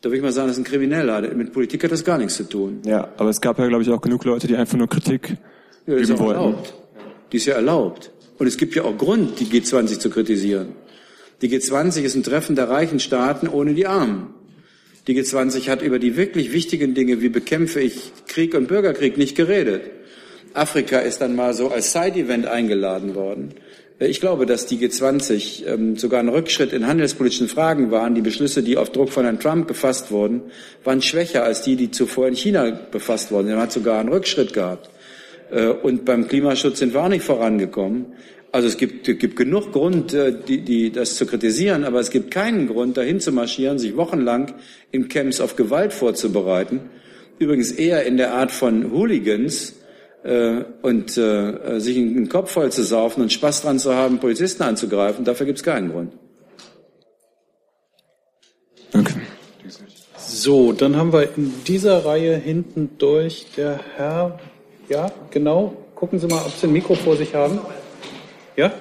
da 0.00 0.10
würde 0.10 0.18
ich 0.18 0.22
mal 0.22 0.32
sagen, 0.32 0.48
das 0.48 0.58
ist 0.58 0.62
ein 0.62 0.70
Krimineller. 0.70 1.22
Mit 1.34 1.52
Politik 1.52 1.82
hat 1.84 1.92
das 1.92 2.04
gar 2.04 2.18
nichts 2.18 2.36
zu 2.36 2.44
tun. 2.44 2.82
Ja, 2.84 3.08
aber 3.16 3.30
es 3.30 3.40
gab 3.40 3.58
ja, 3.58 3.66
glaube 3.66 3.82
ich, 3.82 3.90
auch 3.90 4.02
genug 4.02 4.24
Leute, 4.24 4.46
die 4.46 4.54
einfach 4.54 4.76
nur 4.76 4.88
Kritik 4.88 5.38
ja, 5.86 5.94
ist 5.94 6.10
auch 6.10 6.28
erlaubt. 6.28 6.74
Die 7.32 7.38
ist 7.38 7.46
ja 7.46 7.54
erlaubt. 7.54 8.10
Und 8.38 8.46
es 8.46 8.58
gibt 8.58 8.74
ja 8.74 8.84
auch 8.84 8.96
Grund, 8.98 9.40
die 9.40 9.46
G20 9.46 9.98
zu 9.98 10.10
kritisieren. 10.10 10.74
Die 11.40 11.48
G20 11.48 12.02
ist 12.02 12.14
ein 12.14 12.22
Treffen 12.22 12.54
der 12.54 12.68
reichen 12.68 13.00
Staaten 13.00 13.48
ohne 13.48 13.74
die 13.74 13.86
Armen. 13.86 14.34
Die 15.06 15.18
G20 15.18 15.68
hat 15.68 15.82
über 15.82 15.98
die 15.98 16.16
wirklich 16.16 16.52
wichtigen 16.52 16.94
Dinge, 16.94 17.20
wie 17.20 17.28
bekämpfe 17.28 17.80
ich 17.80 18.12
Krieg 18.26 18.54
und 18.54 18.68
Bürgerkrieg, 18.68 19.18
nicht 19.18 19.36
geredet. 19.36 19.90
Afrika 20.54 21.00
ist 21.00 21.20
dann 21.20 21.34
mal 21.36 21.52
so 21.52 21.68
als 21.68 21.92
Side-Event 21.92 22.46
eingeladen 22.46 23.14
worden. 23.14 23.54
Äh, 23.98 24.06
ich 24.06 24.20
glaube, 24.20 24.46
dass 24.46 24.66
die 24.66 24.78
G20 24.78 25.66
ähm, 25.66 25.96
sogar 25.96 26.20
ein 26.20 26.28
Rückschritt 26.28 26.72
in 26.72 26.86
handelspolitischen 26.86 27.48
Fragen 27.48 27.90
waren. 27.90 28.14
Die 28.14 28.20
Beschlüsse, 28.20 28.62
die 28.62 28.76
auf 28.76 28.90
Druck 28.90 29.10
von 29.10 29.24
Herrn 29.24 29.40
Trump 29.40 29.68
gefasst 29.68 30.10
wurden, 30.10 30.42
waren 30.84 31.02
schwächer 31.02 31.44
als 31.44 31.62
die, 31.62 31.76
die 31.76 31.90
zuvor 31.90 32.28
in 32.28 32.34
China 32.34 32.70
befasst 32.90 33.32
wurden. 33.32 33.48
Er 33.48 33.58
hat 33.58 33.72
sogar 33.72 34.00
einen 34.00 34.08
Rückschritt 34.08 34.52
gehabt. 34.52 34.90
Äh, 35.50 35.66
und 35.66 36.04
beim 36.04 36.28
Klimaschutz 36.28 36.78
sind 36.78 36.94
wir 36.94 37.02
auch 37.02 37.08
nicht 37.08 37.24
vorangekommen. 37.24 38.06
Also 38.52 38.68
es 38.68 38.76
gibt, 38.76 39.02
gibt 39.04 39.34
genug 39.34 39.72
Grund, 39.72 40.14
äh, 40.14 40.32
die, 40.32 40.60
die, 40.60 40.92
das 40.92 41.16
zu 41.16 41.26
kritisieren, 41.26 41.82
aber 41.82 41.98
es 41.98 42.10
gibt 42.10 42.30
keinen 42.30 42.68
Grund, 42.68 42.96
dahin 42.96 43.18
zu 43.18 43.32
marschieren, 43.32 43.80
sich 43.80 43.96
wochenlang 43.96 44.54
in 44.92 45.08
Camps 45.08 45.40
auf 45.40 45.56
Gewalt 45.56 45.92
vorzubereiten. 45.92 46.80
Übrigens 47.40 47.72
eher 47.72 48.06
in 48.06 48.16
der 48.16 48.32
Art 48.34 48.52
von 48.52 48.92
Hooligans 48.92 49.74
und 50.24 51.18
äh, 51.18 51.78
sich 51.78 51.96
den 51.96 52.28
Kopf 52.28 52.52
voll 52.52 52.72
zu 52.72 52.82
saufen 52.82 53.22
und 53.22 53.32
Spaß 53.32 53.62
dran 53.62 53.78
zu 53.78 53.94
haben, 53.94 54.18
Polizisten 54.18 54.62
anzugreifen. 54.62 55.24
Dafür 55.24 55.46
gibt 55.46 55.58
es 55.58 55.64
keinen 55.64 55.92
Grund. 55.92 56.12
Okay. 58.94 59.20
So, 60.16 60.72
dann 60.72 60.96
haben 60.96 61.12
wir 61.12 61.36
in 61.36 61.52
dieser 61.66 62.04
Reihe 62.06 62.36
hinten 62.36 62.90
durch 62.98 63.46
der 63.56 63.80
Herr 63.96 64.38
ja, 64.88 65.10
genau. 65.30 65.74
Gucken 65.94 66.18
Sie 66.18 66.26
mal, 66.26 66.42
ob 66.44 66.52
Sie 66.52 66.66
ein 66.66 66.72
Mikro 66.72 66.94
vor 66.94 67.16
sich 67.16 67.34
haben. 67.34 67.58
Ja? 68.56 68.72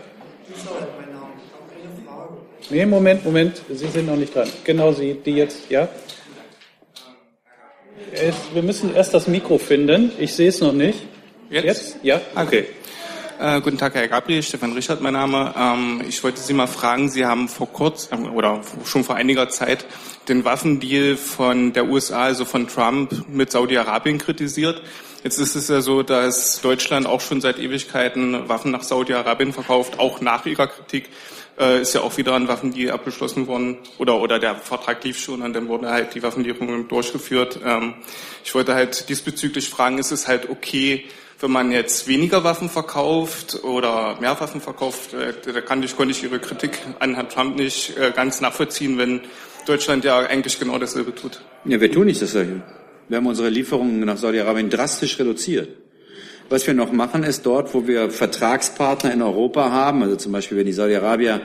Nee, 2.70 2.86
Moment, 2.86 3.24
Moment. 3.24 3.62
Sie 3.70 3.88
sind 3.88 4.08
noch 4.08 4.16
nicht 4.16 4.36
dran. 4.36 4.50
Genau 4.64 4.92
Sie, 4.92 5.14
die 5.14 5.32
jetzt, 5.32 5.70
ja? 5.70 5.88
Wir 8.54 8.64
müssen 8.64 8.94
erst 8.94 9.14
das 9.14 9.28
Mikro 9.28 9.58
finden. 9.58 10.12
Ich 10.20 10.34
sehe 10.34 10.50
es 10.50 10.60
noch 10.60 10.74
nicht. 10.74 11.00
Jetzt? 11.50 11.66
jetzt? 11.66 11.98
Ja? 12.04 12.22
Okay. 12.36 12.66
Äh, 13.40 13.62
guten 13.62 13.78
Tag, 13.78 13.96
Herr 13.96 14.08
Gabriel, 14.08 14.44
Stefan 14.44 14.74
Richard, 14.74 15.02
mein 15.02 15.14
Name. 15.14 15.54
Ähm, 15.58 16.04
ich 16.08 16.24
wollte 16.24 16.40
Sie 16.40 16.54
mal 16.54 16.68
fragen, 16.68 17.10
Sie 17.10 17.26
haben 17.26 17.50
vor 17.50 17.72
kurzem 17.72 18.32
oder 18.34 18.62
schon 18.86 19.04
vor 19.04 19.16
einiger 19.16 19.50
Zeit 19.50 19.86
den 20.30 20.46
Waffendeal 20.46 21.18
von 21.18 21.74
der 21.74 21.88
USA, 21.88 22.24
also 22.24 22.46
von 22.46 22.68
Trump 22.68 23.28
mit 23.28 23.52
Saudi-Arabien 23.52 24.18
kritisiert. 24.20 24.82
Jetzt 25.24 25.40
ist 25.40 25.56
es 25.56 25.68
ja 25.68 25.82
so, 25.82 26.04
dass 26.04 26.62
Deutschland 26.62 27.08
auch 27.08 27.22
schon 27.22 27.42
seit 27.42 27.58
Ewigkeiten 27.60 28.48
Waffen 28.48 28.72
nach 28.72 28.84
Saudi-Arabien 28.84 29.52
verkauft, 29.52 30.00
auch 30.00 30.22
nach 30.22 30.46
ihrer 30.46 30.68
Kritik 30.68 31.10
äh, 31.60 31.82
ist 31.82 31.94
ja 31.94 32.02
auch 32.02 32.18
wieder 32.18 32.36
ein 32.36 32.48
Waffendeal 32.48 32.94
abgeschlossen 32.94 33.48
worden 33.48 33.78
oder 33.98 34.20
oder 34.20 34.40
der 34.40 34.56
Vertrag 34.56 35.04
lief 35.04 35.20
schon 35.20 35.42
und 35.42 35.54
dann 35.54 35.68
wurde 35.68 35.90
halt 35.90 36.16
die 36.16 36.24
Waffenlieferung 36.24 36.88
durchgeführt. 36.88 37.60
Ähm, 37.64 37.96
ich 38.44 38.54
wollte 38.56 38.74
halt 38.74 39.10
diesbezüglich 39.10 39.70
fragen, 39.70 39.98
ist 39.98 40.12
es 40.12 40.28
halt 40.28 40.50
okay, 40.50 41.06
wenn 41.44 41.52
man 41.52 41.74
jetzt 41.74 42.08
weniger 42.08 42.46
Waffen 42.46 42.70
verkauft 42.70 43.66
oder 43.66 44.18
mehr 44.22 44.40
Waffen 44.40 44.62
verkauft, 44.62 45.14
äh, 45.14 45.34
da 45.52 45.60
kann 45.60 45.84
ich, 45.84 45.98
konnte 45.98 46.14
ich 46.14 46.24
Ihre 46.24 46.40
Kritik 46.40 46.80
an 47.00 47.16
Herrn 47.16 47.28
Trump 47.28 47.58
nicht 47.58 47.98
äh, 47.98 48.12
ganz 48.16 48.40
nachvollziehen, 48.40 48.98
wenn 48.98 49.20
Deutschland 49.66 50.06
ja 50.06 50.20
eigentlich 50.20 50.58
genau 50.58 50.78
dasselbe 50.78 51.14
tut. 51.14 51.42
Ja, 51.66 51.82
wir 51.82 51.92
tun 51.92 52.06
nicht 52.06 52.22
dasselbe. 52.22 52.62
Wir 53.10 53.18
haben 53.18 53.28
unsere 53.28 53.50
Lieferungen 53.50 54.00
nach 54.00 54.16
Saudi-Arabien 54.16 54.70
drastisch 54.70 55.20
reduziert. 55.20 55.68
Was 56.48 56.66
wir 56.66 56.74
noch 56.74 56.94
machen, 56.94 57.24
ist 57.24 57.46
dort, 57.46 57.74
wo 57.74 57.88
wir 57.88 58.10
Vertragspartner 58.10 59.12
in 59.12 59.22
Europa 59.22 59.70
haben, 59.70 60.02
also 60.02 60.16
zum 60.16 60.32
Beispiel, 60.32 60.58
wenn 60.58 60.66
die 60.66 60.74
Saudi-Arabier 60.74 61.42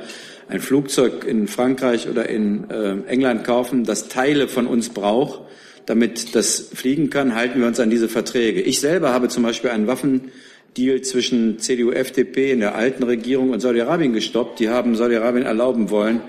ein 0.48 0.60
Flugzeug 0.60 1.24
in 1.24 1.48
Frankreich 1.48 2.08
oder 2.08 2.28
in 2.28 2.70
äh, 2.70 2.98
England 3.08 3.42
kaufen, 3.42 3.82
das 3.82 4.06
Teile 4.06 4.46
von 4.46 4.68
uns 4.68 4.90
braucht, 4.90 5.40
damit 5.88 6.34
das 6.34 6.68
fliegen 6.74 7.08
kann, 7.08 7.34
halten 7.34 7.60
wir 7.60 7.66
uns 7.66 7.80
an 7.80 7.88
diese 7.88 8.10
Verträge. 8.10 8.60
Ich 8.60 8.78
selber 8.78 9.14
habe 9.14 9.28
zum 9.28 9.42
Beispiel 9.42 9.70
einen 9.70 9.86
Waffendeal 9.86 11.00
zwischen 11.00 11.58
CDU, 11.60 11.92
FDP 11.92 12.52
in 12.52 12.60
der 12.60 12.74
alten 12.74 13.04
Regierung 13.04 13.50
und 13.50 13.60
Saudi-Arabien 13.60 14.12
gestoppt. 14.12 14.60
Die 14.60 14.68
haben 14.68 14.96
Saudi-Arabien 14.96 15.46
erlauben 15.46 15.88
wollen, 15.88 16.20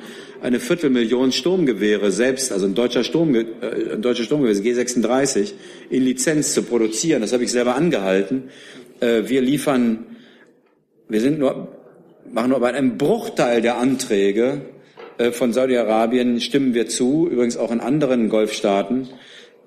eine 0.42 0.62
Viertelmillion 0.62 1.34
Sturmgewehre 1.34 2.10
selbst, 2.10 2.54
also 2.54 2.68
ein 2.68 2.74
deutscher, 2.74 3.04
Sturm, 3.04 3.36
äh, 3.36 3.46
ein 3.92 4.02
deutscher 4.02 4.24
Sturmgewehr, 4.24 4.56
G36, 4.56 5.52
in 5.90 6.06
Lizenz 6.06 6.54
zu 6.54 6.64
produzieren. 6.64 7.20
Das 7.20 7.34
habe 7.34 7.44
ich 7.44 7.52
selber 7.52 7.76
angehalten. 7.76 8.44
Äh, 9.02 9.24
wir 9.26 9.42
liefern, 9.42 10.06
wir 11.10 11.20
sind 11.20 11.38
nur, 11.38 11.68
machen 12.32 12.52
nur 12.52 12.62
bei 12.62 12.74
einem 12.74 12.98
Bruchteil 12.98 13.62
der 13.62 13.78
Anträge 13.78 14.62
äh, 15.18 15.32
von 15.32 15.52
Saudi-Arabien 15.52 16.40
stimmen 16.40 16.74
wir 16.74 16.88
zu, 16.88 17.28
übrigens 17.30 17.58
auch 17.58 17.72
in 17.72 17.82
anderen 17.82 18.30
Golfstaaten, 18.30 19.10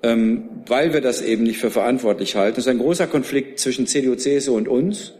ähm, 0.03 0.49
weil 0.67 0.93
wir 0.93 1.01
das 1.01 1.21
eben 1.21 1.43
nicht 1.43 1.57
für 1.57 1.71
verantwortlich 1.71 2.35
halten. 2.35 2.57
Das 2.57 2.65
ist 2.65 2.71
ein 2.71 2.79
großer 2.79 3.07
Konflikt 3.07 3.59
zwischen 3.59 3.87
CDU, 3.87 4.15
CSU 4.15 4.55
und 4.55 4.67
uns. 4.67 5.13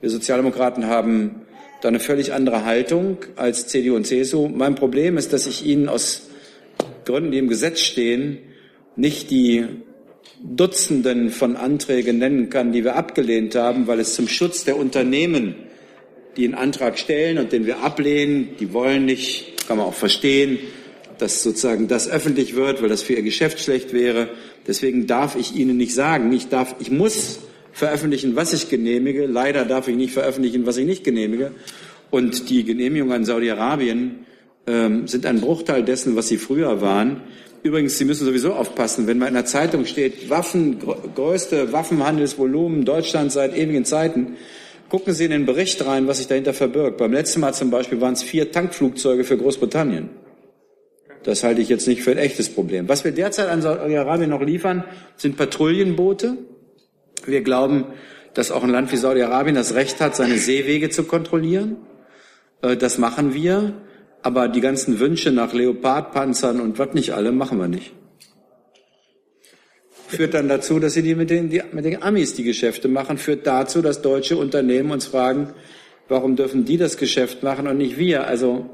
Wir 0.00 0.10
Sozialdemokraten 0.10 0.86
haben 0.86 1.42
da 1.80 1.88
eine 1.88 2.00
völlig 2.00 2.32
andere 2.32 2.64
Haltung 2.64 3.18
als 3.36 3.66
CDU 3.66 3.96
und 3.96 4.06
CSU. 4.06 4.48
Mein 4.48 4.74
Problem 4.74 5.16
ist, 5.16 5.32
dass 5.32 5.46
ich 5.46 5.64
Ihnen 5.64 5.88
aus 5.88 6.28
Gründen, 7.04 7.32
die 7.32 7.38
im 7.38 7.48
Gesetz 7.48 7.80
stehen, 7.80 8.38
nicht 8.94 9.30
die 9.30 9.66
Dutzenden 10.42 11.30
von 11.30 11.56
Anträgen 11.56 12.18
nennen 12.18 12.50
kann, 12.50 12.72
die 12.72 12.84
wir 12.84 12.96
abgelehnt 12.96 13.54
haben, 13.54 13.86
weil 13.86 14.00
es 14.00 14.14
zum 14.14 14.28
Schutz 14.28 14.64
der 14.64 14.76
Unternehmen, 14.76 15.54
die 16.36 16.44
einen 16.44 16.54
Antrag 16.54 16.98
stellen 16.98 17.38
und 17.38 17.52
den 17.52 17.66
wir 17.66 17.80
ablehnen, 17.80 18.50
die 18.58 18.72
wollen 18.72 19.04
nicht, 19.04 19.66
kann 19.66 19.78
man 19.78 19.86
auch 19.86 19.94
verstehen, 19.94 20.58
dass 21.22 21.42
sozusagen 21.42 21.86
das 21.86 22.10
öffentlich 22.10 22.56
wird, 22.56 22.82
weil 22.82 22.88
das 22.88 23.02
für 23.02 23.14
ihr 23.14 23.22
Geschäft 23.22 23.60
schlecht 23.60 23.92
wäre. 23.92 24.28
Deswegen 24.66 25.06
darf 25.06 25.36
ich 25.36 25.54
Ihnen 25.54 25.76
nicht 25.76 25.94
sagen, 25.94 26.32
ich 26.32 26.48
darf, 26.48 26.74
ich 26.80 26.90
muss 26.90 27.38
veröffentlichen, 27.72 28.34
was 28.34 28.52
ich 28.52 28.68
genehmige. 28.68 29.26
Leider 29.26 29.64
darf 29.64 29.86
ich 29.86 29.96
nicht 29.96 30.12
veröffentlichen, 30.12 30.66
was 30.66 30.76
ich 30.76 30.84
nicht 30.84 31.04
genehmige. 31.04 31.52
Und 32.10 32.50
die 32.50 32.64
Genehmigungen 32.64 33.14
an 33.14 33.24
Saudi-Arabien 33.24 34.26
ähm, 34.66 35.06
sind 35.06 35.24
ein 35.24 35.40
Bruchteil 35.40 35.84
dessen, 35.84 36.16
was 36.16 36.26
sie 36.26 36.38
früher 36.38 36.80
waren. 36.80 37.22
Übrigens, 37.62 37.96
Sie 37.96 38.04
müssen 38.04 38.26
sowieso 38.26 38.54
aufpassen, 38.54 39.06
wenn 39.06 39.18
mal 39.18 39.28
in 39.28 39.34
der 39.34 39.44
Zeitung 39.44 39.86
steht, 39.86 40.28
Waffen, 40.28 40.80
größte 41.14 41.72
Waffenhandelsvolumen 41.72 42.84
Deutschland 42.84 43.30
seit 43.30 43.56
ewigen 43.56 43.84
Zeiten, 43.84 44.36
gucken 44.88 45.14
Sie 45.14 45.26
in 45.26 45.30
den 45.30 45.46
Bericht 45.46 45.86
rein, 45.86 46.08
was 46.08 46.18
sich 46.18 46.26
dahinter 46.26 46.52
verbirgt. 46.52 46.98
Beim 46.98 47.12
letzten 47.12 47.40
Mal 47.40 47.54
zum 47.54 47.70
Beispiel 47.70 48.00
waren 48.00 48.14
es 48.14 48.24
vier 48.24 48.50
Tankflugzeuge 48.50 49.22
für 49.22 49.36
Großbritannien. 49.36 50.10
Das 51.24 51.44
halte 51.44 51.60
ich 51.60 51.68
jetzt 51.68 51.86
nicht 51.86 52.02
für 52.02 52.10
ein 52.10 52.18
echtes 52.18 52.48
Problem. 52.48 52.88
Was 52.88 53.04
wir 53.04 53.12
derzeit 53.12 53.48
an 53.48 53.62
Saudi-Arabien 53.62 54.30
noch 54.30 54.42
liefern, 54.42 54.84
sind 55.16 55.36
Patrouillenboote, 55.36 56.36
wir 57.26 57.42
glauben, 57.42 57.86
dass 58.34 58.50
auch 58.50 58.64
ein 58.64 58.70
Land 58.70 58.92
wie 58.92 58.96
Saudi-Arabien 58.96 59.54
das 59.54 59.74
Recht 59.74 60.00
hat, 60.00 60.16
seine 60.16 60.38
Seewege 60.38 60.90
zu 60.90 61.04
kontrollieren. 61.04 61.76
Äh, 62.62 62.76
das 62.76 62.98
machen 62.98 63.34
wir. 63.34 63.74
Aber 64.22 64.48
die 64.48 64.60
ganzen 64.60 65.00
Wünsche 65.00 65.32
nach 65.32 65.52
Leopardpanzern 65.52 66.60
und 66.60 66.78
was 66.78 66.94
nicht 66.94 67.12
alle 67.12 67.32
machen 67.32 67.58
wir 67.58 67.66
nicht. 67.66 67.92
führt 70.06 70.34
dann 70.34 70.48
dazu, 70.48 70.78
dass 70.78 70.92
sie 70.92 71.02
die 71.02 71.14
mit, 71.14 71.30
den, 71.30 71.50
die 71.50 71.62
mit 71.72 71.84
den 71.84 72.02
Amis 72.02 72.34
die 72.34 72.44
Geschäfte 72.44 72.86
machen, 72.86 73.18
führt 73.18 73.46
dazu, 73.46 73.82
dass 73.82 74.02
deutsche 74.02 74.36
Unternehmen 74.36 74.92
uns 74.92 75.06
fragen, 75.06 75.54
warum 76.08 76.36
dürfen 76.36 76.64
die 76.64 76.76
das 76.76 76.98
Geschäft 76.98 77.42
machen 77.42 77.66
und 77.66 77.78
nicht 77.78 77.98
wir? 77.98 78.26
Also 78.26 78.70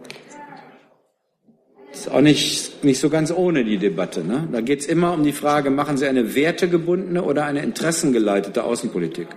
ist 2.01 2.11
auch 2.11 2.21
nicht, 2.21 2.85
nicht 2.85 3.01
so 3.01 3.11
ganz 3.11 3.31
ohne 3.31 3.65
die 3.65 3.79
Debatte. 3.79 4.25
Ne? 4.25 4.49
Da 4.53 4.61
geht 4.61 4.81
es 4.81 4.87
immer 4.87 5.13
um 5.13 5.23
die 5.23 5.33
Frage, 5.33 5.71
machen 5.71 5.97
Sie 5.97 6.07
eine 6.07 6.35
wertegebundene 6.35 7.23
oder 7.23 7.45
eine 7.45 7.63
interessengeleitete 7.63 8.65
Außenpolitik? 8.65 9.29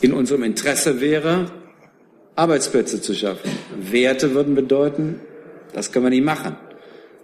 In 0.00 0.12
unserem 0.12 0.42
Interesse 0.42 1.00
wäre, 1.00 1.50
Arbeitsplätze 2.34 3.00
zu 3.00 3.14
schaffen. 3.14 3.50
Werte 3.78 4.34
würden 4.34 4.54
bedeuten, 4.54 5.20
das 5.72 5.92
können 5.92 6.06
wir 6.06 6.10
nicht 6.10 6.24
machen. 6.24 6.56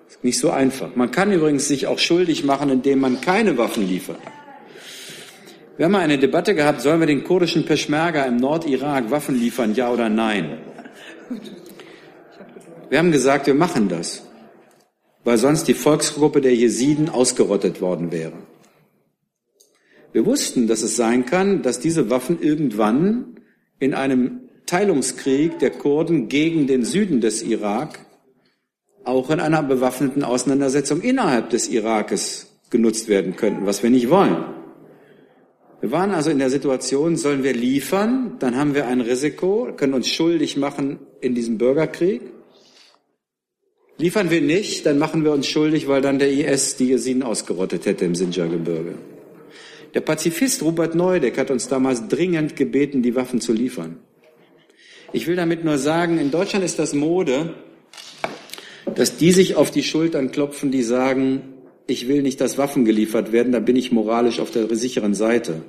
Ist 0.09 0.25
nicht 0.25 0.39
so 0.39 0.51
einfach. 0.51 0.95
Man 0.95 1.11
kann 1.11 1.33
übrigens 1.33 1.69
sich 1.69 1.87
auch 1.87 1.99
schuldig 1.99 2.45
machen, 2.45 2.71
indem 2.71 3.01
man 3.01 3.21
keine 3.21 3.57
Waffen 3.59 3.87
liefert. 3.87 4.19
Wir 5.77 5.87
haben 5.87 5.93
mal 5.93 6.01
eine 6.01 6.19
Debatte 6.19 6.55
gehabt, 6.55 6.83
sollen 6.83 7.01
wir 7.01 7.07
den 7.07 7.25
kurdischen 7.25 7.65
Peschmerga 7.65 8.25
im 8.25 8.37
Nordirak 8.37 9.11
Waffen 9.11 9.39
liefern, 9.39 9.75
ja 9.75 9.91
oder 9.91 10.09
nein? 10.09 10.59
Wir 12.91 12.99
haben 12.99 13.11
gesagt, 13.11 13.47
wir 13.47 13.55
machen 13.55 13.89
das, 13.89 14.23
weil 15.25 15.39
sonst 15.39 15.69
die 15.69 15.75
Volksgruppe 15.75 16.41
der 16.41 16.55
Jesiden 16.55 17.09
ausgerottet 17.09 17.81
worden 17.81 18.13
wäre. 18.13 18.35
Wir 20.13 20.27
wussten, 20.27 20.67
dass 20.67 20.83
es 20.83 20.97
sein 20.97 21.25
kann, 21.25 21.63
dass 21.63 21.81
diese 21.81 22.11
Waffen 22.11 22.41
irgendwann 22.43 23.41
in 23.79 23.95
einem 23.95 24.41
Teilungskrieg 24.67 25.59
der 25.59 25.71
Kurden 25.71 26.29
gegen 26.29 26.67
den 26.67 26.85
Süden 26.85 27.21
des 27.21 27.43
Irak 27.43 28.07
auch 29.05 29.31
in 29.31 29.41
einer 29.41 29.63
bewaffneten 29.63 30.23
Auseinandersetzung 30.23 31.01
innerhalb 31.01 31.51
des 31.51 31.69
Irakes 31.69 32.59
genutzt 32.71 33.09
werden 33.09 33.37
könnten, 33.37 33.67
was 33.67 33.83
wir 33.83 33.91
nicht 33.91 34.11
wollen. 34.11 34.45
Wir 35.81 35.91
waren 35.91 36.13
also 36.13 36.31
in 36.31 36.39
der 36.39 36.51
Situation, 36.51 37.17
sollen 37.17 37.43
wir 37.43 37.55
liefern, 37.55 38.37
dann 38.39 38.57
haben 38.57 38.75
wir 38.75 38.87
ein 38.87 39.01
Risiko, 39.01 39.73
können 39.77 39.95
uns 39.95 40.09
schuldig 40.09 40.57
machen 40.57 41.01
in 41.21 41.35
diesem 41.35 41.59
Bürgerkrieg. 41.59 42.23
Liefern 43.99 44.31
wir 44.31 44.41
nicht, 44.41 44.87
dann 44.87 44.99
machen 44.99 45.25
wir 45.25 45.33
uns 45.33 45.47
schuldig, 45.47 45.87
weil 45.87 46.01
dann 46.01 46.19
der 46.19 46.31
IS 46.31 46.77
die 46.77 46.89
Jesiden 46.89 47.23
ausgerottet 47.23 47.87
hätte 47.87 48.05
im 48.05 48.15
Sinjar-Gebirge. 48.15 48.95
Der 49.95 50.01
Pazifist 50.01 50.63
Robert 50.63 50.95
Neudeck 50.95 51.37
hat 51.37 51.51
uns 51.51 51.69
damals 51.69 52.09
dringend 52.09 52.57
gebeten, 52.57 53.03
die 53.03 53.15
Waffen 53.15 53.41
zu 53.41 53.53
liefern. 53.53 53.99
Ich 55.13 55.27
will 55.27 55.37
damit 55.37 55.65
nur 55.65 55.77
sagen, 55.77 56.19
in 56.19 56.31
Deutschland 56.31 56.65
ist 56.65 56.79
das 56.79 56.95
Mode, 56.95 57.55
dass 58.95 59.19
die 59.19 59.33
sich 59.33 59.57
auf 59.57 59.71
die 59.71 59.83
Schultern 59.83 60.33
klopfen, 60.33 60.71
die 60.71 60.83
sagen, 60.83 61.43
ich 61.87 62.09
will 62.09 62.23
nicht, 62.23 62.41
dass 62.41 62.57
Waffen 62.57 62.85
geliefert 62.87 63.33
werden, 63.33 63.53
da 63.53 63.61
bin 63.61 63.77
ich 63.77 63.93
moralisch 63.93 64.41
auf 64.41 64.51
der 64.51 64.75
sicheren 64.75 65.15
Seite. 65.15 65.63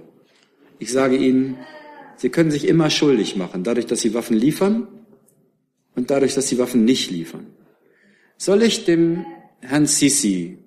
Ich 0.80 0.91
sage 0.91 1.17
Ihnen, 1.17 1.57
Sie 2.15 2.30
können 2.30 2.51
sich 2.51 2.67
immer 2.67 2.89
schuldig 2.89 3.36
machen, 3.36 3.63
dadurch, 3.63 3.86
dass 3.86 3.99
Sie 3.99 4.13
Waffen 4.13 4.38
liefern 4.38 4.88
und 5.95 6.09
dadurch, 6.09 6.34
dass 6.34 6.47
Sie 6.47 6.57
Waffen 6.57 6.86
nicht 6.86 7.11
liefern. 7.11 7.47
Soll 8.46 8.62
ich 8.64 8.84
dem 8.84 9.26
Herrn 9.62 9.86
Sisi, 9.86 10.58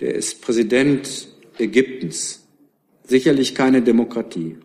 der 0.00 0.16
ist 0.16 0.42
Präsident 0.42 1.28
Ägyptens, 1.56 2.44
sicherlich 3.04 3.54
keine 3.54 3.82
Demokratie, 3.82 4.56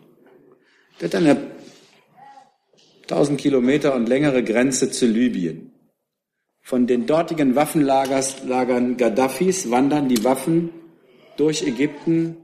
der 1.00 1.10
hat 1.10 1.14
eine 1.14 1.36
1000 3.02 3.40
Kilometer 3.40 3.94
und 3.94 4.08
längere 4.08 4.42
Grenze 4.42 4.90
zu 4.90 5.06
Libyen. 5.06 5.70
Von 6.60 6.88
den 6.88 7.06
dortigen 7.06 7.54
Waffenlagern 7.54 8.96
Gaddafis 8.96 9.70
wandern 9.70 10.08
die 10.08 10.24
Waffen 10.24 10.70
durch 11.36 11.62
Ägypten 11.62 12.36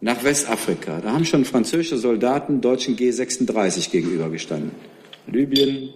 nach 0.00 0.24
Westafrika. 0.24 1.02
Da 1.02 1.12
haben 1.12 1.26
schon 1.26 1.44
französische 1.44 1.98
Soldaten 1.98 2.62
deutschen 2.62 2.96
G36 2.96 3.90
gegenübergestanden. 3.90 4.70
Libyen. 5.26 5.90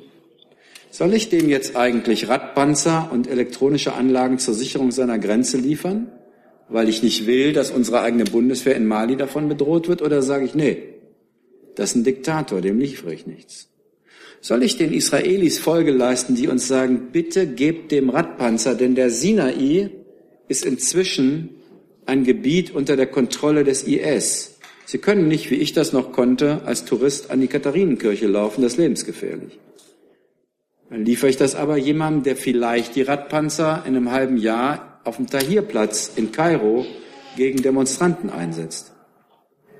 Soll 0.90 1.14
ich 1.14 1.28
dem 1.28 1.48
jetzt 1.48 1.76
eigentlich 1.76 2.28
Radpanzer 2.28 3.10
und 3.12 3.26
elektronische 3.26 3.92
Anlagen 3.92 4.38
zur 4.38 4.54
Sicherung 4.54 4.90
seiner 4.90 5.18
Grenze 5.18 5.58
liefern, 5.58 6.10
weil 6.68 6.88
ich 6.88 7.02
nicht 7.02 7.26
will, 7.26 7.52
dass 7.52 7.70
unsere 7.70 8.00
eigene 8.00 8.24
Bundeswehr 8.24 8.74
in 8.74 8.86
Mali 8.86 9.16
davon 9.16 9.48
bedroht 9.48 9.88
wird? 9.88 10.02
Oder 10.02 10.22
sage 10.22 10.46
ich, 10.46 10.54
nee, 10.54 10.82
das 11.74 11.90
ist 11.90 11.96
ein 11.96 12.04
Diktator, 12.04 12.60
dem 12.60 12.78
liefere 12.78 13.12
ich 13.12 13.26
nichts. 13.26 13.68
Soll 14.40 14.62
ich 14.62 14.78
den 14.78 14.92
Israelis 14.92 15.58
Folge 15.58 15.90
leisten, 15.90 16.34
die 16.34 16.48
uns 16.48 16.68
sagen, 16.68 17.08
bitte 17.12 17.46
gebt 17.46 17.92
dem 17.92 18.08
Radpanzer, 18.08 18.74
denn 18.74 18.94
der 18.94 19.10
Sinai 19.10 19.90
ist 20.48 20.64
inzwischen 20.64 21.50
ein 22.06 22.24
Gebiet 22.24 22.70
unter 22.74 22.96
der 22.96 23.06
Kontrolle 23.06 23.64
des 23.64 23.82
IS. 23.82 24.58
Sie 24.86 24.98
können 24.98 25.28
nicht, 25.28 25.50
wie 25.50 25.56
ich 25.56 25.74
das 25.74 25.92
noch 25.92 26.12
konnte, 26.12 26.62
als 26.64 26.86
Tourist 26.86 27.30
an 27.30 27.42
die 27.42 27.48
Katharinenkirche 27.48 28.26
laufen, 28.26 28.62
das 28.62 28.72
ist 28.72 28.78
lebensgefährlich. 28.78 29.58
Dann 30.90 31.04
liefere 31.04 31.30
ich 31.30 31.36
das 31.36 31.54
aber 31.54 31.76
jemandem, 31.76 32.22
der 32.22 32.36
vielleicht 32.36 32.96
die 32.96 33.02
Radpanzer 33.02 33.82
in 33.86 33.96
einem 33.96 34.10
halben 34.10 34.36
Jahr 34.36 35.00
auf 35.04 35.16
dem 35.16 35.26
Tahrirplatz 35.26 36.12
in 36.16 36.32
Kairo 36.32 36.86
gegen 37.36 37.62
Demonstranten 37.62 38.30
einsetzt. 38.30 38.92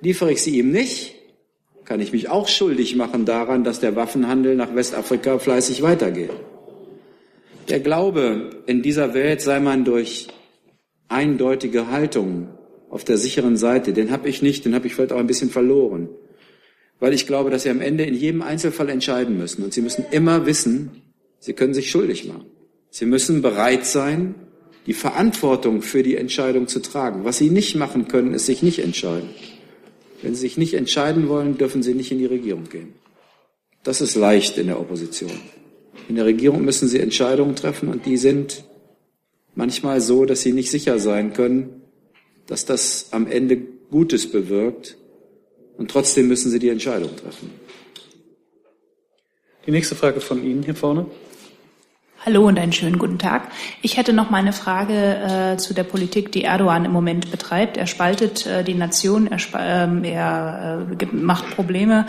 Liefere 0.01 0.33
ich 0.33 0.43
sie 0.43 0.59
ihm 0.59 0.71
nicht, 0.71 1.15
kann 1.85 2.01
ich 2.01 2.13
mich 2.13 2.29
auch 2.29 2.49
schuldig 2.49 2.95
machen 2.97 3.25
daran, 3.25 3.65
dass 3.65 3.81
der 3.81 3.97
Waffenhandel 3.97 4.55
nach 4.55 4.75
Westafrika 4.75 5.39
fleißig 5.39 5.83
weitergeht. 5.83 6.31
Der 7.69 7.81
Glaube, 7.81 8.51
in 8.67 8.83
dieser 8.83 9.15
Welt 9.15 9.41
sei 9.41 9.61
man 9.61 9.85
durch 9.85 10.29
eindeutige 11.09 11.91
Haltung 11.91 12.49
auf 12.91 13.05
der 13.05 13.19
sicheren 13.19 13.57
Seite, 13.57 13.93
den 13.93 14.11
habe 14.11 14.29
ich 14.29 14.43
nicht, 14.43 14.65
den 14.65 14.75
habe 14.75 14.87
ich 14.87 14.95
vielleicht 14.95 15.13
auch 15.13 15.19
ein 15.19 15.27
bisschen 15.27 15.51
verloren. 15.51 16.09
Weil 17.01 17.13
ich 17.13 17.27
glaube, 17.27 17.51
dass 17.51 17.63
Sie 17.63 17.71
am 17.71 17.81
Ende 17.81 18.05
in 18.05 18.15
jedem 18.15 18.43
Einzelfall 18.43 18.89
entscheiden 18.89 19.39
müssen. 19.39 19.63
Und 19.63 19.73
Sie 19.73 19.83
müssen 19.83 20.05
immer 20.11 20.47
wissen, 20.47 21.03
Sie 21.39 21.53
können 21.53 21.75
sich 21.75 21.91
schuldig 21.91 22.27
machen. 22.27 22.47
Sie 22.91 23.07
müssen 23.07 23.43
bereit 23.43 23.87
sein, 23.87 24.35
die 24.87 24.95
Verantwortung 24.95 25.83
für 25.83 26.03
die 26.03 26.17
Entscheidung 26.17 26.67
zu 26.67 26.81
tragen. 26.81 27.25
Was 27.25 27.39
Sie 27.39 27.51
nicht 27.51 27.77
machen 27.77 28.09
können, 28.09 28.35
ist 28.35 28.47
sich 28.47 28.63
nicht 28.63 28.79
entscheiden. 28.81 29.29
Wenn 30.23 30.35
Sie 30.35 30.41
sich 30.41 30.57
nicht 30.57 30.75
entscheiden 30.75 31.29
wollen, 31.29 31.59
dürfen 31.59 31.83
Sie 31.83 31.95
nicht 31.95 32.11
in 32.11 32.19
die 32.19 32.27
Regierung 32.27 32.65
gehen. 32.69 32.95
Das 33.85 34.01
ist 34.01 34.17
leicht 34.17 34.59
in 34.59 34.67
der 34.67 34.81
Opposition. 34.81 35.31
In 36.09 36.17
der 36.17 36.25
Regierung 36.25 36.65
müssen 36.65 36.89
Sie 36.89 36.99
Entscheidungen 36.99 37.55
treffen 37.55 37.89
und 37.89 38.07
die 38.07 38.17
sind 38.17 38.65
manchmal 39.55 40.01
so, 40.01 40.25
dass 40.25 40.41
Sie 40.41 40.53
nicht 40.53 40.71
sicher 40.71 40.99
sein 40.99 41.33
können, 41.35 41.83
dass 42.47 42.65
das 42.65 43.09
am 43.11 43.27
Ende 43.27 43.59
Gutes 43.91 44.31
bewirkt. 44.31 44.97
Und 45.79 45.93
trotzdem 45.93 46.27
müssen 46.27 46.51
Sie 46.51 46.59
die 46.59 46.71
Entscheidung 46.71 47.17
treffen. 47.17 47.53
Die 49.65 49.71
nächste 49.71 49.95
Frage 49.95 50.21
von 50.21 50.45
Ihnen 50.45 50.65
hier 50.65 50.75
vorne. 50.75 51.07
Hallo 52.27 52.49
und 52.49 52.59
einen 52.59 52.73
schönen 52.73 52.99
guten 52.99 53.21
Tag. 53.21 53.49
Ich 53.81 53.97
hätte 53.97 54.13
noch 54.13 54.29
mal 54.29 54.39
eine 54.39 54.53
Frage 54.53 55.53
äh, 55.53 55.57
zu 55.57 55.75
der 55.75 55.85
Politik, 55.85 56.33
die 56.33 56.43
Erdogan 56.43 56.85
im 56.85 56.91
Moment 56.91 57.31
betreibt. 57.31 57.77
Er 57.77 57.87
spaltet 57.87 58.45
äh, 58.45 58.65
die 58.65 58.75
Nation, 58.75 59.29
er, 59.29 59.39
ähm, 59.57 60.03
er 60.03 60.85
äh, 61.01 61.07
macht 61.13 61.49
Probleme. 61.51 62.07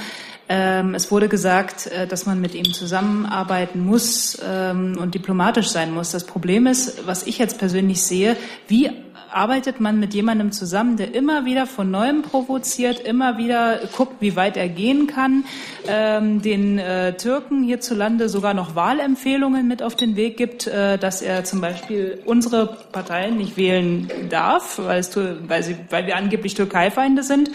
Ähm, 0.52 0.96
es 0.96 1.12
wurde 1.12 1.30
gesagt, 1.30 1.86
äh, 1.86 2.08
dass 2.08 2.26
man 2.26 2.42
mit 2.42 2.56
ihm 2.56 2.74
zusammenarbeiten 2.74 3.86
muss 3.86 4.36
ähm, 4.44 4.98
und 5.00 5.14
diplomatisch 5.14 5.68
sein 5.68 5.94
muss. 5.94 6.10
Das 6.10 6.24
Problem 6.24 6.66
ist, 6.66 7.06
was 7.06 7.28
ich 7.28 7.38
jetzt 7.38 7.60
persönlich 7.60 8.02
sehe, 8.02 8.36
wie 8.68 8.90
arbeitet 9.32 9.80
man 9.80 10.00
mit 10.00 10.14
jemandem 10.14 10.52
zusammen, 10.52 10.98
der 10.98 11.14
immer 11.14 11.46
wieder 11.46 11.68
von 11.68 11.90
neuem 11.92 12.22
provoziert, 12.22 13.00
immer 13.00 13.38
wieder 13.38 13.80
guckt, 13.96 14.16
wie 14.20 14.36
weit 14.36 14.58
er 14.58 14.70
gehen 14.70 15.08
kann, 15.08 15.46
ähm, 15.88 16.42
den 16.42 16.80
äh, 16.80 17.16
Türken 17.18 17.64
hierzulande 17.64 18.30
sogar 18.30 18.54
noch 18.54 18.76
Wahlempfehlungen 18.76 19.68
mit 19.68 19.84
auf 19.84 19.96
den 19.96 20.16
Weg 20.16 20.38
gibt, 20.38 20.68
äh, 20.68 20.98
dass 20.98 21.22
er 21.22 21.44
zum 21.44 21.62
Beispiel 21.62 22.22
unsere 22.26 22.78
Parteien 22.92 23.38
nicht 23.38 23.58
wählen 23.58 24.10
darf, 24.30 24.80
weil, 24.80 25.00
es, 25.00 25.16
weil, 25.16 25.64
sie, 25.64 25.76
weil 25.90 26.08
wir 26.08 26.16
angeblich 26.16 26.54
Türkeifeinde 26.54 27.24
sind 27.24 27.52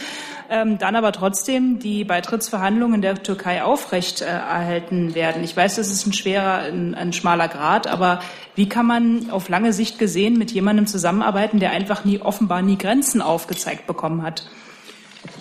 ähm, 0.50 0.78
dann 0.78 0.96
aber 0.96 1.12
trotzdem 1.12 1.78
die 1.78 2.04
Beitrittsverhandlungen 2.04 3.02
der 3.02 3.22
Türkei 3.22 3.62
aufrecht 3.62 4.22
äh, 4.22 4.26
erhalten 4.26 5.14
werden. 5.14 5.42
Ich 5.44 5.56
weiß, 5.56 5.76
das 5.76 5.90
ist 5.90 6.06
ein 6.06 6.12
schwerer, 6.12 6.58
ein, 6.58 6.94
ein 6.94 7.12
schmaler 7.12 7.48
Grad, 7.48 7.86
aber 7.86 8.20
wie 8.54 8.68
kann 8.68 8.86
man 8.86 9.30
auf 9.30 9.48
lange 9.48 9.72
Sicht 9.72 9.98
gesehen 9.98 10.38
mit 10.38 10.50
jemandem 10.50 10.86
zusammenarbeiten, 10.86 11.60
der 11.60 11.70
einfach 11.70 12.04
nie 12.04 12.20
offenbar 12.20 12.62
nie 12.62 12.78
Grenzen 12.78 13.22
aufgezeigt 13.22 13.86
bekommen 13.86 14.22
hat? 14.22 14.46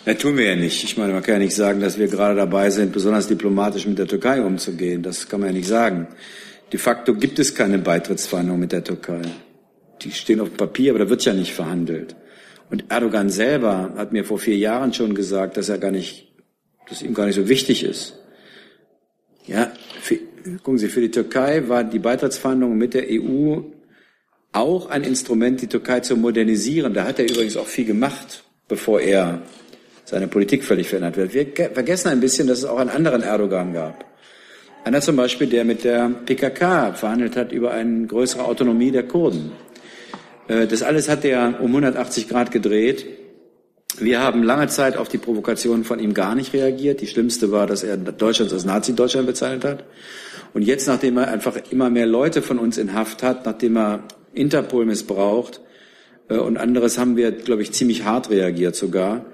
Ja, 0.05 0.13
tun 0.13 0.37
wir 0.37 0.45
ja 0.45 0.55
nicht. 0.55 0.83
Ich 0.83 0.97
meine, 0.97 1.13
man 1.13 1.23
kann 1.23 1.35
ja 1.35 1.39
nicht 1.39 1.55
sagen, 1.55 1.79
dass 1.79 1.97
wir 1.97 2.07
gerade 2.07 2.35
dabei 2.35 2.69
sind, 2.69 2.91
besonders 2.91 3.27
diplomatisch 3.27 3.85
mit 3.85 3.97
der 3.97 4.07
Türkei 4.07 4.41
umzugehen. 4.41 5.03
Das 5.03 5.29
kann 5.29 5.39
man 5.39 5.49
ja 5.49 5.53
nicht 5.53 5.67
sagen. 5.67 6.07
De 6.71 6.79
facto 6.79 7.13
gibt 7.13 7.39
es 7.39 7.53
keine 7.53 7.79
Beitrittsverhandlungen 7.79 8.61
mit 8.61 8.71
der 8.71 8.83
Türkei. 8.83 9.21
Die 10.01 10.11
stehen 10.11 10.41
auf 10.41 10.55
Papier, 10.57 10.91
aber 10.91 10.99
da 10.99 11.09
wird 11.09 11.23
ja 11.23 11.33
nicht 11.33 11.53
verhandelt. 11.53 12.15
Und 12.70 12.86
Erdogan 12.89 13.30
selber 13.30 13.93
hat 13.97 14.14
mir 14.14 14.26
vor 14.26 14.39
vier 14.39 14.57
Jahren 14.57 14.93
schon 14.93 15.16
gesagt, 15.16 15.57
dass 15.57 15.70
er 15.70 15.78
gar 15.78 15.91
nicht, 15.91 16.34
dass 16.89 17.01
ihm 17.01 17.14
gar 17.14 17.26
nicht 17.26 17.36
so 17.36 17.47
wichtig 17.47 17.84
ist. 17.84 18.18
Ja, 19.45 19.72
für, 20.01 20.18
gucken 20.64 20.78
Sie, 20.78 20.88
für 20.88 21.01
die 21.01 21.11
Türkei 21.11 21.68
war 21.68 21.84
die 21.84 21.99
Beitrittsverhandlung 21.99 22.78
mit 22.78 22.93
der 22.93 23.05
EU 23.09 23.61
auch 24.53 24.89
ein 24.89 25.03
Instrument, 25.03 25.61
die 25.61 25.68
Türkei 25.68 25.99
zu 25.99 26.16
modernisieren. 26.16 26.93
Da 26.93 27.05
hat 27.05 27.20
er 27.20 27.30
übrigens 27.30 27.57
auch 27.57 27.68
viel 27.68 27.86
gemacht, 27.86 28.43
bevor 28.68 29.01
er 29.01 29.41
seine 30.05 30.28
Politik 30.28 30.64
völlig 30.64 30.89
verändert 30.89 31.18
wird. 31.18 31.34
Wir 31.34 31.72
vergessen 31.72 32.09
ein 32.09 32.20
bisschen, 32.20 32.47
dass 32.47 32.59
es 32.59 32.66
auch 32.66 32.78
einen 32.78 32.89
anderen 32.89 33.24
Erdogan 33.24 33.74
gab. 33.74 34.05
Einer 34.86 35.01
zum 35.01 35.16
Beispiel, 35.16 35.47
der 35.47 35.64
mit 35.64 35.84
der 35.84 36.09
PKK 36.26 36.93
verhandelt 36.93 37.38
hat 37.38 37.51
über 37.51 37.72
eine 37.72 38.05
größere 38.05 38.43
Autonomie 38.43 38.91
der 38.91 39.03
Kurden. 39.03 39.53
Äh, 40.53 40.67
das 40.67 40.83
alles 40.83 41.09
hat 41.09 41.25
er 41.25 41.59
um 41.59 41.67
180 41.67 42.29
Grad 42.29 42.51
gedreht. 42.51 43.05
Wir 43.99 44.21
haben 44.21 44.43
lange 44.43 44.67
Zeit 44.67 44.97
auf 44.97 45.07
die 45.07 45.19
Provokationen 45.19 45.83
von 45.83 45.99
ihm 45.99 46.13
gar 46.13 46.33
nicht 46.35 46.53
reagiert. 46.53 47.01
Die 47.01 47.07
schlimmste 47.07 47.51
war, 47.51 47.67
dass 47.67 47.83
er 47.83 47.95
Deutschland 47.97 48.51
als 48.51 48.65
Nazi-Deutschland 48.65 49.27
bezeichnet 49.27 49.63
hat. 49.63 49.83
Und 50.53 50.63
jetzt, 50.63 50.87
nachdem 50.87 51.17
er 51.17 51.27
einfach 51.27 51.57
immer 51.69 51.89
mehr 51.89 52.07
Leute 52.07 52.41
von 52.41 52.59
uns 52.59 52.77
in 52.77 52.93
Haft 52.93 53.23
hat, 53.23 53.45
nachdem 53.45 53.77
er 53.77 54.03
Interpol 54.33 54.85
missbraucht 54.85 55.61
äh, 56.29 56.37
und 56.37 56.57
anderes, 56.57 56.97
haben 56.97 57.15
wir, 57.15 57.31
glaube 57.31 57.61
ich, 57.61 57.71
ziemlich 57.71 58.03
hart 58.03 58.29
reagiert 58.29 58.75
sogar. 58.75 59.25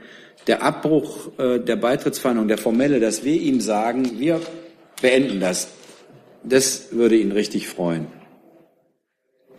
Der 0.48 0.64
Abbruch 0.64 1.38
äh, 1.38 1.60
der 1.60 1.76
Beitrittsverhandlung, 1.76 2.48
der 2.48 2.58
formelle, 2.58 3.00
dass 3.00 3.24
wir 3.24 3.40
ihm 3.40 3.62
sagen, 3.62 4.20
wir 4.20 4.42
beenden 5.02 5.40
das, 5.40 5.70
das 6.44 6.88
würde 6.92 7.16
ihn 7.16 7.32
richtig 7.32 7.68
freuen 7.68 8.19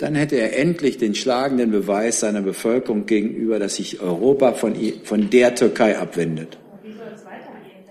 dann 0.01 0.15
hätte 0.15 0.37
er 0.37 0.59
endlich 0.59 0.97
den 0.97 1.15
schlagenden 1.15 1.71
Beweis 1.71 2.21
seiner 2.21 2.41
Bevölkerung 2.41 3.05
gegenüber, 3.05 3.59
dass 3.59 3.77
sich 3.77 4.01
Europa 4.01 4.55
von, 4.55 4.75
von 5.05 5.29
der 5.29 5.55
Türkei 5.55 5.99
abwendet. 5.99 6.59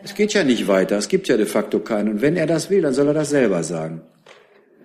Es 0.03 0.15
geht 0.15 0.33
ja 0.33 0.43
nicht 0.43 0.67
weiter, 0.67 0.97
es 0.97 1.07
gibt 1.07 1.27
ja 1.27 1.37
de 1.37 1.45
facto 1.45 1.79
keinen. 1.79 2.09
Und 2.09 2.21
wenn 2.21 2.35
er 2.35 2.47
das 2.47 2.69
will, 2.69 2.81
dann 2.81 2.93
soll 2.93 3.07
er 3.07 3.13
das 3.13 3.29
selber 3.29 3.63
sagen. 3.63 4.01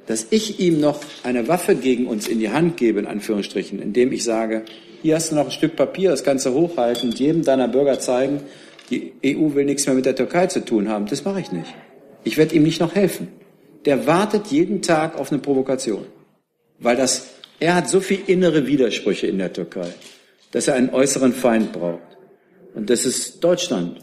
Dass 0.06 0.26
ich 0.30 0.60
ihm 0.60 0.80
noch 0.80 1.00
eine 1.22 1.48
Waffe 1.48 1.76
gegen 1.76 2.06
uns 2.06 2.28
in 2.28 2.40
die 2.40 2.50
Hand 2.50 2.76
gebe, 2.76 3.00
in 3.00 3.06
Anführungsstrichen, 3.06 3.80
indem 3.80 4.12
ich 4.12 4.22
sage, 4.22 4.64
hier 5.00 5.14
hast 5.14 5.30
du 5.30 5.36
noch 5.36 5.46
ein 5.46 5.50
Stück 5.50 5.76
Papier, 5.76 6.10
das 6.10 6.24
kannst 6.24 6.44
du 6.44 6.52
hochhalten 6.52 7.10
und 7.10 7.18
jedem 7.18 7.42
deiner 7.42 7.68
Bürger 7.68 8.00
zeigen, 8.00 8.40
die 8.90 9.12
EU 9.24 9.54
will 9.54 9.64
nichts 9.64 9.86
mehr 9.86 9.94
mit 9.94 10.04
der 10.04 10.14
Türkei 10.14 10.48
zu 10.48 10.62
tun 10.62 10.90
haben, 10.90 11.06
das 11.06 11.24
mache 11.24 11.40
ich 11.40 11.52
nicht. 11.52 11.72
Ich 12.22 12.36
werde 12.36 12.54
ihm 12.54 12.64
nicht 12.64 12.80
noch 12.80 12.94
helfen. 12.94 13.28
Der 13.86 14.06
wartet 14.06 14.48
jeden 14.48 14.82
Tag 14.82 15.18
auf 15.18 15.30
eine 15.30 15.40
Provokation. 15.40 16.04
Weil 16.78 16.96
das, 16.96 17.28
er 17.60 17.74
hat 17.74 17.88
so 17.88 18.00
viel 18.00 18.20
innere 18.26 18.66
Widersprüche 18.66 19.26
in 19.26 19.38
der 19.38 19.52
Türkei, 19.52 19.88
dass 20.52 20.68
er 20.68 20.74
einen 20.74 20.90
äußeren 20.90 21.32
Feind 21.32 21.72
braucht. 21.72 22.00
Und 22.74 22.90
das 22.90 23.06
ist 23.06 23.42
Deutschland, 23.42 24.00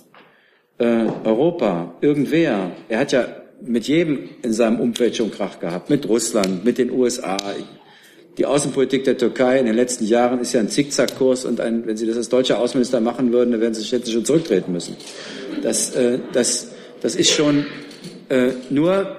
äh, 0.78 1.06
Europa, 1.24 1.96
irgendwer. 2.02 2.72
Er 2.90 3.00
hat 3.00 3.12
ja 3.12 3.28
mit 3.62 3.88
jedem 3.88 4.30
in 4.42 4.54
seinem 4.54 4.80
Umfeld 4.80 5.16
schon 5.16 5.32
Krach 5.32 5.60
gehabt, 5.60 5.90
mit 5.90 6.08
Russland, 6.08 6.66
mit 6.66 6.78
den 6.78 6.92
USA. 6.92 7.38
Die 8.38 8.46
Außenpolitik 8.46 9.04
der 9.04 9.18
Türkei 9.18 9.60
in 9.60 9.66
den 9.66 9.76
letzten 9.76 10.06
Jahren 10.06 10.40
ist 10.40 10.54
ja 10.54 10.62
ein 10.62 10.70
Zickzackkurs 10.70 11.46
und 11.46 11.60
ein, 11.60 11.86
wenn 11.86 11.98
Sie 11.98 12.08
das 12.08 12.18
als 12.18 12.30
deutscher 12.30 12.60
Außenminister 12.60 13.00
machen 13.02 13.32
würden, 13.32 13.52
dann 13.52 13.62
werden 13.62 13.74
Sie 13.74 13.84
jetzt 13.96 14.12
schon 14.12 14.26
zurücktreten 14.26 14.72
müssen. 14.72 14.96
Das, 15.62 15.96
äh, 15.96 16.20
das, 16.34 16.72
das 17.02 17.16
ist 17.16 17.32
schon 17.32 17.66
äh, 18.30 18.54
nur 18.70 19.18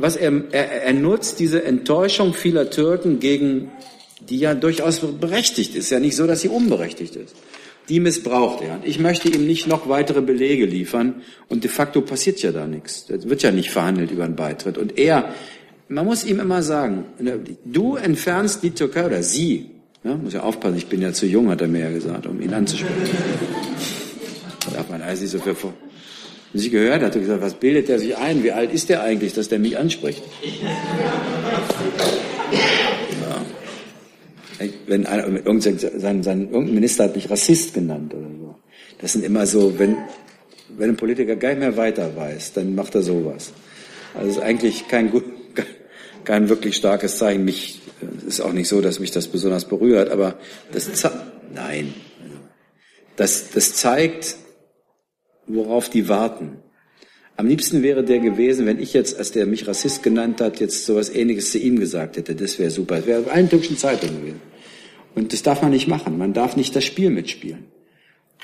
was 0.00 0.16
er, 0.16 0.32
er, 0.52 0.82
er 0.82 0.92
nutzt 0.94 1.38
diese 1.40 1.64
Enttäuschung 1.64 2.32
vieler 2.32 2.70
Türken 2.70 3.20
gegen, 3.20 3.70
die 4.28 4.38
ja 4.38 4.54
durchaus 4.54 5.00
berechtigt 5.00 5.74
ist, 5.74 5.90
ja 5.90 6.00
nicht 6.00 6.16
so, 6.16 6.26
dass 6.26 6.40
sie 6.40 6.48
unberechtigt 6.48 7.16
ist. 7.16 7.34
Die 7.88 8.00
missbraucht 8.00 8.62
er. 8.62 8.74
Und 8.74 8.86
ich 8.86 8.98
möchte 8.98 9.28
ihm 9.28 9.46
nicht 9.46 9.66
noch 9.66 9.88
weitere 9.88 10.22
Belege 10.22 10.64
liefern. 10.64 11.22
Und 11.48 11.64
de 11.64 11.70
facto 11.70 12.02
passiert 12.02 12.40
ja 12.40 12.52
da 12.52 12.66
nichts. 12.66 13.06
Es 13.08 13.28
wird 13.28 13.42
ja 13.42 13.50
nicht 13.50 13.70
verhandelt 13.70 14.10
über 14.10 14.24
einen 14.24 14.36
Beitritt. 14.36 14.78
Und 14.78 14.96
er, 14.98 15.34
man 15.88 16.06
muss 16.06 16.24
ihm 16.24 16.38
immer 16.38 16.62
sagen, 16.62 17.04
du 17.64 17.96
entfernst 17.96 18.62
die 18.62 18.70
Türkei 18.70 19.06
oder 19.06 19.22
sie, 19.22 19.70
ja, 20.04 20.14
muss 20.14 20.32
ja 20.32 20.42
aufpassen, 20.42 20.76
ich 20.76 20.86
bin 20.86 21.02
ja 21.02 21.12
zu 21.12 21.26
jung, 21.26 21.50
hat 21.50 21.60
er 21.60 21.68
mir 21.68 21.80
ja 21.80 21.90
gesagt, 21.90 22.26
um 22.26 22.40
ihn 22.40 22.54
anzusprechen. 22.54 22.94
Darf 24.72 24.88
man 24.88 25.02
also 25.02 25.22
nicht 25.22 25.32
so 25.32 25.38
viel 25.40 25.54
vor. 25.54 25.74
Wenn 26.52 26.60
sie 26.60 26.70
gehört 26.70 26.94
hat, 26.94 27.02
hat 27.02 27.14
er 27.14 27.20
gesagt, 27.20 27.42
was 27.42 27.54
bildet 27.54 27.88
er 27.88 27.98
sich 27.98 28.16
ein? 28.16 28.42
Wie 28.42 28.50
alt 28.50 28.72
ist 28.72 28.88
der 28.88 29.02
eigentlich, 29.02 29.34
dass 29.34 29.48
der 29.48 29.60
mich 29.60 29.78
anspricht? 29.78 30.22
Ja. 33.20 33.42
Wenn 34.86 35.06
einer, 35.06 35.26
irgendein, 35.26 35.78
sein, 35.78 36.22
sein, 36.22 36.48
irgendein 36.50 36.74
Minister 36.74 37.04
hat 37.04 37.14
mich 37.14 37.30
Rassist 37.30 37.72
genannt 37.72 38.12
oder 38.12 38.26
so. 38.26 38.56
Das 39.00 39.12
sind 39.12 39.24
immer 39.24 39.46
so, 39.46 39.78
wenn, 39.78 39.96
wenn 40.76 40.90
ein 40.90 40.96
Politiker 40.96 41.36
gar 41.36 41.50
nicht 41.50 41.60
mehr 41.60 41.76
weiter 41.76 42.14
weiß, 42.16 42.54
dann 42.54 42.74
macht 42.74 42.96
er 42.96 43.02
sowas. 43.02 43.52
Also 44.14 44.28
es 44.28 44.36
ist 44.36 44.42
eigentlich 44.42 44.88
kein, 44.88 45.10
gut, 45.10 45.24
kein 46.24 46.48
wirklich 46.48 46.76
starkes 46.76 47.18
Zeichen. 47.18 47.44
Mich, 47.44 47.80
es 48.18 48.24
ist 48.24 48.40
auch 48.40 48.52
nicht 48.52 48.68
so, 48.68 48.80
dass 48.80 48.98
mich 48.98 49.12
das 49.12 49.28
besonders 49.28 49.66
berührt, 49.66 50.10
aber 50.10 50.34
das, 50.72 50.90
nein. 51.54 51.94
Das, 53.16 53.50
das 53.50 53.74
zeigt, 53.74 54.36
worauf 55.54 55.88
die 55.88 56.08
warten. 56.08 56.58
Am 57.36 57.46
liebsten 57.46 57.82
wäre 57.82 58.04
der 58.04 58.18
gewesen, 58.18 58.66
wenn 58.66 58.78
ich 58.78 58.92
jetzt, 58.92 59.16
als 59.18 59.32
der 59.32 59.46
mich 59.46 59.66
Rassist 59.66 60.02
genannt 60.02 60.40
hat, 60.40 60.60
jetzt 60.60 60.84
sowas 60.84 61.08
Ähnliches 61.08 61.52
zu 61.52 61.58
ihm 61.58 61.80
gesagt 61.80 62.18
hätte. 62.18 62.34
Das 62.34 62.58
wäre 62.58 62.70
super. 62.70 62.96
Das 62.96 63.06
wäre 63.06 63.30
allen 63.30 63.48
türkischen 63.48 63.78
Zeitungen 63.78 64.20
gewesen. 64.20 64.42
Und 65.14 65.32
das 65.32 65.42
darf 65.42 65.62
man 65.62 65.70
nicht 65.70 65.88
machen. 65.88 66.18
Man 66.18 66.34
darf 66.34 66.56
nicht 66.56 66.76
das 66.76 66.84
Spiel 66.84 67.08
mitspielen. 67.08 67.64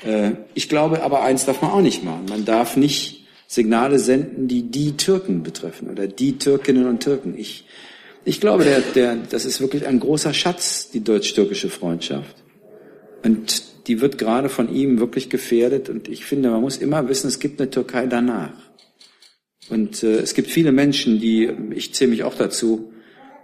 Äh, 0.03 0.31
ich 0.53 0.67
glaube 0.67 1.03
aber, 1.03 1.21
eins 1.21 1.45
darf 1.45 1.61
man 1.61 1.71
auch 1.71 1.81
nicht 1.81 2.03
machen. 2.03 2.25
Man 2.27 2.45
darf 2.45 2.75
nicht 2.75 3.27
Signale 3.47 3.99
senden, 3.99 4.47
die 4.47 4.63
die 4.63 4.97
Türken 4.97 5.43
betreffen 5.43 5.89
oder 5.89 6.07
die 6.07 6.37
Türkinnen 6.37 6.87
und 6.87 7.01
Türken. 7.01 7.37
Ich, 7.37 7.65
ich 8.25 8.41
glaube, 8.41 8.63
der, 8.63 8.81
der, 8.81 9.15
das 9.29 9.45
ist 9.45 9.61
wirklich 9.61 9.85
ein 9.85 9.99
großer 9.99 10.33
Schatz, 10.33 10.89
die 10.89 11.03
deutsch-türkische 11.03 11.69
Freundschaft. 11.69 12.35
Und 13.23 13.63
die 13.87 14.01
wird 14.01 14.17
gerade 14.17 14.49
von 14.49 14.73
ihm 14.73 14.99
wirklich 14.99 15.29
gefährdet. 15.29 15.89
Und 15.89 16.07
ich 16.07 16.25
finde, 16.25 16.49
man 16.49 16.61
muss 16.61 16.77
immer 16.77 17.07
wissen, 17.07 17.27
es 17.27 17.39
gibt 17.39 17.59
eine 17.59 17.69
Türkei 17.69 18.05
danach. 18.05 18.53
Und 19.69 20.03
äh, 20.03 20.19
es 20.19 20.33
gibt 20.33 20.49
viele 20.49 20.71
Menschen, 20.71 21.19
die, 21.19 21.49
ich 21.71 21.93
zähle 21.93 22.11
mich 22.11 22.23
auch 22.23 22.35
dazu, 22.35 22.91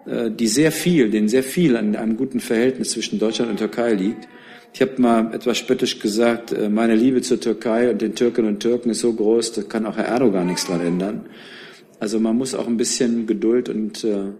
äh, 0.05 0.31
die 0.31 0.47
sehr 0.47 0.71
viel, 0.71 1.09
denen 1.09 1.27
sehr 1.27 1.43
viel 1.43 1.75
an 1.75 1.95
einem 1.95 2.17
guten 2.17 2.39
Verhältnis 2.39 2.91
zwischen 2.91 3.19
Deutschland 3.19 3.51
und 3.51 3.57
Türkei 3.57 3.93
liegt. 3.93 4.27
Ich 4.73 4.81
habe 4.81 5.01
mal 5.01 5.33
etwas 5.33 5.57
spöttisch 5.57 5.99
gesagt, 5.99 6.51
äh, 6.51 6.69
meine 6.69 6.95
Liebe 6.95 7.21
zur 7.21 7.39
Türkei 7.39 7.91
und 7.91 8.01
den 8.01 8.15
Türkinnen 8.15 8.49
und 8.49 8.59
Türken 8.59 8.89
ist 8.89 8.99
so 8.99 9.13
groß, 9.13 9.53
da 9.53 9.61
kann 9.63 9.85
auch 9.85 9.97
Herr 9.97 10.05
Erdogan 10.05 10.47
nichts 10.47 10.65
dran 10.65 10.81
ändern. 10.81 11.25
Also 11.99 12.19
man 12.19 12.37
muss 12.37 12.55
auch 12.55 12.67
ein 12.67 12.77
bisschen 12.77 13.27
Geduld 13.27 13.69
und 13.69 14.03
äh, 14.03 14.31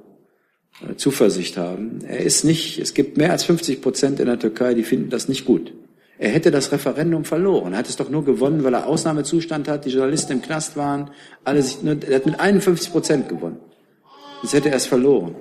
Zuversicht 0.97 1.57
haben. 1.57 1.99
Er 2.07 2.21
ist 2.21 2.43
nicht, 2.43 2.79
es 2.79 2.93
gibt 2.93 3.17
mehr 3.17 3.31
als 3.31 3.43
50 3.43 3.81
Prozent 3.81 4.19
in 4.19 4.25
der 4.25 4.39
Türkei, 4.39 4.73
die 4.73 4.83
finden 4.83 5.09
das 5.09 5.29
nicht 5.29 5.45
gut. 5.45 5.71
Er 6.17 6.29
hätte 6.29 6.51
das 6.51 6.71
Referendum 6.71 7.25
verloren. 7.25 7.73
Er 7.73 7.79
hat 7.79 7.89
es 7.89 7.95
doch 7.95 8.09
nur 8.09 8.23
gewonnen, 8.23 8.63
weil 8.63 8.73
er 8.73 8.87
Ausnahmezustand 8.87 9.67
hat, 9.67 9.85
die 9.85 9.89
Journalisten 9.89 10.33
im 10.33 10.41
Knast 10.41 10.77
waren. 10.77 11.09
Alle 11.43 11.61
sich 11.61 11.77
er 11.83 12.15
hat 12.15 12.25
mit 12.25 12.39
51 12.39 12.91
Prozent 12.91 13.29
gewonnen. 13.29 13.57
Jetzt 14.43 14.53
hätte 14.53 14.69
er 14.69 14.75
es 14.75 14.85
verloren. 14.85 15.35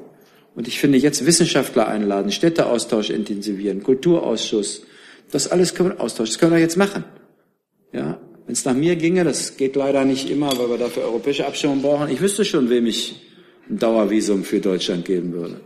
Und 0.55 0.69
ich 0.69 0.79
finde, 0.79 0.99
jetzt 0.99 1.25
Wissenschaftler 1.25 1.89
einladen, 1.89 2.31
Städteaustausch 2.31 3.11
intensivieren, 3.11 3.83
Kulturausschuss, 3.83 4.83
das 5.31 5.49
alles 5.49 5.75
können 5.75 5.91
wir 5.91 6.01
austauschen. 6.01 6.33
Das 6.33 6.39
können 6.39 6.53
wir 6.53 6.59
jetzt 6.59 6.77
machen. 6.77 7.05
Ja, 7.93 8.21
wenn 8.47 8.53
es 8.53 8.65
nach 8.65 8.75
mir 8.75 8.97
ginge, 8.97 9.25
das 9.25 9.57
geht 9.57 9.77
leider 9.77 10.05
nicht 10.05 10.31
immer, 10.31 10.57
weil 10.59 10.69
wir 10.69 10.79
dafür 10.79 11.05
europäische 11.05 11.47
Abstimmung 11.47 11.83
brauchen. 11.83 12.11
Ich 12.11 12.21
wüsste 12.21 12.45
schon, 12.45 12.69
wem 12.71 12.87
ich 12.87 13.21
ein 13.71 13.79
Dauervisum 13.79 14.45
für 14.45 14.61
Deutschland 14.61 15.05
geben 15.05 15.33
würde. 15.33 15.61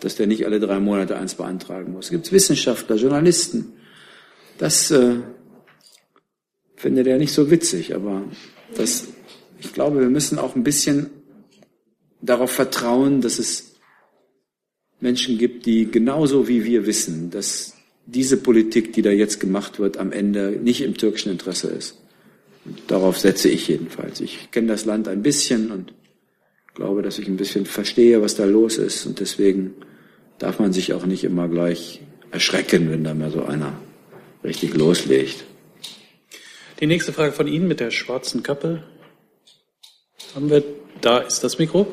Dass 0.00 0.16
der 0.16 0.26
nicht 0.26 0.46
alle 0.46 0.60
drei 0.60 0.78
Monate 0.78 1.16
eins 1.16 1.34
beantragen 1.34 1.92
muss. 1.92 2.06
Es 2.06 2.10
gibt 2.10 2.30
Wissenschaftler, 2.32 2.96
Journalisten, 2.96 3.72
das 4.60 4.90
äh, 4.90 5.16
findet 6.76 7.06
er 7.06 7.16
nicht 7.16 7.32
so 7.32 7.50
witzig, 7.50 7.94
aber 7.94 8.24
das, 8.74 9.08
ich 9.58 9.72
glaube, 9.72 10.00
wir 10.00 10.10
müssen 10.10 10.38
auch 10.38 10.54
ein 10.54 10.64
bisschen 10.64 11.08
darauf 12.20 12.50
vertrauen, 12.50 13.22
dass 13.22 13.38
es 13.38 13.76
Menschen 15.00 15.38
gibt, 15.38 15.64
die 15.64 15.90
genauso 15.90 16.46
wie 16.46 16.66
wir 16.66 16.84
wissen, 16.84 17.30
dass 17.30 17.72
diese 18.04 18.36
Politik, 18.36 18.92
die 18.92 19.00
da 19.00 19.10
jetzt 19.10 19.40
gemacht 19.40 19.78
wird, 19.78 19.96
am 19.96 20.12
Ende 20.12 20.58
nicht 20.62 20.82
im 20.82 20.94
türkischen 20.94 21.32
Interesse 21.32 21.68
ist. 21.68 21.98
Und 22.66 22.82
darauf 22.88 23.18
setze 23.18 23.48
ich 23.48 23.66
jedenfalls. 23.66 24.20
Ich 24.20 24.50
kenne 24.50 24.68
das 24.68 24.84
Land 24.84 25.08
ein 25.08 25.22
bisschen 25.22 25.70
und 25.70 25.94
glaube, 26.74 27.00
dass 27.00 27.18
ich 27.18 27.28
ein 27.28 27.38
bisschen 27.38 27.64
verstehe, 27.64 28.20
was 28.20 28.34
da 28.34 28.44
los 28.44 28.76
ist. 28.76 29.06
Und 29.06 29.20
deswegen 29.20 29.72
darf 30.38 30.58
man 30.58 30.74
sich 30.74 30.92
auch 30.92 31.06
nicht 31.06 31.24
immer 31.24 31.48
gleich 31.48 32.02
erschrecken, 32.30 32.90
wenn 32.90 33.04
da 33.04 33.14
mal 33.14 33.30
so 33.30 33.42
einer 33.42 33.80
richtig 34.44 34.74
loslegt. 34.74 35.44
Die 36.80 36.86
nächste 36.86 37.12
Frage 37.12 37.32
von 37.32 37.46
Ihnen 37.46 37.68
mit 37.68 37.80
der 37.80 37.90
schwarzen 37.90 38.42
Kappe. 38.42 38.82
Haben 40.34 40.48
wir, 40.48 40.62
da 41.00 41.18
ist 41.18 41.44
das 41.44 41.58
Mikro. 41.58 41.86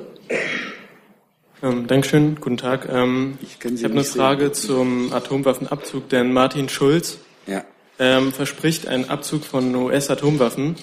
Ähm, 1.61 1.87
Dankeschön, 1.87 2.35
guten 2.39 2.57
Tag. 2.57 2.87
Ähm, 2.89 3.37
ich, 3.41 3.57
ich 3.63 3.83
habe 3.83 3.93
eine 3.93 4.03
Frage 4.03 4.45
sehen. 4.45 4.53
zum 4.53 5.13
Atomwaffenabzug, 5.13 6.07
denn 6.09 6.31
Martin 6.31 6.69
Schulz 6.69 7.17
ja. 7.47 7.65
ähm, 7.99 8.31
verspricht 8.31 8.87
einen 8.87 9.09
Abzug 9.09 9.43
von 9.43 9.75
US-Atomwaffen. 9.75 10.75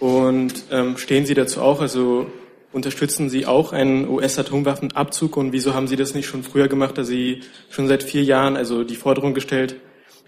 Und 0.00 0.64
ähm, 0.72 0.98
stehen 0.98 1.24
Sie 1.24 1.34
dazu 1.34 1.60
auch? 1.60 1.80
Also 1.80 2.26
unterstützen 2.72 3.30
Sie 3.30 3.46
auch 3.46 3.72
einen 3.72 4.08
US-Atomwaffenabzug 4.08 5.36
und 5.36 5.52
wieso 5.52 5.74
haben 5.74 5.86
Sie 5.86 5.96
das 5.96 6.14
nicht 6.14 6.26
schon 6.26 6.42
früher 6.42 6.68
gemacht, 6.68 6.98
da 6.98 7.04
Sie 7.04 7.42
schon 7.70 7.86
seit 7.86 8.02
vier 8.02 8.24
Jahren, 8.24 8.56
also 8.56 8.82
die 8.82 8.96
Forderung 8.96 9.34
gestellt, 9.34 9.76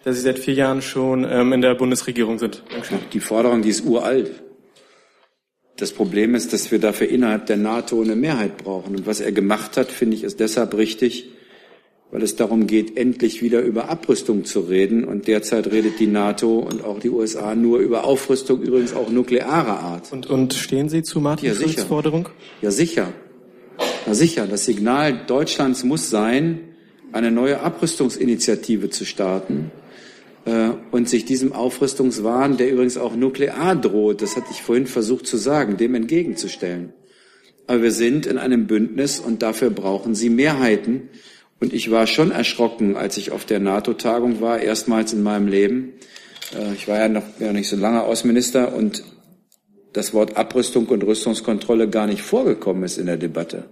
dass 0.05 0.17
Sie 0.17 0.23
seit 0.23 0.39
vier 0.39 0.55
Jahren 0.55 0.83
schon 0.83 1.25
ähm, 1.25 1.53
in 1.53 1.63
der 1.63 1.75
Bundesregierung 1.75 2.39
sind? 2.39 2.63
Dankeschön. 2.71 2.99
Die 3.13 3.21
Forderung, 3.21 3.63
die 3.63 3.71
ist 3.71 3.85
uralt. 3.85 4.31
Das 5.77 5.93
Problem 5.93 6.35
ist, 6.35 6.53
dass 6.53 6.71
wir 6.71 6.79
dafür 6.79 7.09
innerhalb 7.09 7.47
der 7.47 7.57
NATO 7.57 8.01
eine 8.01 8.15
Mehrheit 8.15 8.59
brauchen. 8.59 8.95
Und 8.95 9.07
was 9.07 9.21
er 9.21 9.33
gemacht 9.33 9.77
hat, 9.77 9.91
finde 9.91 10.17
ich, 10.17 10.23
ist 10.23 10.39
deshalb 10.39 10.77
richtig, 10.77 11.31
weil 12.13 12.23
es 12.23 12.37
darum 12.37 12.69
geht, 12.69 12.97
endlich 12.97 13.43
wieder 13.43 13.61
über 13.63 13.89
Abrüstung 13.89 14.45
zu 14.45 14.61
reden. 14.61 15.05
Und 15.05 15.27
derzeit 15.27 15.73
redet 15.73 15.99
die 15.99 16.07
NATO 16.07 16.59
und 16.59 16.85
auch 16.85 17.01
die 17.01 17.11
USA 17.11 17.55
nur 17.55 17.79
über 17.79 18.05
Aufrüstung, 18.05 18.61
übrigens 18.61 18.95
auch 18.95 19.09
nuklearer 19.09 19.81
Art. 19.81 20.13
Und, 20.13 20.27
und 20.27 20.55
stehen 20.55 20.89
Sie 20.91 21.03
zu 21.03 21.19
Martin 21.19 21.49
ja, 21.49 21.55
Schulz 21.55 21.83
Forderung? 21.83 22.29
Ja, 22.61 22.71
sicher. 22.71 23.13
Ja, 24.07 24.15
sicher. 24.15 24.47
Das 24.47 24.67
Signal 24.67 25.25
Deutschlands 25.27 25.83
muss 25.83 26.11
sein, 26.11 26.61
eine 27.11 27.31
neue 27.31 27.61
Abrüstungsinitiative 27.61 28.91
zu 28.91 29.05
starten 29.07 29.73
und 30.91 31.09
sich 31.09 31.25
diesem 31.25 31.53
Aufrüstungswahn, 31.55 32.59
der 32.59 32.71
übrigens 32.71 32.99
auch 32.99 33.17
nuklear 33.17 33.77
droht, 33.77 34.21
das 34.21 34.37
hatte 34.37 34.49
ich 34.51 34.61
vorhin 34.61 34.87
versucht 34.87 35.27
zu 35.27 35.39
sagen, 35.39 35.79
dem 35.79 35.95
entgegenzustellen. 35.95 36.93
Aber 37.67 37.83
wir 37.83 37.93
sind 37.93 38.27
in 38.27 38.37
einem 38.37 38.67
Bündnis 38.67 39.21
und 39.21 39.43
dafür 39.43 39.71
brauchen 39.71 40.15
Sie 40.15 40.29
Mehrheiten. 40.29 41.09
Und 41.61 41.73
ich 41.73 41.91
war 41.91 42.07
schon 42.07 42.31
erschrocken, 42.31 42.97
als 42.97 43.17
ich 43.17 43.31
auf 43.31 43.47
der 43.47 43.59
NATO-Tagung 43.59 44.41
war, 44.41 44.61
erstmals 44.61 45.15
in 45.15 45.23
meinem 45.23 45.49
Leben. 45.49 45.95
Äh, 46.55 46.75
ich 46.75 46.89
war 46.89 46.99
ja 46.99 47.09
noch 47.09 47.23
ja 47.39 47.53
nicht 47.53 47.69
so 47.69 47.77
lange 47.77 48.03
Außenminister 48.03 48.75
und 48.75 49.03
das 49.95 50.13
Wort 50.13 50.37
Abrüstung 50.37 50.87
und 50.87 51.05
Rüstungskontrolle 51.05 51.89
gar 51.89 52.07
nicht 52.07 52.23
vorgekommen 52.23 52.83
ist 52.83 52.99
in 52.99 53.07
der 53.07 53.17
Debatte. 53.17 53.71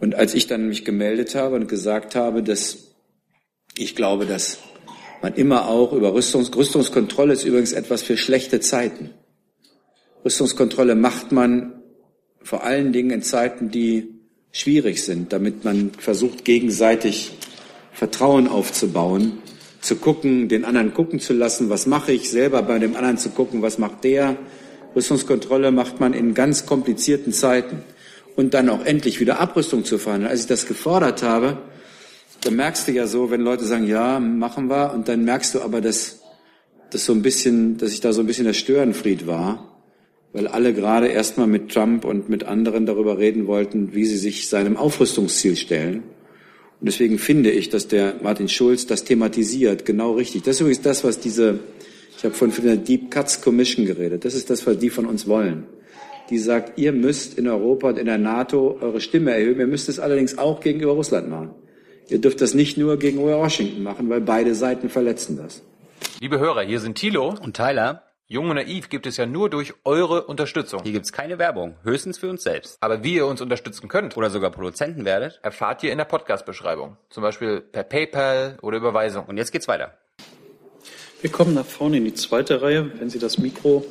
Und 0.00 0.14
als 0.14 0.34
ich 0.34 0.46
dann 0.46 0.68
mich 0.68 0.84
gemeldet 0.84 1.34
habe 1.34 1.56
und 1.56 1.68
gesagt 1.68 2.14
habe, 2.14 2.42
dass 2.42 2.94
ich 3.76 3.96
glaube, 3.96 4.24
dass 4.24 4.58
man 5.24 5.34
immer 5.36 5.68
auch 5.68 5.94
über 5.94 6.12
Rüstungs 6.12 6.54
Rüstungskontrolle 6.54 7.32
ist 7.32 7.44
übrigens 7.44 7.72
etwas 7.72 8.02
für 8.02 8.18
schlechte 8.18 8.60
Zeiten. 8.60 9.08
Rüstungskontrolle 10.22 10.94
macht 10.94 11.32
man 11.32 11.80
vor 12.42 12.62
allen 12.62 12.92
Dingen 12.92 13.10
in 13.10 13.22
Zeiten, 13.22 13.70
die 13.70 14.06
schwierig 14.52 15.02
sind, 15.02 15.32
damit 15.32 15.64
man 15.64 15.92
versucht, 15.96 16.44
gegenseitig 16.44 17.32
Vertrauen 17.90 18.48
aufzubauen, 18.48 19.38
zu 19.80 19.96
gucken, 19.96 20.50
den 20.50 20.66
anderen 20.66 20.92
gucken 20.92 21.20
zu 21.20 21.32
lassen, 21.32 21.70
was 21.70 21.86
mache 21.86 22.12
ich, 22.12 22.28
selber 22.28 22.60
bei 22.60 22.78
dem 22.78 22.94
anderen 22.94 23.16
zu 23.16 23.30
gucken, 23.30 23.62
was 23.62 23.78
macht 23.78 24.04
der. 24.04 24.36
Rüstungskontrolle 24.94 25.70
macht 25.70 26.00
man 26.00 26.12
in 26.12 26.34
ganz 26.34 26.66
komplizierten 26.66 27.32
Zeiten. 27.32 27.82
Und 28.36 28.52
dann 28.52 28.68
auch 28.68 28.84
endlich 28.84 29.20
wieder 29.20 29.40
Abrüstung 29.40 29.86
zu 29.86 29.96
verhandeln. 29.96 30.30
Als 30.30 30.40
ich 30.40 30.48
das 30.48 30.66
gefordert 30.66 31.22
habe, 31.22 31.62
dann 32.44 32.56
merkst 32.56 32.88
du 32.88 32.92
ja 32.92 33.06
so, 33.06 33.30
wenn 33.30 33.40
Leute 33.40 33.64
sagen, 33.64 33.86
ja, 33.86 34.20
machen 34.20 34.68
wir, 34.68 34.92
und 34.94 35.08
dann 35.08 35.24
merkst 35.24 35.54
du 35.54 35.62
aber, 35.62 35.80
dass, 35.80 36.20
dass 36.90 37.04
so 37.04 37.12
ein 37.12 37.22
bisschen, 37.22 37.78
dass 37.78 37.92
ich 37.92 38.00
da 38.00 38.12
so 38.12 38.20
ein 38.20 38.26
bisschen 38.26 38.44
der 38.44 38.52
Störenfried 38.52 39.26
war 39.26 39.74
weil 40.34 40.48
alle 40.48 40.74
gerade 40.74 41.06
erstmal 41.06 41.46
mit 41.46 41.70
Trump 41.72 42.04
und 42.04 42.28
mit 42.28 42.42
anderen 42.42 42.86
darüber 42.86 43.18
reden 43.18 43.46
wollten, 43.46 43.94
wie 43.94 44.04
sie 44.04 44.18
sich 44.18 44.48
seinem 44.48 44.76
Aufrüstungsziel 44.76 45.56
stellen. 45.56 46.02
Und 46.80 46.86
deswegen 46.88 47.18
finde 47.18 47.52
ich, 47.52 47.70
dass 47.70 47.86
der 47.86 48.16
Martin 48.20 48.48
Schulz 48.48 48.86
das 48.86 49.04
thematisiert, 49.04 49.86
genau 49.86 50.14
richtig. 50.14 50.42
Das 50.42 50.56
ist 50.56 50.60
übrigens 50.60 50.82
das, 50.82 51.04
was 51.04 51.20
diese, 51.20 51.60
ich 52.18 52.24
habe 52.24 52.34
von 52.34 52.52
der 52.64 52.76
Deep 52.76 53.12
Cuts 53.12 53.42
Commission 53.42 53.86
geredet, 53.86 54.24
das 54.24 54.34
ist 54.34 54.50
das, 54.50 54.66
was 54.66 54.76
die 54.76 54.90
von 54.90 55.06
uns 55.06 55.28
wollen. 55.28 55.66
Die 56.30 56.38
sagt, 56.38 56.78
ihr 56.80 56.90
müsst 56.90 57.38
in 57.38 57.46
Europa 57.46 57.90
und 57.90 57.98
in 57.98 58.06
der 58.06 58.18
NATO 58.18 58.76
eure 58.80 59.00
Stimme 59.00 59.30
erhöhen, 59.30 59.60
ihr 59.60 59.68
müsst 59.68 59.88
es 59.88 60.00
allerdings 60.00 60.36
auch 60.36 60.58
gegenüber 60.60 60.92
Russland 60.92 61.30
machen. 61.30 61.50
Ihr 62.08 62.20
dürft 62.20 62.40
das 62.40 62.54
nicht 62.54 62.76
nur 62.76 62.98
gegenüber 62.98 63.38
Washington 63.38 63.82
machen, 63.82 64.10
weil 64.10 64.20
beide 64.20 64.54
Seiten 64.54 64.88
verletzen 64.88 65.36
das. 65.36 65.62
Liebe 66.20 66.38
Hörer, 66.38 66.62
hier 66.62 66.80
sind 66.80 66.96
Thilo 66.96 67.34
und 67.40 67.56
Tyler. 67.56 68.02
Jung 68.26 68.48
und 68.48 68.56
Naiv 68.56 68.88
gibt 68.88 69.06
es 69.06 69.16
ja 69.16 69.26
nur 69.26 69.50
durch 69.50 69.74
eure 69.84 70.24
Unterstützung. 70.24 70.82
Hier 70.82 70.92
gibt 70.92 71.04
es 71.04 71.12
keine 71.12 71.38
Werbung, 71.38 71.76
höchstens 71.82 72.18
für 72.18 72.30
uns 72.30 72.42
selbst. 72.42 72.78
Aber 72.80 73.04
wie 73.04 73.16
ihr 73.16 73.26
uns 73.26 73.40
unterstützen 73.40 73.88
könnt 73.88 74.16
oder 74.16 74.30
sogar 74.30 74.50
Produzenten 74.50 75.04
werdet, 75.04 75.40
erfahrt 75.42 75.82
ihr 75.82 75.92
in 75.92 75.98
der 75.98 76.06
Podcast-Beschreibung. 76.06 76.96
Zum 77.10 77.22
Beispiel 77.22 77.60
per 77.60 77.84
PayPal 77.84 78.58
oder 78.62 78.78
Überweisung. 78.78 79.26
Und 79.26 79.36
jetzt 79.36 79.52
geht's 79.52 79.68
weiter. 79.68 79.98
Wir 81.20 81.30
kommen 81.30 81.54
nach 81.54 81.66
vorne 81.66 81.98
in 81.98 82.04
die 82.04 82.14
zweite 82.14 82.62
Reihe, 82.62 82.90
wenn 82.98 83.10
Sie 83.10 83.18
das 83.18 83.38
Mikro 83.38 83.84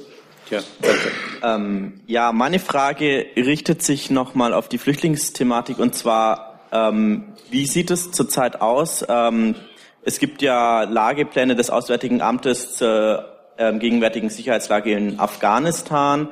ja, 0.49 0.59
danke. 0.81 1.11
Ähm, 1.41 2.01
ja, 2.05 2.31
meine 2.31 2.59
Frage 2.59 3.25
richtet 3.35 3.81
sich 3.81 4.09
nochmal 4.09 4.53
auf 4.53 4.69
die 4.69 4.77
Flüchtlingsthematik 4.77 5.79
und 5.79 5.95
zwar, 5.95 6.52
ähm, 6.73 7.33
wie 7.51 7.67
sieht 7.67 7.91
es 7.91 8.11
zurzeit 8.11 8.61
aus? 8.61 9.05
Ähm, 9.07 9.55
es 10.01 10.19
gibt 10.19 10.41
ja 10.41 10.83
Lagepläne 10.83 11.55
des 11.55 11.69
Auswärtigen 11.69 12.21
Amtes 12.21 12.75
zur 12.75 13.25
ähm, 13.57 13.79
gegenwärtigen 13.79 14.29
Sicherheitslage 14.29 14.91
in 14.91 15.19
Afghanistan. 15.19 16.29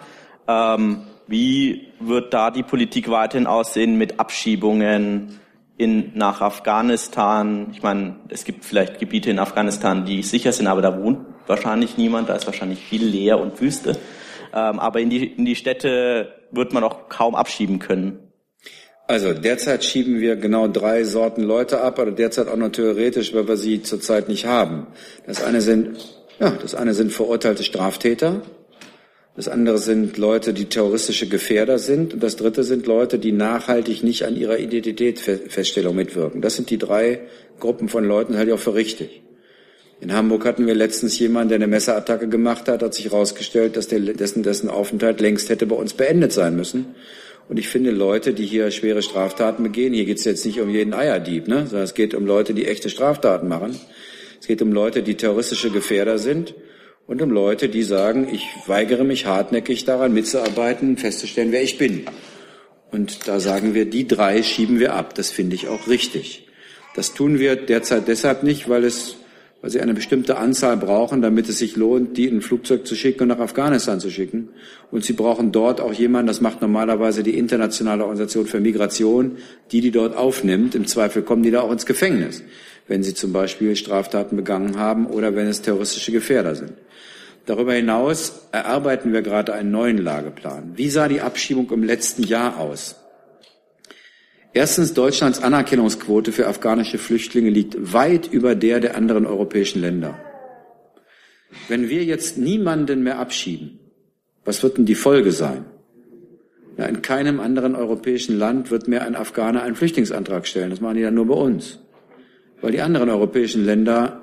Ähm, 0.47 1.03
wie 1.27 1.87
wird 1.99 2.33
da 2.33 2.49
die 2.49 2.63
Politik 2.63 3.09
weiterhin 3.09 3.47
aussehen 3.47 3.97
mit 3.97 4.19
Abschiebungen 4.19 5.39
in, 5.77 6.11
nach 6.15 6.41
Afghanistan? 6.41 7.67
Ich 7.71 7.83
meine, 7.83 8.15
es 8.29 8.43
gibt 8.43 8.65
vielleicht 8.65 8.99
Gebiete 8.99 9.29
in 9.29 9.39
Afghanistan, 9.39 10.05
die 10.05 10.23
sicher 10.23 10.51
sind, 10.51 10.67
aber 10.67 10.81
da 10.81 11.01
wohnt 11.01 11.19
wahrscheinlich 11.45 11.97
niemand, 11.97 12.29
da 12.29 12.35
ist 12.35 12.47
wahrscheinlich 12.47 12.79
viel 12.79 13.05
leer 13.05 13.39
und 13.39 13.61
Wüste. 13.61 13.97
Ähm, 14.53 14.79
aber 14.79 14.99
in 14.99 15.09
die, 15.11 15.25
in 15.25 15.45
die 15.45 15.55
Städte 15.55 16.33
wird 16.51 16.73
man 16.73 16.83
auch 16.83 17.07
kaum 17.09 17.35
abschieben 17.35 17.77
können. 17.79 18.20
Also 19.07 19.33
derzeit 19.33 19.83
schieben 19.83 20.19
wir 20.19 20.35
genau 20.37 20.67
drei 20.67 21.03
Sorten 21.03 21.43
Leute 21.43 21.81
ab, 21.81 21.99
aber 21.99 22.11
derzeit 22.11 22.47
auch 22.47 22.55
nur 22.55 22.71
theoretisch, 22.71 23.33
weil 23.33 23.47
wir 23.47 23.57
sie 23.57 23.81
zurzeit 23.81 24.29
nicht 24.29 24.45
haben. 24.45 24.87
Das 25.25 25.43
eine 25.43 25.61
sind 25.61 25.97
ja, 26.41 26.57
das 26.59 26.73
eine 26.73 26.95
sind 26.95 27.13
verurteilte 27.13 27.63
Straftäter, 27.63 28.41
das 29.35 29.47
andere 29.47 29.77
sind 29.77 30.17
Leute, 30.17 30.53
die 30.53 30.65
terroristische 30.65 31.27
Gefährder 31.27 31.77
sind 31.77 32.15
und 32.15 32.23
das 32.23 32.35
dritte 32.35 32.63
sind 32.63 32.87
Leute, 32.87 33.19
die 33.19 33.31
nachhaltig 33.31 34.03
nicht 34.03 34.25
an 34.25 34.35
ihrer 34.35 34.57
Identitätsfeststellung 34.57 35.95
mitwirken. 35.95 36.41
Das 36.41 36.55
sind 36.55 36.71
die 36.71 36.79
drei 36.79 37.21
Gruppen 37.59 37.89
von 37.89 38.03
Leuten, 38.03 38.37
halte 38.37 38.49
ich 38.49 38.55
auch 38.55 38.59
für 38.59 38.73
richtig. 38.73 39.21
In 40.01 40.13
Hamburg 40.13 40.45
hatten 40.45 40.65
wir 40.65 40.73
letztens 40.73 41.19
jemanden, 41.19 41.49
der 41.49 41.57
eine 41.57 41.67
Messerattacke 41.67 42.27
gemacht 42.27 42.67
hat, 42.67 42.81
hat 42.81 42.95
sich 42.95 43.05
herausgestellt, 43.05 43.77
dass 43.77 43.87
der, 43.87 43.99
dessen, 43.99 44.41
dessen 44.41 44.67
Aufenthalt 44.67 45.21
längst 45.21 45.49
hätte 45.49 45.67
bei 45.67 45.75
uns 45.75 45.93
beendet 45.93 46.33
sein 46.33 46.55
müssen. 46.55 46.95
Und 47.51 47.59
ich 47.59 47.67
finde 47.67 47.91
Leute, 47.91 48.33
die 48.33 48.47
hier 48.47 48.71
schwere 48.71 49.03
Straftaten 49.03 49.61
begehen, 49.61 49.93
hier 49.93 50.05
geht 50.05 50.17
es 50.17 50.23
jetzt 50.23 50.45
nicht 50.45 50.59
um 50.59 50.69
jeden 50.69 50.95
Eierdieb, 50.95 51.47
ne, 51.47 51.67
sondern 51.67 51.83
es 51.83 51.93
geht 51.93 52.15
um 52.15 52.25
Leute, 52.25 52.55
die 52.55 52.65
echte 52.65 52.89
Straftaten 52.89 53.47
machen 53.47 53.77
es 54.41 54.47
geht 54.47 54.63
um 54.63 54.71
Leute, 54.71 55.03
die 55.03 55.13
terroristische 55.13 55.69
Gefährder 55.69 56.17
sind 56.17 56.55
und 57.05 57.21
um 57.21 57.29
Leute, 57.29 57.69
die 57.69 57.83
sagen, 57.83 58.27
ich 58.33 58.47
weigere 58.65 59.03
mich 59.03 59.27
hartnäckig 59.27 59.85
daran 59.85 60.15
mitzuarbeiten, 60.15 60.97
festzustellen, 60.97 61.51
wer 61.51 61.61
ich 61.61 61.77
bin. 61.77 62.05
Und 62.89 63.27
da 63.27 63.39
sagen 63.39 63.75
wir, 63.75 63.85
die 63.85 64.07
drei 64.07 64.41
schieben 64.41 64.79
wir 64.79 64.95
ab. 64.95 65.13
Das 65.13 65.29
finde 65.29 65.53
ich 65.53 65.67
auch 65.67 65.87
richtig. 65.87 66.47
Das 66.95 67.13
tun 67.13 67.37
wir 67.37 67.55
derzeit 67.55 68.07
deshalb 68.07 68.41
nicht, 68.41 68.67
weil 68.67 68.83
es, 68.83 69.17
weil 69.61 69.69
sie 69.69 69.79
eine 69.79 69.93
bestimmte 69.93 70.37
Anzahl 70.37 70.77
brauchen, 70.77 71.21
damit 71.21 71.47
es 71.47 71.59
sich 71.59 71.75
lohnt, 71.75 72.17
die 72.17 72.25
in 72.25 72.37
ein 72.37 72.41
Flugzeug 72.41 72.85
zu 72.85 72.95
schicken 72.95 73.23
und 73.23 73.27
nach 73.29 73.39
Afghanistan 73.39 73.99
zu 73.99 74.09
schicken. 74.09 74.49
Und 74.89 75.05
sie 75.05 75.13
brauchen 75.13 75.51
dort 75.51 75.79
auch 75.81 75.93
jemanden, 75.93 76.27
das 76.27 76.41
macht 76.41 76.61
normalerweise 76.61 77.23
die 77.23 77.37
internationale 77.37 78.03
Organisation 78.03 78.47
für 78.47 78.59
Migration, 78.59 79.37
die 79.71 79.81
die 79.81 79.91
dort 79.91 80.17
aufnimmt. 80.17 80.75
Im 80.75 80.87
Zweifel 80.87 81.21
kommen 81.21 81.43
die 81.43 81.51
da 81.51 81.61
auch 81.61 81.71
ins 81.71 81.85
Gefängnis 81.85 82.43
wenn 82.91 83.03
sie 83.03 83.13
zum 83.13 83.31
Beispiel 83.31 83.75
Straftaten 83.77 84.35
begangen 84.35 84.77
haben 84.77 85.07
oder 85.07 85.33
wenn 85.33 85.47
es 85.47 85.61
terroristische 85.61 86.11
Gefährder 86.11 86.55
sind. 86.55 86.73
Darüber 87.45 87.73
hinaus 87.73 88.47
erarbeiten 88.51 89.13
wir 89.13 89.21
gerade 89.21 89.53
einen 89.53 89.71
neuen 89.71 89.97
Lageplan. 89.97 90.73
Wie 90.75 90.89
sah 90.89 91.07
die 91.07 91.21
Abschiebung 91.21 91.71
im 91.71 91.83
letzten 91.83 92.23
Jahr 92.23 92.59
aus? 92.59 93.00
Erstens, 94.53 94.93
Deutschlands 94.93 95.41
Anerkennungsquote 95.41 96.31
für 96.31 96.47
afghanische 96.47 96.97
Flüchtlinge 96.97 97.49
liegt 97.49 97.93
weit 97.93 98.27
über 98.27 98.55
der 98.55 98.79
der 98.79 98.95
anderen 98.95 99.25
europäischen 99.25 99.81
Länder. 99.81 100.19
Wenn 101.67 101.89
wir 101.89 102.03
jetzt 102.03 102.37
niemanden 102.37 103.03
mehr 103.03 103.19
abschieben, 103.19 103.79
was 104.43 104.63
wird 104.63 104.77
denn 104.77 104.85
die 104.85 104.95
Folge 104.95 105.31
sein? 105.31 105.65
Ja, 106.77 106.85
in 106.85 107.01
keinem 107.01 107.39
anderen 107.39 107.75
europäischen 107.75 108.37
Land 108.37 108.71
wird 108.71 108.87
mehr 108.87 109.03
ein 109.03 109.15
Afghaner 109.15 109.63
einen 109.63 109.75
Flüchtlingsantrag 109.75 110.47
stellen. 110.47 110.69
Das 110.69 110.81
machen 110.81 110.97
die 110.97 111.03
dann 111.03 111.13
nur 111.13 111.27
bei 111.27 111.35
uns 111.35 111.79
weil 112.61 112.71
die 112.71 112.81
anderen 112.81 113.09
europäischen 113.09 113.65
Länder 113.65 114.21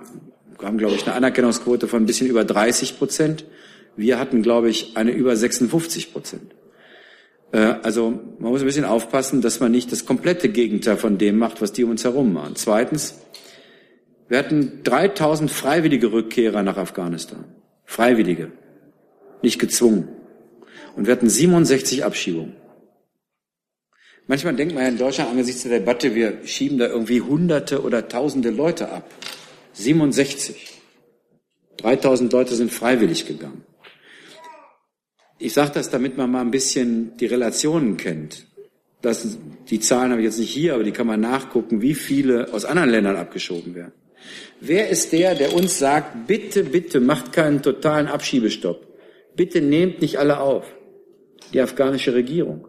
haben, 0.63 0.79
glaube 0.79 0.95
ich, 0.95 1.07
eine 1.07 1.15
Anerkennungsquote 1.15 1.89
von 1.89 2.03
ein 2.03 2.07
bisschen 2.07 2.29
über 2.29 2.45
30 2.45 2.99
Prozent. 2.99 3.45
Wir 3.97 4.19
hatten, 4.19 4.43
glaube 4.43 4.71
ich, 4.71 4.97
eine 4.97 5.11
über 5.11 5.37
56 5.37 6.13
Prozent. 6.13 6.55
Äh, 7.53 7.75
also 7.83 8.11
man 8.39 8.51
muss 8.53 8.61
ein 8.61 8.67
bisschen 8.67 8.85
aufpassen, 8.85 9.41
dass 9.41 9.61
man 9.61 9.73
nicht 9.73 9.93
das 9.93 10.07
komplette 10.07 10.49
Gegenteil 10.49 10.97
von 10.97 11.19
dem 11.19 11.39
macht, 11.39 11.61
was 11.61 11.73
die 11.73 11.85
um 11.85 11.91
uns 11.91 12.05
herum 12.05 12.33
machen. 12.33 12.55
Zweitens, 12.57 13.19
wir 14.29 14.39
hatten 14.39 14.81
3000 14.85 15.51
freiwillige 15.51 16.13
Rückkehrer 16.13 16.63
nach 16.63 16.77
Afghanistan. 16.77 17.45
Freiwillige. 17.85 18.53
Nicht 19.43 19.59
gezwungen. 19.59 20.09
Und 20.97 21.07
wir 21.07 21.13
hatten 21.13 21.31
67 21.31 22.05
Abschiebungen. 22.05 22.55
Manchmal 24.27 24.55
denkt 24.55 24.75
man 24.75 24.83
ja 24.83 24.91
in 24.91 24.99
Deutschland 24.99 25.31
angesichts 25.31 25.63
der 25.63 25.79
Debatte, 25.79 26.15
wir 26.15 26.45
schieben 26.45 26.77
da 26.77 26.87
irgendwie 26.87 27.23
Hunderte 27.23 27.83
oder 27.83 28.09
Tausende 28.09 28.51
Leute 28.51 28.91
ab. 28.91 29.11
67. 29.73 30.75
3000 31.79 32.31
Leute 32.33 32.55
sind 32.55 32.71
freiwillig 32.71 33.27
gegangen. 33.27 33.65
Ich 35.39 35.53
sage 35.53 35.73
das, 35.75 35.91
damit 35.91 36.17
man 36.17 36.31
mal 36.31 36.41
ein 36.41 36.51
bisschen 36.51 37.17
die 37.17 37.27
Relationen 37.27 37.97
kennt. 37.97 38.47
Das, 39.03 39.39
die 39.71 39.79
Zahlen 39.79 40.11
habe 40.11 40.21
ich 40.21 40.27
jetzt 40.27 40.41
nicht 40.41 40.51
hier, 40.51 40.75
aber 40.75 40.83
die 40.83 40.91
kann 40.91 41.07
man 41.07 41.21
nachgucken, 41.21 41.81
wie 41.81 41.95
viele 41.95 42.53
aus 42.53 42.65
anderen 42.65 42.91
Ländern 42.91 43.17
abgeschoben 43.17 43.75
werden. 43.75 43.93
Wer 44.61 44.89
ist 44.89 45.13
der, 45.13 45.37
der 45.37 45.55
uns 45.55 45.79
sagt, 45.79 46.27
bitte, 46.27 46.65
bitte 46.65 46.99
macht 47.01 47.33
keinen 47.33 47.63
totalen 47.63 48.09
Abschiebestopp. 48.09 48.87
Bitte 49.37 49.61
nehmt 49.61 50.01
nicht 50.01 50.19
alle 50.19 50.41
auf. 50.41 50.65
Die 51.53 51.61
afghanische 51.61 52.13
Regierung. 52.13 52.67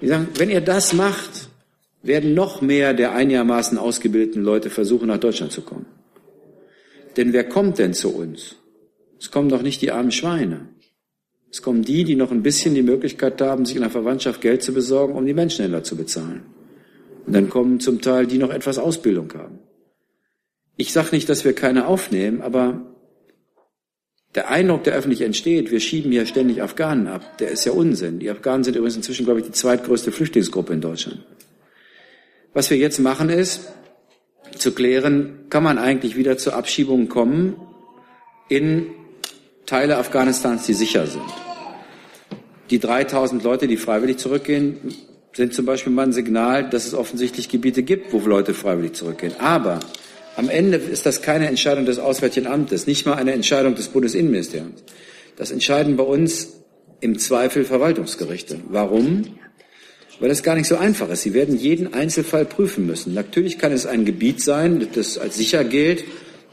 Die 0.00 0.08
sagen, 0.08 0.28
wenn 0.36 0.50
ihr 0.50 0.62
das 0.62 0.94
macht, 0.94 1.50
werden 2.02 2.34
noch 2.34 2.62
mehr 2.62 2.94
der 2.94 3.12
einigermaßen 3.12 3.76
ausgebildeten 3.76 4.42
Leute 4.42 4.70
versuchen, 4.70 5.08
nach 5.08 5.18
Deutschland 5.18 5.52
zu 5.52 5.60
kommen. 5.62 5.86
Denn 7.16 7.32
wer 7.32 7.44
kommt 7.44 7.78
denn 7.78 7.92
zu 7.92 8.14
uns? 8.14 8.56
Es 9.20 9.30
kommen 9.30 9.48
doch 9.48 9.62
nicht 9.62 9.82
die 9.82 9.92
armen 9.92 10.12
Schweine. 10.12 10.68
Es 11.50 11.62
kommen 11.62 11.82
die, 11.82 12.04
die 12.04 12.16
noch 12.16 12.32
ein 12.32 12.42
bisschen 12.42 12.74
die 12.74 12.82
Möglichkeit 12.82 13.40
haben, 13.40 13.64
sich 13.64 13.76
in 13.76 13.82
der 13.82 13.90
Verwandtschaft 13.90 14.40
Geld 14.40 14.62
zu 14.62 14.72
besorgen, 14.72 15.14
um 15.14 15.26
die 15.26 15.34
Menschenhändler 15.34 15.84
zu 15.84 15.96
bezahlen. 15.96 16.42
Und 17.26 17.32
dann 17.32 17.48
kommen 17.48 17.80
zum 17.80 18.00
Teil 18.00 18.26
die 18.26 18.38
noch 18.38 18.50
etwas 18.50 18.78
Ausbildung 18.78 19.32
haben. 19.34 19.58
Ich 20.76 20.92
sage 20.92 21.08
nicht, 21.12 21.28
dass 21.28 21.44
wir 21.44 21.54
keine 21.54 21.86
aufnehmen, 21.86 22.42
aber 22.42 22.94
der 24.34 24.50
Eindruck, 24.50 24.84
der 24.84 24.94
öffentlich 24.94 25.22
entsteht, 25.22 25.70
wir 25.70 25.80
schieben 25.80 26.12
hier 26.12 26.26
ständig 26.26 26.62
Afghanen 26.62 27.06
ab, 27.06 27.38
der 27.38 27.50
ist 27.50 27.64
ja 27.64 27.72
Unsinn. 27.72 28.18
Die 28.18 28.30
Afghanen 28.30 28.64
sind 28.64 28.76
übrigens 28.76 28.96
inzwischen, 28.96 29.24
glaube 29.24 29.40
ich, 29.40 29.46
die 29.46 29.52
zweitgrößte 29.52 30.12
Flüchtlingsgruppe 30.12 30.74
in 30.74 30.82
Deutschland. 30.82 31.24
Was 32.52 32.68
wir 32.68 32.76
jetzt 32.76 32.98
machen 32.98 33.30
ist, 33.30 33.72
zu 34.56 34.72
klären, 34.72 35.46
kann 35.48 35.62
man 35.62 35.78
eigentlich 35.78 36.16
wieder 36.16 36.36
zur 36.36 36.54
Abschiebung 36.54 37.08
kommen 37.08 37.56
in 38.48 38.88
Teile 39.66 39.96
Afghanistans, 39.98 40.64
die 40.66 40.74
sicher 40.74 41.06
sind. 41.06 41.24
Die 42.70 42.78
3000 42.78 43.42
Leute, 43.42 43.66
die 43.68 43.76
freiwillig 43.76 44.18
zurückgehen, 44.18 44.78
sind 45.32 45.54
zum 45.54 45.66
Beispiel 45.66 45.92
mal 45.92 46.04
ein 46.04 46.12
Signal, 46.12 46.68
dass 46.70 46.86
es 46.86 46.94
offensichtlich 46.94 47.48
Gebiete 47.48 47.82
gibt, 47.82 48.12
wo 48.12 48.18
Leute 48.20 48.54
freiwillig 48.54 48.94
zurückgehen. 48.94 49.34
Aber 49.38 49.80
am 50.36 50.48
Ende 50.48 50.78
ist 50.78 51.06
das 51.06 51.22
keine 51.22 51.48
Entscheidung 51.48 51.84
des 51.84 51.98
Auswärtigen 51.98 52.46
Amtes, 52.46 52.86
nicht 52.86 53.06
mal 53.06 53.14
eine 53.14 53.32
Entscheidung 53.32 53.74
des 53.74 53.88
Bundesinnenministeriums. 53.88 54.82
Das 55.36 55.50
entscheiden 55.50 55.96
bei 55.96 56.04
uns 56.04 56.48
im 57.00 57.18
Zweifel 57.18 57.64
Verwaltungsgerichte. 57.64 58.60
Warum? 58.68 59.24
Weil 60.18 60.30
es 60.30 60.42
gar 60.42 60.54
nicht 60.54 60.66
so 60.66 60.76
einfach 60.76 61.10
ist. 61.10 61.22
Sie 61.22 61.34
werden 61.34 61.58
jeden 61.58 61.92
Einzelfall 61.92 62.46
prüfen 62.46 62.86
müssen. 62.86 63.12
Natürlich 63.12 63.58
kann 63.58 63.72
es 63.72 63.84
ein 63.84 64.06
Gebiet 64.06 64.42
sein, 64.42 64.88
das 64.94 65.18
als 65.18 65.36
sicher 65.36 65.62
gilt. 65.64 66.04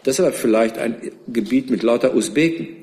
Das 0.04 0.20
ist 0.20 0.26
aber 0.26 0.34
vielleicht 0.34 0.78
ein 0.78 1.12
Gebiet 1.28 1.70
mit 1.70 1.82
lauter 1.82 2.14
Usbeken. 2.14 2.83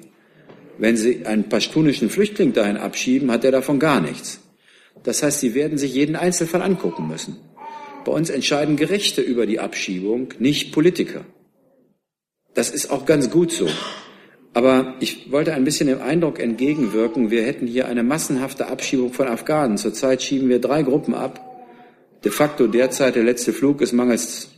Wenn 0.80 0.96
Sie 0.96 1.26
einen 1.26 1.50
pashtunischen 1.50 2.08
Flüchtling 2.08 2.54
dahin 2.54 2.78
abschieben, 2.78 3.30
hat 3.30 3.44
er 3.44 3.52
davon 3.52 3.78
gar 3.78 4.00
nichts. 4.00 4.40
Das 5.02 5.22
heißt, 5.22 5.40
Sie 5.40 5.54
werden 5.54 5.76
sich 5.76 5.92
jeden 5.92 6.16
Einzelfall 6.16 6.62
angucken 6.62 7.06
müssen. 7.06 7.36
Bei 8.06 8.12
uns 8.12 8.30
entscheiden 8.30 8.76
Gerichte 8.76 9.20
über 9.20 9.44
die 9.44 9.60
Abschiebung, 9.60 10.32
nicht 10.38 10.72
Politiker. 10.72 11.26
Das 12.54 12.70
ist 12.70 12.90
auch 12.90 13.04
ganz 13.04 13.30
gut 13.30 13.52
so. 13.52 13.68
Aber 14.54 14.94
ich 15.00 15.30
wollte 15.30 15.52
ein 15.52 15.64
bisschen 15.64 15.86
dem 15.86 16.00
Eindruck 16.00 16.40
entgegenwirken, 16.40 17.30
wir 17.30 17.42
hätten 17.44 17.66
hier 17.66 17.86
eine 17.86 18.02
massenhafte 18.02 18.68
Abschiebung 18.68 19.12
von 19.12 19.28
Afghanen. 19.28 19.76
Zurzeit 19.76 20.22
schieben 20.22 20.48
wir 20.48 20.60
drei 20.60 20.82
Gruppen 20.82 21.12
ab. 21.12 21.46
De 22.24 22.32
facto 22.32 22.66
derzeit 22.66 23.16
der 23.16 23.22
letzte 23.22 23.52
Flug 23.52 23.82
ist 23.82 23.92
mangels 23.92 24.48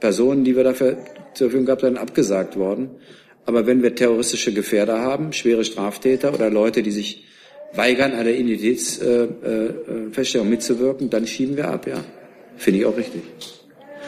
Personen, 0.00 0.44
die 0.44 0.54
wir 0.54 0.64
dafür 0.64 0.98
zur 1.32 1.46
Verfügung 1.46 1.64
gehabt 1.64 1.82
haben, 1.82 1.96
abgesagt 1.96 2.56
worden. 2.58 2.90
Aber 3.44 3.66
wenn 3.66 3.82
wir 3.82 3.94
terroristische 3.94 4.52
Gefährder 4.52 5.00
haben, 5.00 5.32
schwere 5.32 5.64
Straftäter 5.64 6.32
oder 6.32 6.50
Leute, 6.50 6.82
die 6.82 6.92
sich 6.92 7.24
weigern, 7.74 8.12
an 8.12 8.24
der 8.24 8.36
Identitätsfeststellung 8.36 10.48
mitzuwirken, 10.48 11.10
dann 11.10 11.26
schieben 11.26 11.56
wir 11.56 11.68
ab, 11.68 11.86
ja. 11.86 12.04
Finde 12.56 12.80
ich 12.80 12.86
auch 12.86 12.96
richtig. 12.96 13.22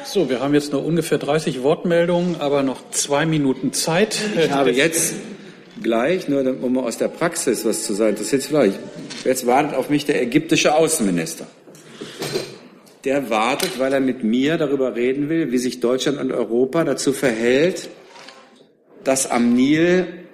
So, 0.05 0.28
wir 0.28 0.41
haben 0.41 0.55
jetzt 0.55 0.72
noch 0.72 0.85
ungefähr 0.85 1.18
30 1.18 1.62
Wortmeldungen, 1.62 2.37
aber 2.39 2.62
noch 2.62 2.91
zwei 2.91 3.24
Minuten 3.24 3.72
Zeit. 3.72 4.18
Ich 4.39 4.51
habe 4.51 4.70
jetzt 4.70 5.14
gleich, 5.82 6.28
nur 6.28 6.45
um 6.62 6.74
mal 6.74 6.85
aus 6.85 6.99
der 6.99 7.09
Praxis 7.09 7.64
was 7.64 7.85
zu 7.85 7.95
sagen, 7.95 8.16
das 8.16 8.26
ist 8.26 8.32
jetzt 8.32 8.47
vielleicht, 8.47 8.78
jetzt 9.24 9.47
wartet 9.47 9.74
auf 9.74 9.91
mich 9.91 10.05
der 10.05 10.22
ägyptische 10.22 10.74
Außenminister. 10.74 11.47
Der 13.05 13.30
wartet, 13.30 13.78
weil 13.78 13.93
er 13.93 14.01
mit 14.01 14.24
mir 14.24 14.59
darüber 14.59 14.95
reden 14.95 15.28
will, 15.28 15.53
wie 15.53 15.59
sich 15.59 15.80
Deutschland 15.80 16.20
und 16.20 16.32
Europa 16.32 16.85
dazu 16.85 17.12
verhält, 17.12 17.89
dass 19.05 19.31
am 19.31 19.55
Nil 19.55 20.25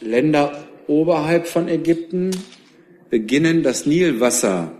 Länder 0.00 0.68
oberhalb 0.86 1.46
von 1.46 1.68
Ägypten 1.68 2.30
beginnen, 3.10 3.62
das 3.62 3.86
Nilwasser 3.86 4.72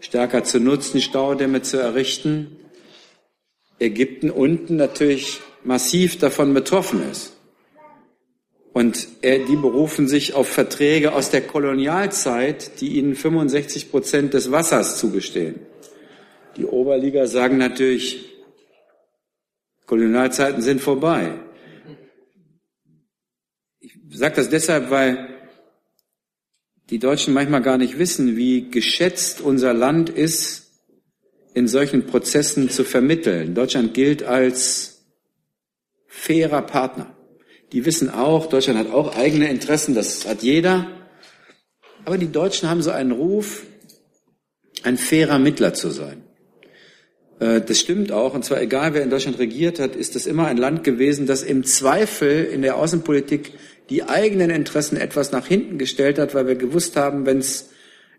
stärker 0.00 0.44
zu 0.44 0.60
nutzen, 0.60 1.00
Staudämme 1.00 1.62
zu 1.62 1.78
errichten. 1.78 2.56
Ägypten 3.78 4.30
unten 4.30 4.76
natürlich 4.76 5.40
massiv 5.64 6.18
davon 6.18 6.54
betroffen 6.54 7.02
ist. 7.10 7.36
Und 8.72 9.06
die 9.22 9.56
berufen 9.56 10.08
sich 10.08 10.34
auf 10.34 10.48
Verträge 10.48 11.12
aus 11.12 11.30
der 11.30 11.42
Kolonialzeit, 11.42 12.80
die 12.80 12.96
ihnen 12.96 13.14
65 13.14 13.90
Prozent 13.90 14.34
des 14.34 14.50
Wassers 14.50 14.98
zugestehen. 14.98 15.60
Die 16.56 16.64
Oberliga 16.64 17.26
sagen 17.26 17.58
natürlich, 17.58 18.24
Kolonialzeiten 19.86 20.62
sind 20.62 20.80
vorbei. 20.80 21.34
Ich 24.12 24.18
sage 24.18 24.36
das 24.36 24.50
deshalb, 24.50 24.90
weil 24.90 25.26
die 26.90 26.98
Deutschen 26.98 27.32
manchmal 27.32 27.62
gar 27.62 27.78
nicht 27.78 27.98
wissen, 27.98 28.36
wie 28.36 28.68
geschätzt 28.70 29.40
unser 29.40 29.72
Land 29.72 30.10
ist, 30.10 30.64
in 31.54 31.66
solchen 31.66 32.04
Prozessen 32.04 32.68
zu 32.68 32.84
vermitteln. 32.84 33.54
Deutschland 33.54 33.94
gilt 33.94 34.22
als 34.22 35.06
fairer 36.08 36.60
Partner. 36.60 37.16
Die 37.72 37.86
wissen 37.86 38.10
auch, 38.10 38.50
Deutschland 38.50 38.78
hat 38.78 38.90
auch 38.90 39.16
eigene 39.16 39.48
Interessen, 39.48 39.94
das 39.94 40.28
hat 40.28 40.42
jeder. 40.42 40.88
Aber 42.04 42.18
die 42.18 42.30
Deutschen 42.30 42.68
haben 42.68 42.82
so 42.82 42.90
einen 42.90 43.12
Ruf, 43.12 43.62
ein 44.82 44.98
fairer 44.98 45.38
Mittler 45.38 45.72
zu 45.72 45.88
sein. 45.88 46.22
Äh, 47.40 47.62
das 47.62 47.80
stimmt 47.80 48.12
auch, 48.12 48.34
und 48.34 48.44
zwar 48.44 48.60
egal 48.60 48.92
wer 48.92 49.02
in 49.04 49.08
Deutschland 49.08 49.38
regiert 49.38 49.78
hat, 49.78 49.96
ist 49.96 50.16
das 50.16 50.26
immer 50.26 50.48
ein 50.48 50.58
Land 50.58 50.84
gewesen, 50.84 51.26
das 51.26 51.42
im 51.42 51.64
Zweifel 51.64 52.44
in 52.44 52.60
der 52.60 52.76
Außenpolitik 52.76 53.52
die 53.92 54.04
eigenen 54.04 54.48
Interessen 54.48 54.96
etwas 54.96 55.32
nach 55.32 55.46
hinten 55.46 55.76
gestellt 55.76 56.18
hat, 56.18 56.34
weil 56.34 56.46
wir 56.46 56.54
gewusst 56.54 56.96
haben, 56.96 57.26
wenn 57.26 57.38
es 57.38 57.68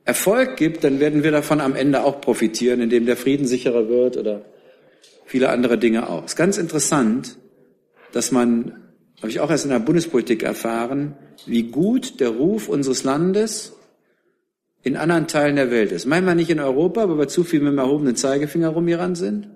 Erfolg 0.05 0.55
gibt, 0.55 0.83
dann 0.83 0.99
werden 0.99 1.23
wir 1.23 1.31
davon 1.31 1.61
am 1.61 1.75
Ende 1.75 2.03
auch 2.03 2.21
profitieren, 2.21 2.79
indem 2.79 3.07
der 3.07 3.17
Frieden 3.17 3.47
sicherer 3.47 3.89
wird 3.89 4.15
oder 4.15 4.45
viele 5.25 5.49
andere 5.49 5.79
Dinge 5.79 6.07
auch. 6.09 6.25
Es 6.25 6.33
ist 6.33 6.37
ganz 6.37 6.59
interessant, 6.59 7.39
dass 8.11 8.31
man, 8.31 8.83
habe 9.17 9.29
ich 9.29 9.39
auch 9.39 9.49
erst 9.49 9.63
in 9.63 9.71
der 9.71 9.79
Bundespolitik 9.79 10.43
erfahren, 10.43 11.15
wie 11.47 11.63
gut 11.63 12.19
der 12.19 12.29
Ruf 12.29 12.69
unseres 12.69 13.03
Landes 13.03 13.73
in 14.83 14.95
anderen 14.95 15.27
Teilen 15.27 15.55
der 15.55 15.71
Welt 15.71 15.91
ist. 15.91 16.05
Manchmal 16.05 16.35
nicht 16.35 16.51
in 16.51 16.59
Europa, 16.59 17.09
weil 17.09 17.17
wir 17.17 17.27
zu 17.29 17.43
viel 17.43 17.61
mit 17.61 17.71
dem 17.71 17.79
erhobenen 17.79 18.15
Zeigefinger 18.15 18.69
rumgerannt 18.69 19.17
sind. 19.17 19.47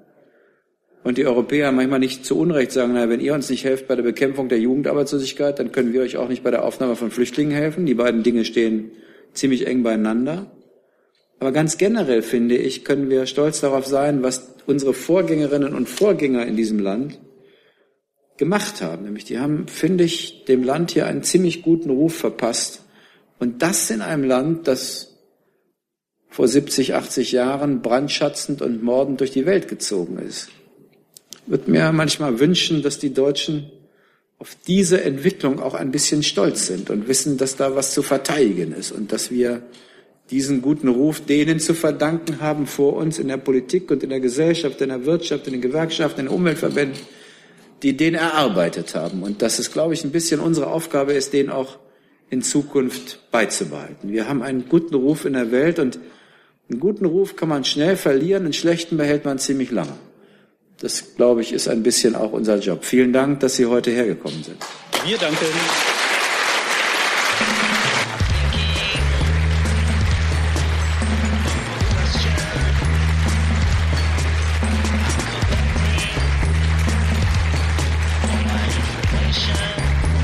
Und 1.08 1.18
die 1.18 1.26
Europäer 1.26 1.72
manchmal 1.72 2.00
nicht 2.00 2.26
zu 2.26 2.38
Unrecht 2.38 2.74
sagen, 2.74 2.92
na, 2.94 3.08
wenn 3.08 3.22
ihr 3.22 3.34
uns 3.34 3.50
nicht 3.50 3.64
helft 3.64 3.88
bei 3.88 3.96
der 3.96 4.04
Bekämpfung 4.04 4.50
der 4.50 4.60
Jugendarbeitslosigkeit, 4.60 5.58
dann 5.58 5.72
können 5.72 5.94
wir 5.94 6.02
euch 6.02 6.18
auch 6.18 6.28
nicht 6.28 6.44
bei 6.44 6.52
der 6.52 6.66
Aufnahme 6.66 6.98
von 6.98 7.12
Flüchtlingen 7.12 7.54
helfen. 7.54 7.86
Die 7.86 7.94
beiden 7.94 8.24
Dinge 8.24 8.44
stehen 8.44 8.92
ziemlich 9.32 9.68
eng 9.68 9.84
beieinander. 9.84 10.52
Aber 11.40 11.54
ganz 11.54 11.78
generell 11.78 12.22
finde 12.22 12.58
ich, 12.58 12.84
können 12.84 13.10
wir 13.10 13.26
stolz 13.26 13.62
darauf 13.62 13.86
sein, 13.86 14.22
was 14.22 14.56
unsere 14.66 14.94
Vorgängerinnen 14.94 15.74
und 15.74 15.88
Vorgänger 15.88 16.46
in 16.46 16.58
diesem 16.58 16.80
Land 16.80 17.18
gemacht 18.36 18.82
haben. 18.82 19.06
Nämlich 19.06 19.24
die 19.24 19.40
haben, 19.40 19.70
finde 19.70 20.04
ich, 20.04 20.44
dem 20.44 20.62
Land 20.62 20.92
hier 20.92 21.08
einen 21.08 21.24
ziemlich 21.24 21.62
guten 21.62 21.90
Ruf 21.90 22.16
verpasst. 22.16 22.84
Und 23.40 23.62
das 23.62 23.90
in 23.92 24.02
einem 24.02 24.26
Land, 24.26 24.68
das 24.68 25.16
vor 26.28 26.50
70, 26.50 26.96
80 26.96 27.32
Jahren 27.32 27.82
brandschatzend 27.82 28.62
und 28.62 28.84
mordend 28.84 29.22
durch 29.22 29.32
die 29.32 29.46
Welt 29.46 29.70
gezogen 29.70 30.20
ist 30.20 30.50
würde 31.48 31.72
mir 31.72 31.92
manchmal 31.92 32.40
wünschen, 32.40 32.82
dass 32.82 33.00
die 33.00 33.14
Deutschen 33.14 33.72
auf 34.40 34.56
diese 34.68 35.04
Entwicklung 35.04 35.60
auch 35.60 35.74
ein 35.74 35.92
bisschen 35.92 36.22
stolz 36.22 36.68
sind 36.68 36.90
und 36.90 37.08
wissen, 37.08 37.38
dass 37.38 37.56
da 37.56 37.76
was 37.76 37.94
zu 37.94 38.04
verteidigen 38.04 38.74
ist 38.74 38.92
und 38.92 39.12
dass 39.12 39.32
wir 39.32 39.64
diesen 40.30 40.62
guten 40.62 40.90
Ruf 40.90 41.22
denen 41.22 41.60
zu 41.60 41.74
verdanken 41.74 42.42
haben 42.42 42.68
vor 42.68 42.94
uns 42.98 43.18
in 43.18 43.30
der 43.30 43.38
Politik 43.38 43.90
und 43.90 44.04
in 44.04 44.10
der 44.10 44.20
Gesellschaft, 44.20 44.80
in 44.82 44.90
der 44.90 45.06
Wirtschaft, 45.06 45.48
in 45.48 45.54
den 45.54 45.62
Gewerkschaften, 45.62 46.20
in 46.20 46.26
den 46.28 46.36
Umweltverbänden, 46.36 47.02
die 47.82 47.98
den 47.98 48.14
erarbeitet 48.14 48.94
haben. 48.94 49.24
Und 49.24 49.42
dass 49.42 49.58
es, 49.58 49.72
glaube 49.72 49.94
ich, 49.94 50.04
ein 50.04 50.12
bisschen 50.12 50.40
unsere 50.40 50.68
Aufgabe 50.68 51.14
ist, 51.14 51.34
den 51.34 51.50
auch 51.50 51.80
in 52.30 52.42
Zukunft 52.42 53.32
beizubehalten. 53.32 54.12
Wir 54.12 54.28
haben 54.28 54.44
einen 54.44 54.68
guten 54.68 54.96
Ruf 54.96 55.26
in 55.26 55.34
der 55.34 55.52
Welt 55.52 55.80
und 55.80 55.98
Einen 56.70 56.80
guten 56.82 57.06
Ruf 57.06 57.36
kann 57.36 57.48
man 57.48 57.64
schnell 57.64 57.96
verlieren, 57.96 58.44
einen 58.44 58.54
schlechten 58.54 58.98
behält 58.98 59.24
man 59.24 59.40
ziemlich 59.40 59.72
lange. 59.72 59.94
Das, 60.80 61.16
glaube 61.16 61.42
ich, 61.42 61.54
ist 61.54 61.68
ein 61.68 61.82
bisschen 61.82 62.16
auch 62.16 62.34
unser 62.34 62.60
Job. 62.60 62.86
Vielen 62.86 63.12
Dank, 63.12 63.40
dass 63.40 63.56
Sie 63.56 63.66
heute 63.66 63.90
hergekommen 63.90 64.44
sind. 64.44 64.58
Wir 65.06 65.18
danken. 65.18 65.38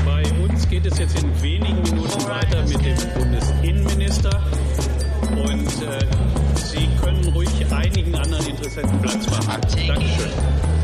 Bei 0.04 0.22
uns 0.40 0.68
geht 0.68 0.86
es 0.86 0.98
jetzt 0.98 1.20
in 1.20 1.42
wenigen 1.42 1.82
Minuten 1.82 2.28
weiter 2.28 2.62
mit 2.62 2.84
dem 2.84 2.96
Bundesinnenminister. 3.14 4.40
Und 5.32 5.66
äh, 5.66 6.06
Sie 6.54 6.88
können 7.02 7.26
ruhig 7.34 7.53
Interessenten 8.56 9.00
Platz 9.02 9.26
machen. 9.30 9.60
Dankeschön. 9.86 10.83